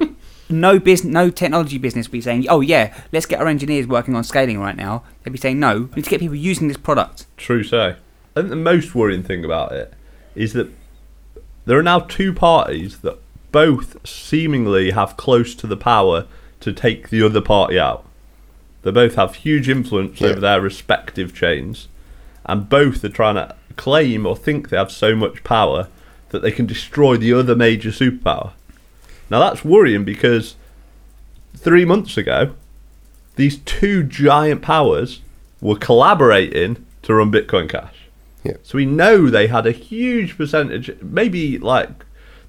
no 0.51 0.79
business, 0.79 1.13
no 1.13 1.31
technology 1.31 1.79
business 1.79 2.07
would 2.09 2.13
be 2.13 2.21
saying, 2.21 2.47
"Oh 2.49 2.61
yeah, 2.61 2.95
let's 3.13 3.27
get 3.27 3.41
our 3.41 3.47
engineers 3.47 3.87
working 3.87 4.17
on 4.17 4.25
scaling 4.25 4.59
right 4.59 4.77
now." 4.77 5.05
They'd 5.23 5.31
be 5.31 5.39
saying, 5.39 5.61
"No, 5.61 5.83
we 5.83 5.97
need 5.97 6.05
to 6.05 6.11
get 6.11 6.21
people 6.21 6.37
using 6.37 6.69
this 6.69 6.77
product." 6.77 7.27
True 7.37 7.63
say. 7.63 7.97
I 8.35 8.41
think 8.41 8.49
the 8.49 8.57
most 8.57 8.95
worrying 8.95 9.23
thing 9.23 9.45
about 9.45 9.73
it 9.73 9.93
is 10.35 10.55
that 10.55 10.69
there 11.67 11.79
are 11.79 11.83
now 11.83 12.01
two 12.01 12.33
parties 12.33 12.99
that 12.99 13.19
both 13.53 13.97
seemingly 14.07 14.91
have 14.91 15.17
close 15.17 15.55
to 15.57 15.67
the 15.67 15.77
power 15.77 16.27
to 16.61 16.73
take 16.73 17.11
the 17.11 17.23
other 17.23 17.41
party 17.41 17.79
out. 17.79 18.05
They 18.83 18.91
both 18.91 19.15
have 19.15 19.37
huge 19.37 19.69
influence 19.69 20.21
Yeah. 20.21 20.29
over 20.29 20.41
their 20.41 20.61
respective 20.61 21.35
chains, 21.35 21.89
and 22.47 22.69
both 22.69 23.05
are 23.05 23.09
trying 23.09 23.37
to 23.37 23.55
claim 23.77 24.27
or 24.27 24.37
think 24.37 24.69
they 24.69 24.77
have 24.77 24.91
so 24.91 25.15
much 25.15 25.45
power 25.45 25.89
that 26.31 26.43
they 26.43 26.51
can 26.51 26.67
destroy 26.67 27.17
the 27.17 27.33
other 27.33 27.55
major 27.55 27.91
superpower. 27.91 28.53
Now 29.31 29.39
that's 29.39 29.65
worrying 29.65 30.05
because 30.05 30.57
three 31.57 31.85
months 31.85 32.17
ago, 32.17 32.53
these 33.37 33.59
two 33.59 34.03
giant 34.03 34.63
powers 34.63 35.21
were 35.61 35.77
collaborating 35.77 36.85
to 37.03 37.15
run 37.15 37.31
Bitcoin 37.33 37.69
Cash. 37.69 37.95
Yeah. 38.45 38.57
So 38.63 38.77
we 38.77 38.85
know 38.87 39.29
they 39.31 39.47
had 39.47 39.67
a 39.67 39.71
huge 39.73 40.37
percentage, 40.37 40.91
maybe 41.01 41.59
like 41.59 41.91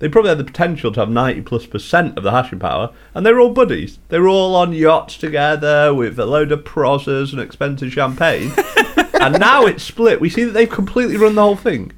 they 0.03 0.09
probably 0.09 0.27
had 0.27 0.37
the 0.37 0.43
potential 0.43 0.91
to 0.91 0.99
have 0.99 1.09
90 1.09 1.43
plus 1.43 1.65
percent 1.65 2.17
of 2.17 2.25
the 2.25 2.31
hashing 2.31 2.59
power, 2.59 2.93
and 3.13 3.25
they 3.25 3.31
were 3.31 3.39
all 3.39 3.53
buddies. 3.53 3.99
They 4.09 4.19
were 4.19 4.27
all 4.27 4.53
on 4.53 4.73
yachts 4.73 5.15
together 5.15 5.93
with 5.93 6.19
a 6.19 6.25
load 6.25 6.51
of 6.51 6.65
prosers 6.65 7.31
and 7.31 7.41
expensive 7.41 7.93
champagne. 7.93 8.51
and 9.21 9.39
now 9.39 9.65
it's 9.65 9.81
split. 9.81 10.19
We 10.19 10.29
see 10.29 10.43
that 10.43 10.51
they've 10.51 10.69
completely 10.69 11.15
run 11.15 11.35
the 11.35 11.41
whole 11.41 11.55
thing. 11.55 11.93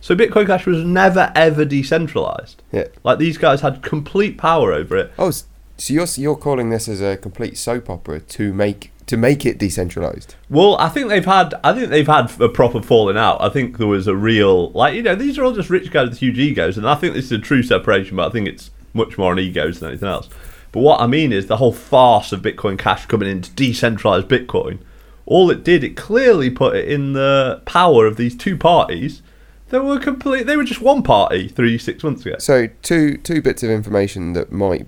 So 0.00 0.16
Bitcoin 0.16 0.46
Cash 0.46 0.64
was 0.64 0.82
never 0.86 1.30
ever 1.34 1.66
decentralized. 1.66 2.62
Yeah. 2.72 2.86
Like 3.04 3.18
these 3.18 3.36
guys 3.36 3.60
had 3.60 3.82
complete 3.82 4.38
power 4.38 4.72
over 4.72 4.96
it. 4.96 5.12
Oh, 5.18 5.30
so 5.30 5.44
you're 5.86 6.06
you're 6.16 6.36
calling 6.36 6.70
this 6.70 6.88
as 6.88 7.02
a 7.02 7.18
complete 7.18 7.58
soap 7.58 7.90
opera 7.90 8.20
to 8.20 8.54
make 8.54 8.90
to 9.10 9.16
make 9.16 9.44
it 9.46 9.58
decentralized? 9.58 10.34
Well, 10.48 10.76
I 10.78 10.88
think 10.88 11.08
they've 11.08 11.24
had. 11.24 11.54
I 11.62 11.72
think 11.74 11.90
they've 11.90 12.06
had 12.06 12.30
a 12.40 12.48
proper 12.48 12.80
falling 12.82 13.16
out. 13.18 13.40
I 13.42 13.48
think 13.50 13.78
there 13.78 13.86
was 13.86 14.06
a 14.06 14.16
real, 14.16 14.70
like 14.70 14.94
you 14.94 15.02
know, 15.02 15.14
these 15.14 15.38
are 15.38 15.44
all 15.44 15.52
just 15.52 15.70
rich 15.70 15.90
guys 15.90 16.08
with 16.08 16.18
huge 16.18 16.38
egos, 16.38 16.76
and 16.78 16.88
I 16.88 16.94
think 16.94 17.14
this 17.14 17.26
is 17.26 17.32
a 17.32 17.38
true 17.38 17.62
separation. 17.62 18.16
But 18.16 18.28
I 18.28 18.30
think 18.32 18.48
it's 18.48 18.70
much 18.94 19.18
more 19.18 19.30
on 19.32 19.38
egos 19.38 19.80
than 19.80 19.90
anything 19.90 20.08
else. 20.08 20.28
But 20.72 20.80
what 20.80 21.00
I 21.00 21.06
mean 21.06 21.32
is 21.32 21.46
the 21.46 21.56
whole 21.58 21.72
farce 21.72 22.32
of 22.32 22.42
Bitcoin 22.42 22.78
Cash 22.78 23.06
coming 23.06 23.28
in 23.28 23.42
to 23.42 23.50
decentralize 23.50 24.22
Bitcoin. 24.22 24.78
All 25.26 25.50
it 25.50 25.62
did, 25.62 25.84
it 25.84 25.96
clearly 25.96 26.50
put 26.50 26.74
it 26.74 26.88
in 26.88 27.12
the 27.12 27.60
power 27.64 28.06
of 28.06 28.16
these 28.16 28.36
two 28.36 28.56
parties. 28.56 29.22
They 29.68 29.78
were 29.78 30.00
complete. 30.00 30.46
They 30.46 30.56
were 30.56 30.64
just 30.64 30.80
one 30.80 31.02
party 31.04 31.46
three, 31.48 31.78
six 31.78 32.02
months 32.02 32.24
ago. 32.26 32.36
So 32.38 32.68
two 32.82 33.16
two 33.18 33.40
bits 33.42 33.62
of 33.62 33.70
information 33.70 34.32
that 34.32 34.50
might 34.50 34.86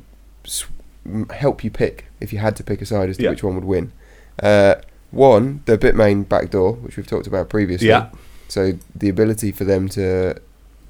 help 1.30 1.64
you 1.64 1.70
pick 1.70 2.06
if 2.20 2.32
you 2.32 2.38
had 2.38 2.56
to 2.56 2.64
pick 2.64 2.80
a 2.80 2.86
side 2.86 3.08
as 3.08 3.16
to 3.16 3.24
Yeah. 3.24 3.30
which 3.30 3.42
one 3.42 3.54
would 3.56 3.64
win. 3.64 3.92
Uh, 4.40 4.76
one, 5.10 5.62
the 5.66 5.76
Bitmain 5.76 6.28
backdoor, 6.28 6.72
which 6.74 6.96
we've 6.96 7.06
talked 7.06 7.26
about 7.26 7.48
previously. 7.48 7.88
Yeah. 7.88 8.10
So 8.48 8.72
the 8.94 9.08
ability 9.08 9.52
for 9.52 9.64
them 9.64 9.88
to 9.90 10.40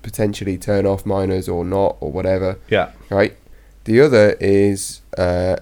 potentially 0.02 0.58
turn 0.58 0.84
off 0.86 1.06
miners 1.06 1.48
or 1.48 1.64
not 1.64 1.96
or 2.00 2.10
whatever. 2.12 2.58
Yeah, 2.68 2.90
Right. 3.10 3.36
The 3.84 4.00
other 4.00 4.36
is 4.40 5.00
uh, 5.18 5.56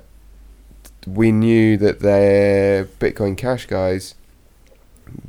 we 1.06 1.32
knew 1.32 1.76
that 1.78 2.00
their 2.00 2.84
Bitcoin 2.84 3.34
Cash 3.36 3.64
guys, 3.66 4.14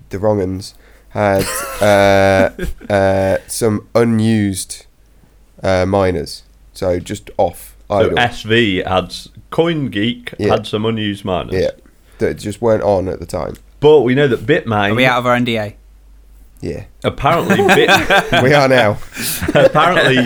the 0.09 0.19
wrong 0.19 0.41
uns, 0.41 0.73
had 1.09 1.45
uh, 1.81 2.49
uh, 2.93 3.37
some 3.47 3.87
unused 3.95 4.85
uh, 5.63 5.85
miners. 5.85 6.43
So 6.73 6.99
just 6.99 7.29
off 7.37 7.75
so 7.89 7.95
idle. 7.97 8.17
SV 8.17 8.85
had 8.87 9.09
CoinGeek 9.51 10.33
Yeah. 10.39 10.49
had 10.51 10.67
some 10.67 10.85
unused 10.85 11.23
miners. 11.25 11.53
yeah. 11.53 11.71
That 12.21 12.35
just 12.35 12.61
weren't 12.61 12.83
on 12.83 13.07
at 13.09 13.19
the 13.19 13.25
time. 13.25 13.55
But 13.79 14.01
we 14.01 14.15
know 14.15 14.27
that 14.27 14.41
Bitmain 14.45 14.91
Are 14.91 14.95
we 14.95 15.05
out 15.05 15.19
of 15.19 15.25
our 15.25 15.35
NDA? 15.35 15.75
Yeah. 16.61 16.85
apparently 17.03 17.57
Bit, 17.75 17.89
we 18.43 18.53
are 18.53 18.67
now. 18.67 18.99
apparently 19.55 20.17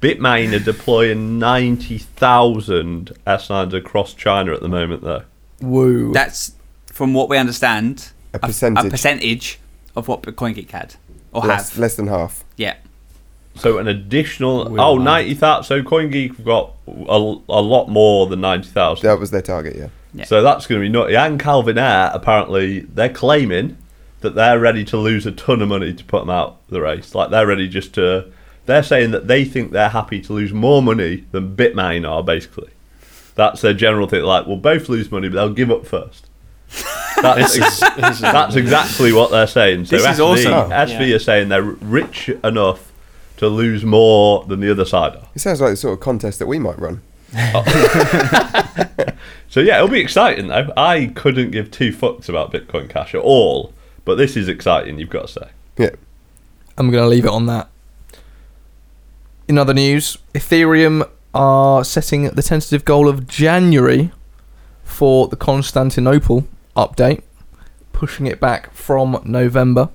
Bitmain 0.00 0.54
are 0.54 0.62
deploying 0.64 1.38
ninety 1.38 1.98
thousand 1.98 3.12
S9s 3.26 3.72
across 3.72 4.12
China 4.14 4.52
at 4.52 4.60
the 4.60 4.68
moment, 4.68 5.02
though. 5.02 5.22
Woo. 5.60 6.12
That's 6.12 6.52
from 6.92 7.14
what 7.14 7.28
we 7.28 7.38
understand 7.38 8.10
A 8.34 8.38
percentage. 8.38 8.84
a 8.84 8.90
percentage 8.90 9.58
of 9.94 10.08
what 10.08 10.22
BitcoinGeek 10.22 10.70
had 10.70 10.96
or 11.32 11.42
less, 11.42 11.70
have. 11.70 11.78
less 11.78 11.96
than 11.96 12.08
half. 12.08 12.44
Yeah. 12.56 12.76
So 13.54 13.78
an 13.78 13.88
additional 13.88 14.64
Weird 14.68 14.80
oh 14.80 14.92
amount. 14.94 15.04
90,000 15.04 15.64
so 15.64 15.82
CoinGeek 15.88 16.44
got 16.44 16.72
a, 16.86 16.92
a 17.48 17.62
lot 17.62 17.86
more 17.88 18.26
than 18.26 18.40
90,000. 18.42 19.02
That 19.08 19.18
was 19.18 19.30
their 19.30 19.40
target, 19.40 19.76
yeah. 19.76 19.88
Yeah. 20.16 20.24
So 20.24 20.42
that's 20.42 20.66
going 20.66 20.80
to 20.80 20.84
be 20.84 20.88
nutty. 20.90 21.14
And 21.16 21.38
Calvin 21.38 21.78
Ayre 21.78 22.10
apparently 22.12 22.80
they're 22.80 23.12
claiming 23.12 23.76
that 24.20 24.34
they're 24.34 24.58
ready 24.58 24.84
to 24.86 24.96
lose 24.96 25.26
a 25.26 25.32
ton 25.32 25.62
of 25.62 25.68
money 25.68 25.92
to 25.92 26.04
put 26.04 26.20
them 26.20 26.30
out 26.30 26.66
the 26.68 26.80
race. 26.80 27.14
Like 27.14 27.30
they're 27.30 27.46
ready 27.46 27.68
just 27.68 27.94
to 27.94 28.32
they're 28.64 28.82
saying 28.82 29.12
that 29.12 29.28
they 29.28 29.44
think 29.44 29.70
they're 29.70 29.90
happy 29.90 30.20
to 30.22 30.32
lose 30.32 30.52
more 30.52 30.82
money 30.82 31.24
than 31.30 31.54
Bitmain 31.56 32.08
are 32.08 32.22
basically. 32.24 32.70
That's 33.36 33.60
their 33.60 33.74
general 33.74 34.06
thing. 34.08 34.22
Like, 34.24 34.46
we'll 34.46 34.56
both 34.56 34.88
lose 34.88 35.10
money, 35.12 35.28
but 35.28 35.34
they'll 35.36 35.52
give 35.54 35.70
up 35.70 35.86
first. 35.86 36.26
That's, 37.22 37.56
ex- 37.58 37.80
that's 38.20 38.56
exactly 38.56 39.10
what 39.12 39.30
they're 39.30 39.46
saying. 39.46 39.86
So 39.86 39.96
This 39.96 40.04
is 40.06 40.18
SV, 40.18 40.24
awesome. 40.24 40.52
Oh. 40.52 40.68
SV 40.70 41.08
Yeah. 41.08 41.16
are 41.16 41.18
saying 41.18 41.48
they're 41.48 41.62
rich 41.62 42.28
enough 42.44 42.92
to 43.38 43.48
lose 43.48 43.84
more 43.84 44.44
than 44.44 44.60
the 44.60 44.70
other 44.70 44.84
side 44.84 45.14
are. 45.16 45.28
It 45.34 45.38
sounds 45.38 45.60
like 45.62 45.70
the 45.70 45.76
sort 45.76 45.94
of 45.94 46.00
contest 46.00 46.38
that 46.40 46.46
we 46.46 46.58
might 46.58 46.78
run. 46.78 47.00
So 49.56 49.60
yeah, 49.60 49.76
it'll 49.76 49.88
be 49.88 50.00
exciting 50.00 50.48
though. 50.48 50.70
I 50.76 51.06
couldn't 51.14 51.50
give 51.50 51.70
two 51.70 51.90
fucks 51.90 52.28
about 52.28 52.52
Bitcoin 52.52 52.90
Cash 52.90 53.14
at 53.14 53.22
all, 53.22 53.72
but 54.04 54.16
this 54.16 54.36
is 54.36 54.48
exciting. 54.48 54.98
You've 54.98 55.08
got 55.08 55.28
to 55.28 55.32
say. 55.32 55.48
Yeah. 55.78 55.90
I'm 56.76 56.90
going 56.90 57.02
to 57.02 57.08
leave 57.08 57.24
it 57.24 57.30
on 57.30 57.46
that. 57.46 57.70
In 59.48 59.56
other 59.56 59.72
news, 59.72 60.18
Ethereum 60.34 61.08
are 61.32 61.84
setting 61.84 62.24
the 62.24 62.42
tentative 62.42 62.84
goal 62.84 63.08
of 63.08 63.26
January 63.26 64.10
for 64.84 65.28
the 65.28 65.36
Constantinople 65.36 66.46
update, 66.76 67.22
pushing 67.94 68.26
it 68.26 68.38
back 68.38 68.74
from 68.74 69.22
November 69.24 69.88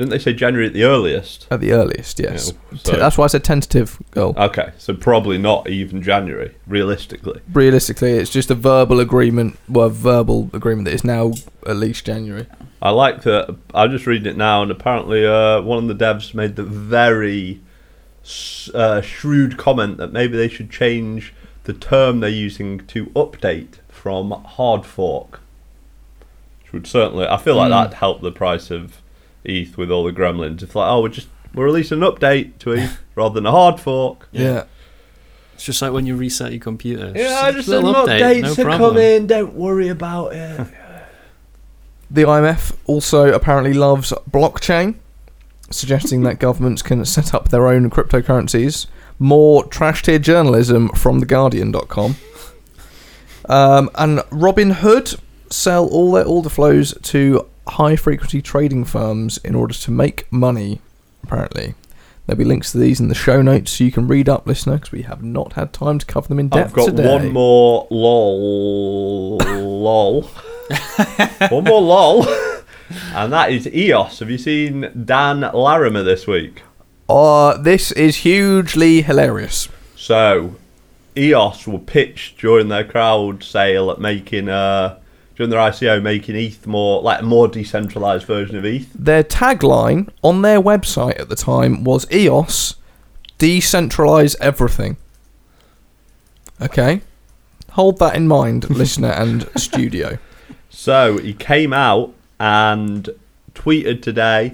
Didn't 0.00 0.12
they 0.12 0.18
say 0.18 0.32
January 0.32 0.66
at 0.66 0.72
the 0.72 0.84
earliest? 0.84 1.46
at 1.50 1.60
the 1.60 1.72
earliest, 1.72 2.18
yes. 2.18 2.54
Yeah, 2.72 2.78
so- 2.78 2.92
That's 2.96 3.18
why 3.18 3.24
I 3.24 3.26
said 3.26 3.44
tentative 3.44 3.98
goal. 4.12 4.32
Okay, 4.34 4.70
so 4.78 4.94
probably 4.94 5.36
not 5.36 5.68
even 5.68 6.00
January, 6.02 6.54
realistically. 6.66 7.42
Realistically, 7.52 8.12
it's 8.12 8.30
just 8.30 8.50
a 8.50 8.54
verbal 8.54 8.98
agreement, 8.98 9.58
well, 9.68 9.88
a 9.88 9.90
verbal 9.90 10.48
agreement 10.54 10.86
that 10.86 10.94
is 10.94 11.04
now 11.04 11.32
at 11.66 11.76
least 11.76 12.06
January. 12.06 12.46
I 12.80 12.88
like 12.92 13.24
that. 13.24 13.54
I'm 13.74 13.90
just 13.90 14.06
reading 14.06 14.26
it 14.26 14.38
now, 14.38 14.62
and 14.62 14.70
apparently, 14.70 15.26
uh, 15.26 15.60
one 15.60 15.76
of 15.90 15.98
the 15.98 16.02
devs 16.02 16.32
made 16.32 16.56
the 16.56 16.62
very 16.62 17.60
uh, 18.72 19.02
shrewd 19.02 19.58
comment 19.58 19.98
that 19.98 20.14
maybe 20.14 20.34
they 20.34 20.48
should 20.48 20.70
change 20.70 21.34
the 21.64 21.74
term 21.74 22.20
they're 22.20 22.30
using 22.30 22.86
to 22.86 23.04
update 23.08 23.80
from 23.90 24.30
hard 24.30 24.86
fork. 24.86 25.40
Which 26.62 26.72
would 26.72 26.86
certainly, 26.86 27.26
I 27.26 27.36
feel 27.36 27.56
like 27.56 27.66
Mm. 27.70 27.82
that'd 27.82 27.94
help 27.98 28.22
the 28.22 28.32
price 28.32 28.70
of 28.70 29.02
ETH 29.44 29.76
with 29.76 29.90
all 29.90 30.04
the 30.04 30.12
gremlins. 30.12 30.62
It's 30.62 30.74
like, 30.74 30.88
oh, 30.90 31.02
we're 31.02 31.08
just 31.08 31.28
we're 31.54 31.64
releasing 31.64 32.02
an 32.02 32.10
update 32.10 32.58
to 32.60 32.72
ETH 32.72 32.98
rather 33.14 33.34
than 33.34 33.46
a 33.46 33.50
hard 33.50 33.80
fork. 33.80 34.28
Yeah. 34.32 34.64
It's 35.54 35.64
just 35.64 35.82
like 35.82 35.92
when 35.92 36.06
you 36.06 36.16
reset 36.16 36.52
your 36.52 36.60
computer. 36.60 37.12
Yeah, 37.14 37.50
just 37.52 37.68
a 37.68 37.78
an 37.78 37.84
little 37.84 38.06
update 38.06 38.42
no 38.42 38.54
to 38.54 38.64
problem. 38.64 38.96
in. 38.96 39.26
Don't 39.26 39.54
worry 39.54 39.88
about 39.88 40.32
it. 40.32 40.66
The 42.12 42.22
IMF 42.22 42.74
also 42.86 43.32
apparently 43.32 43.72
loves 43.72 44.12
blockchain, 44.28 44.96
suggesting 45.70 46.22
that 46.22 46.40
governments 46.40 46.82
can 46.82 47.04
set 47.04 47.32
up 47.32 47.50
their 47.50 47.68
own 47.68 47.88
cryptocurrencies. 47.88 48.86
More 49.20 49.64
trash 49.66 50.02
tier 50.02 50.18
journalism 50.18 50.88
from 50.88 51.22
TheGuardian.com. 51.22 52.16
Um, 53.48 53.90
and 53.94 54.18
Robinhood 54.30 55.20
sell 55.50 55.86
all 55.86 56.10
their 56.12 56.24
order 56.26 56.48
flows 56.48 56.94
to 57.02 57.46
high 57.70 57.96
frequency 57.96 58.42
trading 58.42 58.84
firms 58.84 59.38
in 59.38 59.54
order 59.54 59.74
to 59.74 59.90
make 59.90 60.30
money, 60.32 60.80
apparently. 61.22 61.74
There'll 62.26 62.38
be 62.38 62.44
links 62.44 62.72
to 62.72 62.78
these 62.78 63.00
in 63.00 63.08
the 63.08 63.14
show 63.14 63.42
notes 63.42 63.72
so 63.72 63.84
you 63.84 63.90
can 63.90 64.06
read 64.06 64.28
up, 64.28 64.46
listener, 64.46 64.74
because 64.74 64.92
we 64.92 65.02
have 65.02 65.22
not 65.22 65.54
had 65.54 65.72
time 65.72 65.98
to 65.98 66.06
cover 66.06 66.28
them 66.28 66.38
in 66.38 66.48
depth 66.48 66.68
I've 66.68 66.74
got 66.74 66.86
today. 66.86 67.12
one 67.12 67.32
more 67.32 67.88
lol, 67.90 69.38
lol, 69.38 70.22
one 71.48 71.64
more 71.64 71.80
lol, 71.80 72.28
and 73.14 73.32
that 73.32 73.50
is 73.50 73.66
EOS. 73.66 74.20
Have 74.20 74.30
you 74.30 74.38
seen 74.38 75.04
Dan 75.04 75.40
Larimer 75.40 76.04
this 76.04 76.26
week? 76.26 76.62
Uh, 77.08 77.56
this 77.56 77.90
is 77.92 78.18
hugely 78.18 79.02
hilarious. 79.02 79.68
So, 79.96 80.54
EOS 81.16 81.66
were 81.66 81.80
pitched 81.80 82.38
during 82.38 82.68
their 82.68 82.84
crowd 82.84 83.42
sale 83.42 83.90
at 83.90 84.00
making 84.00 84.48
uh 84.48 84.99
during 85.40 85.48
their 85.48 85.58
ICO 85.58 86.02
making 86.02 86.36
ETH 86.36 86.66
more 86.66 87.00
like 87.00 87.22
a 87.22 87.24
more 87.24 87.48
decentralized 87.48 88.26
version 88.26 88.58
of 88.58 88.64
ETH. 88.66 88.92
Their 88.92 89.24
tagline 89.24 90.10
on 90.20 90.42
their 90.42 90.60
website 90.60 91.18
at 91.18 91.30
the 91.30 91.34
time 91.34 91.82
was 91.82 92.06
EOS 92.12 92.74
decentralize 93.38 94.36
everything. 94.38 94.98
Okay? 96.60 97.00
Hold 97.70 97.98
that 98.00 98.14
in 98.14 98.28
mind, 98.28 98.68
listener 98.76 99.12
and 99.12 99.48
studio. 99.56 100.18
So 100.68 101.16
he 101.16 101.32
came 101.32 101.72
out 101.72 102.12
and 102.38 103.08
tweeted 103.54 104.02
today 104.02 104.52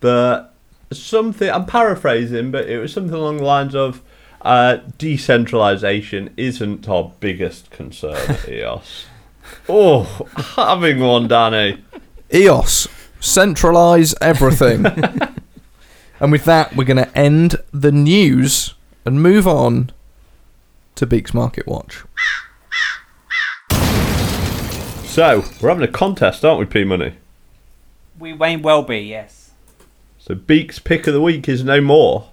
that 0.00 0.50
something 0.92 1.48
I'm 1.48 1.64
paraphrasing, 1.64 2.50
but 2.50 2.68
it 2.68 2.78
was 2.78 2.92
something 2.92 3.14
along 3.14 3.38
the 3.38 3.44
lines 3.44 3.74
of 3.74 4.02
uh, 4.42 4.80
decentralization 4.98 6.34
isn't 6.36 6.86
our 6.86 7.12
biggest 7.18 7.70
concern 7.70 8.16
at 8.28 8.46
EOS. 8.46 9.06
Oh, 9.68 10.26
having 10.56 11.00
one, 11.00 11.28
Danny. 11.28 11.82
EOS 12.32 12.88
centralize 13.20 14.14
everything. 14.20 14.86
and 16.20 16.32
with 16.32 16.44
that, 16.44 16.76
we're 16.76 16.84
going 16.84 16.96
to 16.96 17.18
end 17.18 17.56
the 17.72 17.92
news 17.92 18.74
and 19.04 19.22
move 19.22 19.46
on 19.46 19.90
to 20.94 21.06
Beaks 21.06 21.34
Market 21.34 21.66
Watch. 21.66 22.04
So 25.04 25.44
we're 25.60 25.70
having 25.70 25.84
a 25.84 25.92
contest, 25.92 26.44
aren't 26.44 26.60
we, 26.60 26.66
P 26.66 26.84
Money? 26.84 27.14
We 28.18 28.32
may 28.32 28.56
well 28.56 28.82
be, 28.82 29.00
yes. 29.00 29.50
So 30.18 30.34
Beak's 30.34 30.78
pick 30.78 31.06
of 31.06 31.14
the 31.14 31.20
week 31.20 31.48
is 31.48 31.64
no 31.64 31.80
more. 31.80 32.30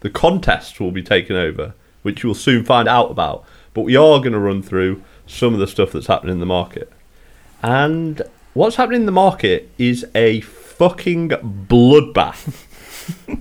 The 0.00 0.10
contest 0.10 0.80
will 0.80 0.90
be 0.90 1.02
taken 1.02 1.36
over, 1.36 1.74
which 2.02 2.22
you 2.22 2.28
will 2.28 2.34
soon 2.34 2.64
find 2.64 2.88
out 2.88 3.10
about. 3.10 3.44
But 3.72 3.82
we 3.82 3.96
are 3.96 4.18
going 4.18 4.32
to 4.32 4.38
run 4.38 4.62
through 4.62 5.02
some 5.26 5.54
of 5.54 5.60
the 5.60 5.66
stuff 5.66 5.92
that's 5.92 6.06
happening 6.06 6.34
in 6.34 6.40
the 6.40 6.46
market. 6.46 6.92
And 7.62 8.22
what's 8.52 8.76
happening 8.76 9.02
in 9.02 9.06
the 9.06 9.12
market 9.12 9.70
is 9.78 10.06
a 10.14 10.40
fucking 10.40 11.30
bloodbath. 11.30 12.66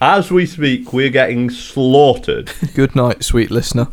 As 0.00 0.30
we 0.30 0.44
speak, 0.46 0.92
we're 0.92 1.10
getting 1.10 1.48
slaughtered. 1.48 2.52
Good 2.74 2.94
night, 2.94 3.24
sweet 3.24 3.50
listener. 3.50 3.88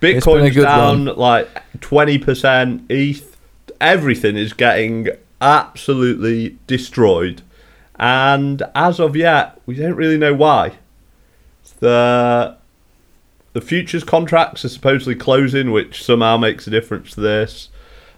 Bitcoin's 0.00 0.54
down 0.54 1.06
like 1.06 1.48
20%, 1.78 2.84
ETH, 2.88 3.36
everything 3.80 4.36
is 4.36 4.52
getting 4.52 5.08
absolutely 5.40 6.56
destroyed. 6.66 7.42
And 7.96 8.62
as 8.74 9.00
of 9.00 9.16
yet, 9.16 9.60
we 9.66 9.74
don't 9.74 9.94
really 9.94 10.18
know 10.18 10.34
why. 10.34 10.74
The 11.80 12.56
the 13.52 13.60
futures 13.60 14.04
contracts 14.04 14.64
are 14.64 14.68
supposedly 14.68 15.14
closing, 15.14 15.70
which 15.70 16.02
somehow 16.02 16.36
makes 16.36 16.66
a 16.66 16.70
difference 16.70 17.12
to 17.12 17.20
this. 17.20 17.68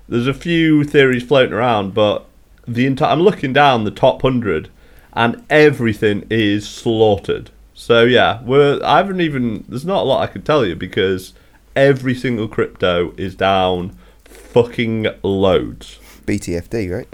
There's 0.08 0.26
a 0.26 0.34
few 0.34 0.84
theories 0.84 1.22
floating 1.22 1.54
around, 1.54 1.94
but 1.94 2.26
the 2.66 2.86
entire 2.86 3.10
I'm 3.10 3.20
looking 3.20 3.52
down 3.52 3.84
the 3.84 3.90
top 3.90 4.22
hundred, 4.22 4.70
and 5.12 5.44
everything 5.50 6.26
is 6.30 6.68
slaughtered. 6.68 7.50
So 7.74 8.04
yeah, 8.04 8.42
we're 8.42 8.80
I 8.84 8.98
haven't 8.98 9.20
even 9.20 9.64
there's 9.68 9.84
not 9.84 10.02
a 10.02 10.04
lot 10.04 10.22
I 10.22 10.32
can 10.32 10.42
tell 10.42 10.64
you 10.64 10.76
because 10.76 11.34
every 11.74 12.14
single 12.14 12.48
crypto 12.48 13.12
is 13.16 13.34
down 13.34 13.96
fucking 14.24 15.08
loads. 15.22 15.98
BTFD, 16.26 16.92
right? 16.92 17.08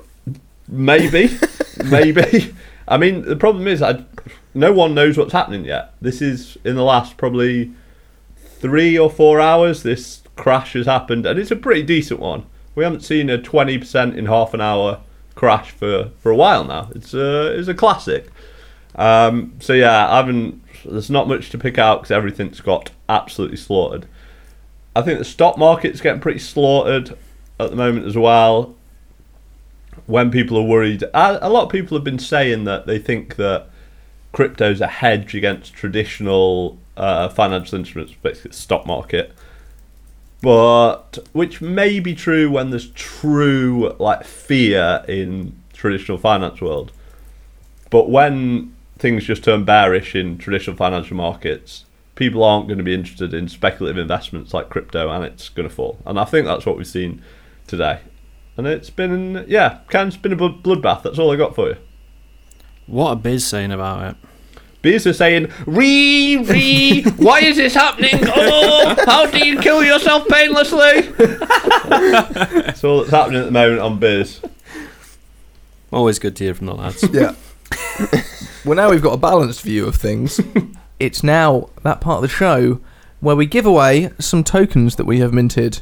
Maybe, 0.68 1.30
maybe. 1.90 2.54
I 2.86 2.96
mean, 2.96 3.22
the 3.22 3.36
problem 3.36 3.66
is, 3.66 3.82
I, 3.82 4.04
no 4.54 4.72
one 4.72 4.94
knows 4.94 5.16
what's 5.16 5.32
happening 5.32 5.64
yet. 5.64 5.94
This 6.00 6.20
is 6.20 6.58
in 6.64 6.76
the 6.76 6.82
last 6.82 7.16
probably 7.16 7.72
three 8.61 8.98
or 8.98 9.11
four 9.11 9.40
hours. 9.40 9.82
This 9.82 10.22
crash 10.36 10.74
has 10.74 10.86
happened, 10.86 11.26
and 11.26 11.38
it's 11.38 11.50
a 11.50 11.56
pretty 11.56 11.82
decent 11.82 12.20
one. 12.20 12.46
We 12.74 12.84
haven't 12.84 13.02
seen 13.02 13.28
a 13.28 13.40
twenty 13.40 13.78
percent 13.78 14.16
in 14.16 14.26
half 14.26 14.54
an 14.54 14.61
hour 14.61 15.00
crash 15.34 15.70
for, 15.70 16.11
for 16.20 16.30
a 16.30 16.36
while 16.36 16.64
now. 16.64 16.90
It's 16.94 17.14
a 17.14 17.58
it's 17.58 17.68
a 17.68 17.74
classic. 17.74 18.28
Um, 18.94 19.54
so 19.61 19.72
yeah, 19.72 20.08
I 20.08 20.16
haven't. 20.16 20.62
There's 20.84 21.11
not 21.11 21.28
much 21.28 21.50
to 21.50 21.58
pick 21.58 21.78
out 21.78 22.02
because 22.02 22.11
everything's 22.11 22.61
got 22.61 22.90
absolutely 23.08 23.56
slaughtered. 23.56 24.06
I 24.94 25.02
think 25.02 25.18
the 25.18 25.24
stock 25.24 25.58
market's 25.58 26.00
getting 26.00 26.20
pretty 26.20 26.40
slaughtered 26.40 27.16
at 27.58 27.70
the 27.70 27.76
moment 27.76 28.06
as 28.06 28.16
well 28.16 28.74
when 30.06 30.30
people 30.30 30.56
are 30.56 30.62
worried, 30.62 31.04
a 31.14 31.48
lot 31.48 31.64
of 31.64 31.70
people 31.70 31.96
have 31.96 32.04
been 32.04 32.18
saying 32.18 32.64
that 32.64 32.86
they 32.86 32.98
think 32.98 33.36
that 33.36 33.68
crypto's 34.32 34.80
a 34.80 34.86
hedge 34.86 35.34
against 35.34 35.72
traditional 35.72 36.78
uh, 37.01 37.30
financial 37.30 37.78
instruments, 37.78 38.14
basically 38.22 38.53
stock 38.53 38.86
market. 38.86 39.32
But 40.42 41.18
which 41.32 41.61
may 41.61 41.98
be 41.98 42.14
true 42.14 42.51
when 42.51 42.70
there's 42.70 42.90
true 42.90 43.96
like 43.98 44.24
fear 44.24 45.05
in 45.09 45.59
traditional 45.72 46.18
finance 46.18 46.61
world. 46.61 46.92
But 47.88 48.11
when 48.11 48.76
things 48.98 49.24
just 49.24 49.42
turn 49.42 49.64
bearish 49.64 50.14
in 50.14 50.38
traditional 50.38 50.76
financial 50.76 51.16
markets, 51.16 51.86
people 52.16 52.44
aren't 52.44 52.68
going 52.68 52.78
to 52.78 52.84
be 52.84 52.94
interested 52.94 53.32
in 53.32 53.48
speculative 53.48 53.98
investments 53.98 54.53
like 54.53 54.68
crypto, 54.68 55.11
and 55.11 55.24
it's 55.24 55.48
going 55.48 55.68
to 55.68 55.74
fall. 55.74 55.98
And 56.05 56.20
I 56.20 56.24
think 56.24 56.46
that's 56.46 56.66
what 56.66 56.76
we've 56.76 56.86
seen 56.86 57.22
today. 57.66 58.01
And 58.57 58.66
it's 58.66 58.90
been, 58.90 59.44
yeah, 59.48 59.80
of 59.80 60.22
been 60.22 60.32
a 60.32 60.36
bloodbath. 60.36 61.03
That's 61.03 61.18
all 61.18 61.32
I 61.32 61.36
got 61.36 61.55
for 61.55 61.68
you. 61.68 61.76
What 62.86 63.09
are 63.09 63.16
Biz 63.16 63.46
saying 63.46 63.72
about 63.72 64.11
it? 64.11 64.29
Bees 64.82 65.06
are 65.06 65.12
saying, 65.12 65.52
"Re, 65.66 66.38
re, 66.38 67.02
why 67.16 67.40
is 67.40 67.56
this 67.56 67.74
happening? 67.74 68.22
Oh, 68.22 68.94
how 69.06 69.26
do 69.26 69.46
you 69.46 69.60
kill 69.60 69.84
yourself 69.84 70.26
painlessly?" 70.28 71.02
That's 71.90 72.82
all 72.84 73.00
that's 73.00 73.10
happening 73.10 73.40
at 73.40 73.46
the 73.46 73.50
moment 73.50 73.80
on 73.80 73.98
Biz. 73.98 74.40
Always 75.92 76.18
good 76.18 76.36
to 76.36 76.44
hear 76.44 76.54
from 76.54 76.66
the 76.66 76.74
lads. 76.74 77.04
Yeah. 77.12 77.34
well, 78.64 78.76
now 78.76 78.90
we've 78.90 79.02
got 79.02 79.12
a 79.12 79.18
balanced 79.18 79.62
view 79.62 79.86
of 79.86 79.96
things. 79.96 80.40
it's 81.00 81.22
now 81.22 81.68
that 81.82 82.00
part 82.00 82.16
of 82.16 82.22
the 82.22 82.28
show 82.28 82.80
where 83.20 83.36
we 83.36 83.46
give 83.46 83.66
away 83.66 84.10
some 84.18 84.44
tokens 84.44 84.96
that 84.96 85.04
we 85.04 85.18
have 85.18 85.32
minted. 85.32 85.80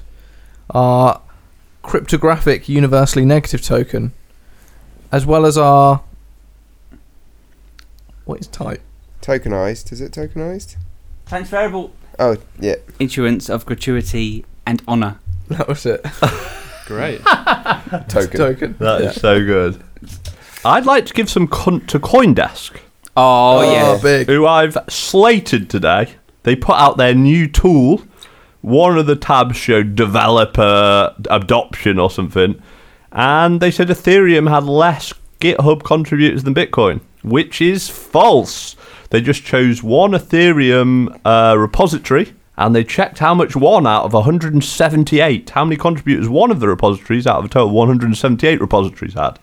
Our 0.71 1.21
cryptographic 1.83 2.69
universally 2.69 3.25
negative 3.25 3.63
token, 3.63 4.13
as 5.13 5.25
well 5.25 5.47
as 5.47 5.57
our. 5.57 6.03
What 8.25 8.41
is 8.41 8.47
type? 8.47 8.83
Tokenized. 9.23 9.93
Is 9.93 10.01
it 10.01 10.13
tokenized? 10.13 10.77
Transferable 11.27 11.93
Oh, 12.19 12.37
yeah. 12.59 12.77
issuance 12.99 13.49
of 13.49 13.65
gratuity 13.67 14.45
and 14.67 14.83
honour. 14.89 15.19
That 15.49 15.67
was 15.67 15.87
it. 15.87 16.05
Great. 16.87 17.23
Token. 18.09 18.31
token. 18.39 18.77
That 18.79 19.01
is 19.01 19.17
Yeah. 19.17 19.21
so 19.23 19.45
good. 19.45 19.83
I'd 20.65 20.85
like 20.85 21.07
to 21.07 21.15
give 21.15 21.31
some 21.31 21.47
con- 21.49 21.87
to 21.87 21.99
CoinDesk, 21.99 22.73
Oh, 23.17 23.59
Oh, 23.61 23.73
yeah. 23.73 23.99
big. 24.03 24.27
who 24.27 24.47
I've 24.47 24.77
slated 24.91 25.71
today. 25.71 26.11
They 26.43 26.55
put 26.55 26.77
out 26.77 26.97
their 26.99 27.15
new 27.15 27.47
tool. 27.49 28.03
One 28.61 28.99
of 28.99 29.07
the 29.07 29.17
tabs 29.17 29.57
showed 29.57 29.95
developer 29.95 31.15
adoption 31.31 31.99
or 31.99 32.11
something, 32.11 32.61
and 33.13 33.61
they 33.61 33.71
said 33.71 33.89
Ethereum 33.89 34.51
had 34.51 34.65
less 34.65 35.15
GitHub 35.41 35.83
contributors 35.85 36.43
than 36.43 36.55
Bitcoin, 36.55 37.01
which 37.23 37.63
is 37.63 37.89
false. 37.89 38.77
They 39.11 39.21
just 39.21 39.43
chose 39.45 39.83
one 39.83 40.13
Ethereum 40.13 41.19
uh, 41.25 41.57
repository 41.59 42.35
and 42.57 42.75
they 42.75 42.85
checked 42.85 43.21
how 43.21 43.35
much 43.35 43.55
one 43.57 43.87
out 43.87 44.05
of 44.05 44.13
178, 44.13 45.51
how 45.51 45.65
many 45.65 45.77
contributors 45.77 46.29
one 46.29 46.51
of 46.51 46.61
the 46.61 46.69
repositories 46.69 47.27
out 47.27 47.39
of 47.39 47.45
a 47.45 47.49
total 47.49 47.71
178 47.71 48.61
repositories 48.61 49.15
had. 49.15 49.39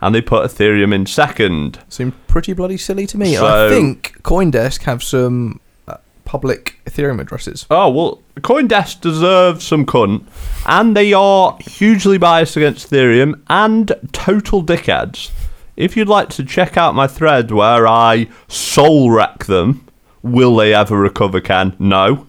And 0.00 0.14
they 0.14 0.20
put 0.20 0.44
Ethereum 0.50 0.94
in 0.94 1.06
second. 1.06 1.78
Seemed 1.88 2.14
pretty 2.26 2.52
bloody 2.52 2.76
silly 2.76 3.06
to 3.06 3.18
me. 3.18 3.34
So- 3.34 3.66
I 3.66 3.70
think 3.70 4.20
CoinDesk 4.22 4.82
have 4.82 5.02
some 5.02 5.60
uh, 5.86 5.96
public 6.24 6.80
Ethereum 6.86 7.20
addresses. 7.20 7.66
Oh, 7.70 7.88
well, 7.90 8.22
Coindesk 8.40 9.00
deserves 9.00 9.64
some 9.64 9.86
cunt. 9.86 10.24
And 10.66 10.96
they 10.96 11.12
are 11.12 11.56
hugely 11.60 12.18
biased 12.18 12.56
against 12.56 12.90
Ethereum 12.90 13.40
and 13.48 13.92
total 14.12 14.62
dickheads. 14.64 15.30
If 15.76 15.96
you'd 15.96 16.08
like 16.08 16.28
to 16.30 16.44
check 16.44 16.76
out 16.76 16.94
my 16.94 17.06
thread 17.06 17.50
where 17.50 17.86
I 17.86 18.28
soul 18.48 19.10
wreck 19.10 19.44
them, 19.46 19.86
will 20.22 20.54
they 20.56 20.72
ever 20.74 20.98
recover, 20.98 21.40
Can 21.40 21.74
No. 21.78 22.26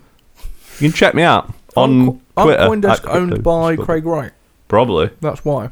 You 0.79 0.89
can 0.89 0.91
check 0.91 1.13
me 1.13 1.23
out 1.23 1.53
on 1.75 2.07
Aren't 2.07 2.21
Co- 2.35 2.43
Twitter. 2.43 2.61
Aren't 2.63 2.85
at 2.85 2.99
CoinDesk 3.01 3.09
owned 3.15 3.31
Crypto 3.31 3.43
by 3.43 3.75
Craig 3.75 4.05
Wright? 4.05 4.31
Probably. 4.67 5.11
That's 5.21 5.45
why. 5.45 5.69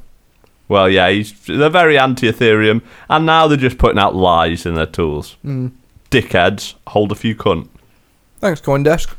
Well, 0.67 0.89
yeah, 0.89 1.09
he's, 1.09 1.33
they're 1.45 1.69
very 1.69 1.97
anti 1.97 2.31
Ethereum, 2.31 2.81
and 3.09 3.25
now 3.25 3.47
they're 3.47 3.57
just 3.57 3.77
putting 3.77 3.99
out 3.99 4.15
lies 4.15 4.65
in 4.65 4.75
their 4.75 4.85
tools. 4.85 5.35
Mm. 5.43 5.71
Dickheads, 6.09 6.75
hold 6.87 7.11
a 7.11 7.15
few 7.15 7.35
cunt. 7.35 7.67
Thanks, 8.39 8.61
CoinDesk. 8.61 9.13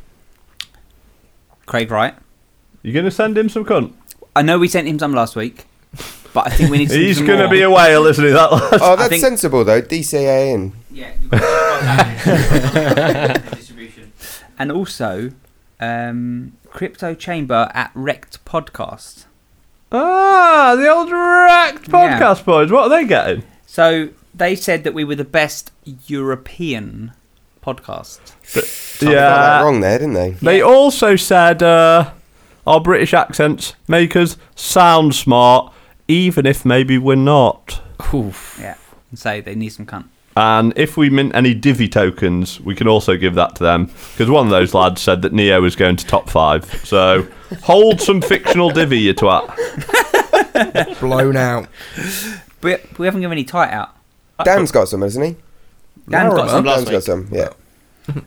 Craig 1.67 1.91
Wright. 1.91 2.15
You 2.83 2.93
going 2.93 3.05
to 3.05 3.11
send 3.11 3.37
him 3.37 3.49
some 3.49 3.65
cunt? 3.65 3.93
I 4.37 4.43
know 4.43 4.59
we 4.59 4.69
sent 4.69 4.89
him 4.89 4.99
some 4.99 5.13
last 5.13 5.37
week, 5.37 5.67
but 6.35 6.49
I 6.49 6.51
think 6.51 6.71
we 6.71 6.79
need 6.79 6.91
to. 6.91 6.99
He's 6.99 7.21
going 7.23 7.39
to 7.39 7.49
be 7.49 7.63
a 7.63 7.71
whale, 7.71 8.05
isn't 8.07 8.23
he? 8.25 8.31
That 8.33 8.53
lad? 8.53 8.79
Oh, 8.83 8.97
that's 8.97 9.09
think- 9.09 9.23
sensible 9.23 9.65
though. 9.65 9.81
DCA 9.81 10.55
and 10.55 10.73
Yeah. 10.91 11.13
distribution. 13.55 14.13
And 14.59 14.71
also, 14.71 15.31
um, 15.81 16.53
Crypto 16.71 17.15
Chamber 17.15 17.71
at 17.75 17.91
Wrecked 17.95 18.45
Podcast. 18.45 19.25
Ah, 19.93 20.75
the 20.77 20.89
old 20.89 21.11
Wrecked 21.11 21.89
Yeah. 21.89 22.19
podcast 22.21 22.45
boys. 22.45 22.71
What 22.71 22.85
are 22.85 22.89
they 22.89 23.05
getting? 23.07 23.45
So 23.67 24.09
they 24.35 24.57
said 24.57 24.85
that 24.85 24.95
we 24.95 25.05
were 25.05 25.15
the 25.15 25.25
best 25.25 25.71
European 26.07 27.13
podcast. 27.65 28.19
They 29.01 29.07
got 29.07 29.13
that 29.13 29.63
wrong 29.63 29.81
there, 29.81 29.99
didn't 29.99 30.15
they? 30.15 30.31
They 30.33 30.59
Yeah. 30.59 30.65
also 30.65 31.17
said 31.17 31.63
uh, 31.63 32.11
our 32.67 32.81
British 32.81 33.15
accents 33.15 33.75
make 33.89 34.17
us 34.17 34.37
sound 34.55 35.15
smart, 35.15 35.73
even 36.09 36.47
if 36.47 36.65
maybe 36.65 36.99
we're 36.99 37.15
not. 37.17 37.81
Oof. 38.13 38.59
Yeah. 38.61 38.77
And 39.11 39.19
say 39.19 39.41
they 39.41 39.55
need 39.55 39.71
some 39.71 39.87
cunt. 39.87 40.07
And 40.37 40.73
if 40.77 40.97
we 40.97 41.11
mint 41.11 41.33
any 41.35 41.55
Divi 41.55 41.89
tokens, 41.89 42.61
we 42.61 42.75
can 42.75 42.89
also 42.89 43.17
give 43.17 43.37
that 43.37 43.55
to 43.57 43.63
them. 43.63 43.87
Because 43.87 44.29
one 44.29 44.47
of 44.47 44.51
those 44.51 44.75
lads 44.75 45.01
said 45.01 45.23
that 45.23 45.33
Neo 45.33 45.61
was 45.61 45.77
going 45.77 45.95
to 45.97 46.05
top 46.05 46.29
five. 46.29 46.65
So 46.85 47.29
hold 47.63 48.01
some 48.01 48.21
fictional 48.21 48.71
Divi, 48.71 48.99
you 48.99 49.15
twat. 49.15 49.49
Blown 51.01 51.37
out. 51.37 51.69
We, 52.63 52.77
we 52.99 53.07
haven't 53.07 53.21
given 53.21 53.33
any 53.39 53.45
tight 53.45 53.71
out. 53.71 53.95
Dan's 54.45 54.73
got 54.73 54.89
some, 54.89 55.03
hasn't 55.03 55.25
he? 55.25 55.37
Dan's 56.09 56.35
got 56.35 56.51
some. 56.51 56.65
Dan's 56.65 56.91
got 56.91 57.03
some. 57.05 57.29
Yeah. 57.31 57.51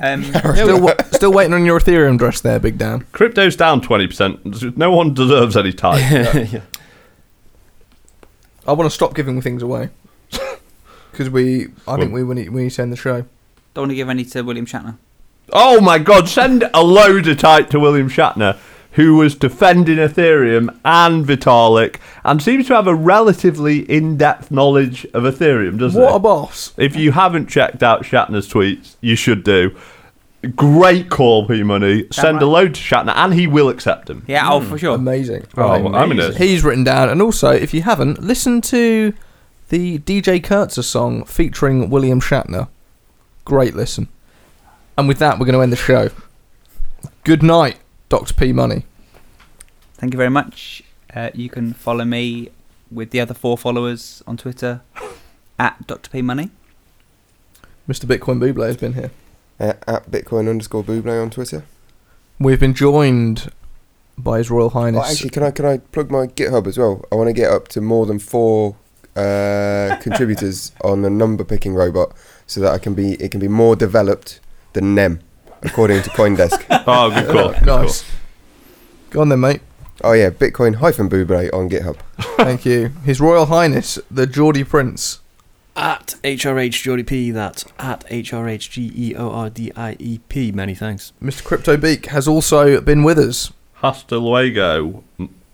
Um, 0.00 0.24
Still, 0.24 0.80
wa- 0.80 0.96
still 1.12 1.32
waiting 1.32 1.54
on 1.54 1.64
your 1.64 1.78
Ethereum 1.78 2.16
address 2.16 2.40
there, 2.40 2.58
Big 2.58 2.76
Dan. 2.78 3.06
Crypto's 3.12 3.54
down 3.54 3.80
20%. 3.80 4.76
No 4.76 4.90
one 4.90 5.14
deserves 5.14 5.56
any 5.56 5.72
time. 5.72 6.00
yeah. 6.12 6.60
I 8.66 8.72
want 8.72 8.90
to 8.90 8.94
stop 8.94 9.14
giving 9.14 9.40
things 9.40 9.62
away. 9.62 9.90
Because 11.10 11.30
we, 11.30 11.68
I 11.86 11.96
think 11.96 12.12
we, 12.12 12.24
we, 12.24 12.34
need, 12.34 12.48
we 12.48 12.64
need 12.64 12.70
to 12.70 12.82
end 12.82 12.90
the 12.92 12.96
show. 12.96 13.24
don't 13.72 13.82
want 13.82 13.90
to 13.90 13.94
give 13.94 14.08
any 14.08 14.24
to 14.24 14.42
William 14.42 14.66
Shatner. 14.66 14.96
Oh 15.52 15.80
my 15.80 15.98
god, 15.98 16.28
send 16.28 16.68
a 16.74 16.82
load 16.82 17.28
of 17.28 17.38
type 17.38 17.70
to 17.70 17.78
William 17.78 18.08
Shatner, 18.10 18.58
who 18.92 19.14
was 19.14 19.36
defending 19.36 19.98
Ethereum 19.98 20.76
and 20.84 21.24
Vitalik, 21.24 21.98
and 22.24 22.42
seems 22.42 22.66
to 22.66 22.74
have 22.74 22.88
a 22.88 22.96
relatively 22.96 23.88
in 23.88 24.16
depth 24.16 24.50
knowledge 24.50 25.04
of 25.14 25.22
Ethereum, 25.22 25.78
doesn't 25.78 26.02
What 26.02 26.10
he? 26.10 26.16
a 26.16 26.18
boss. 26.18 26.72
If 26.76 26.96
you 26.96 27.12
haven't 27.12 27.46
checked 27.48 27.84
out 27.84 28.02
Shatner's 28.02 28.48
tweets, 28.52 28.96
you 29.00 29.14
should 29.14 29.44
do. 29.44 29.76
Great 30.48 31.10
call, 31.10 31.46
P 31.46 31.62
Money. 31.62 32.06
Send 32.10 32.42
a 32.42 32.46
load 32.46 32.74
to 32.74 32.80
Shatner, 32.80 33.14
and 33.16 33.34
he 33.34 33.46
will 33.46 33.68
accept 33.68 34.06
them. 34.06 34.24
Yeah, 34.26 34.50
oh, 34.50 34.60
for 34.60 34.78
sure. 34.78 34.94
Amazing. 34.94 35.46
Oh, 35.56 35.94
I'm 35.94 36.10
in 36.12 36.20
it. 36.20 36.36
He's 36.36 36.64
written 36.64 36.84
down, 36.84 37.08
and 37.08 37.22
also, 37.22 37.50
if 37.50 37.72
you 37.72 37.82
haven't, 37.82 38.22
listen 38.22 38.60
to 38.62 39.14
the 39.68 39.98
DJ 40.00 40.42
Kurtzer 40.42 40.82
song 40.82 41.24
featuring 41.24 41.90
William 41.90 42.20
Shatner. 42.20 42.68
Great 43.44 43.74
listen. 43.74 44.08
And 44.96 45.08
with 45.08 45.18
that, 45.18 45.38
we're 45.38 45.46
going 45.46 45.54
to 45.54 45.62
end 45.62 45.72
the 45.72 45.76
show. 45.76 46.10
Good 47.24 47.42
night, 47.42 47.78
Dr. 48.08 48.34
P 48.34 48.52
Money. 48.52 48.84
Thank 49.94 50.14
you 50.14 50.18
very 50.18 50.30
much. 50.30 50.82
Uh, 51.14 51.30
you 51.34 51.48
can 51.48 51.72
follow 51.72 52.04
me 52.04 52.50
with 52.90 53.10
the 53.10 53.20
other 53.20 53.34
four 53.34 53.56
followers 53.56 54.22
on 54.26 54.36
Twitter 54.36 54.82
at 55.58 55.86
Dr. 55.86 56.10
P 56.10 56.22
Money. 56.22 56.50
Mr. 57.88 58.06
Bitcoin 58.06 58.38
Buble 58.38 58.66
has 58.66 58.76
been 58.76 58.94
here. 58.94 59.10
Uh, 59.60 59.74
at 59.86 60.10
Bitcoin 60.10 60.48
underscore 60.50 60.82
Buble 60.82 61.22
on 61.22 61.30
Twitter. 61.30 61.64
We've 62.40 62.58
been 62.58 62.74
joined 62.74 63.52
by 64.18 64.38
His 64.38 64.50
Royal 64.50 64.70
Highness. 64.70 65.02
Oh, 65.06 65.10
actually, 65.10 65.30
can 65.30 65.42
I 65.44 65.50
can 65.52 65.64
I 65.64 65.78
plug 65.78 66.10
my 66.10 66.26
GitHub 66.26 66.66
as 66.66 66.76
well? 66.76 67.04
I 67.12 67.14
want 67.14 67.28
to 67.28 67.32
get 67.32 67.50
up 67.50 67.68
to 67.68 67.80
more 67.80 68.04
than 68.06 68.18
four 68.18 68.74
uh, 69.14 69.96
contributors 70.00 70.72
on 70.82 71.02
the 71.02 71.10
number 71.10 71.44
picking 71.44 71.74
robot, 71.74 72.12
so 72.46 72.60
that 72.62 72.72
I 72.72 72.78
can 72.78 72.94
be 72.94 73.12
it 73.14 73.30
can 73.30 73.38
be 73.40 73.46
more 73.48 73.76
developed 73.76 74.40
than 74.72 74.94
Nem, 74.94 75.20
according 75.62 76.02
to 76.02 76.10
CoinDesk. 76.10 76.64
Oh, 76.86 77.10
good 77.10 77.30
call. 77.30 77.52
Good 77.52 77.62
nice. 77.64 78.04
Go 79.10 79.20
on 79.20 79.28
then, 79.28 79.40
mate. 79.40 79.60
oh 80.02 80.12
yeah, 80.12 80.30
Bitcoin 80.30 80.74
hyphen 80.76 81.08
Buble 81.08 81.52
on 81.54 81.70
GitHub. 81.70 81.96
Thank 82.36 82.66
you. 82.66 82.88
His 83.04 83.20
Royal 83.20 83.46
Highness, 83.46 83.98
the 84.10 84.26
Geordie 84.26 84.64
Prince. 84.64 85.20
At 85.76 86.14
HRH 86.22 87.32
That's 87.34 87.64
at 87.78 88.08
HRH 88.08 88.70
G 88.70 88.92
E 88.94 89.14
O 89.16 89.30
R 89.30 89.50
D 89.50 89.72
I 89.74 89.96
E 89.98 90.18
P. 90.28 90.52
Many 90.52 90.74
thanks. 90.74 91.12
Mr. 91.20 91.44
Crypto 91.44 91.76
Beak 91.76 92.06
has 92.06 92.28
also 92.28 92.80
been 92.80 93.02
with 93.02 93.18
us. 93.18 93.52
Hasta 93.74 94.18
luego. 94.18 95.02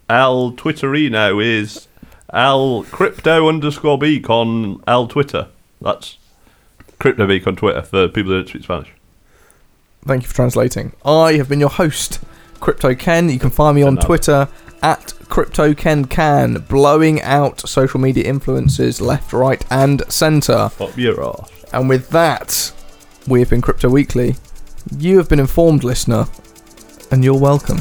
El 0.09 0.53
Twitterino 0.53 1.43
is 1.43 1.89
El 2.33 2.85
Crypto 2.85 3.49
underscore 3.49 3.99
Beak 3.99 4.29
on 4.29 4.83
El 4.87 5.09
Twitter. 5.09 5.49
That's 5.81 6.19
Crypto 6.99 7.27
Beak 7.27 7.47
on 7.47 7.57
Twitter 7.57 7.83
for 7.83 8.09
people 8.09 8.33
who 8.33 8.39
don't 8.39 8.49
speak 8.49 8.65
Spanish. 8.65 8.93
Thank 10.07 10.23
you 10.23 10.29
for 10.29 10.35
translating. 10.35 10.93
I 11.05 11.35
have 11.35 11.49
been 11.49 11.61
your 11.61 11.71
host, 11.71 12.21
Crypto 12.61 12.95
Ken. 12.95 13.29
You 13.29 13.39
can 13.39 13.51
find 13.51 13.75
me 13.75 13.83
on 13.83 13.97
Twitter 13.97 14.49
at 14.83 15.13
Crypto 15.29 15.75
Ken 15.75 16.05
Can, 16.05 16.65
blowing 16.69 17.21
out 17.23 17.61
social 17.69 18.01
media 18.01 18.25
influences 18.25 19.01
left, 19.01 19.33
right, 19.33 19.65
and 19.71 20.03
centre. 20.13 20.71
Up 20.81 20.97
your 20.97 21.23
arse. 21.23 21.51
And 21.73 21.89
with 21.89 22.11
that, 22.11 22.73
we 23.27 23.41
have 23.41 23.51
been 23.51 23.63
Crypto 23.63 23.89
Weekly. 23.89 24.37
You 24.97 25.19
have 25.19 25.29
been 25.29 25.41
informed, 25.41 25.85
listener, 25.85 26.27
and 27.11 27.23
you're 27.23 27.39
welcome. 27.39 27.79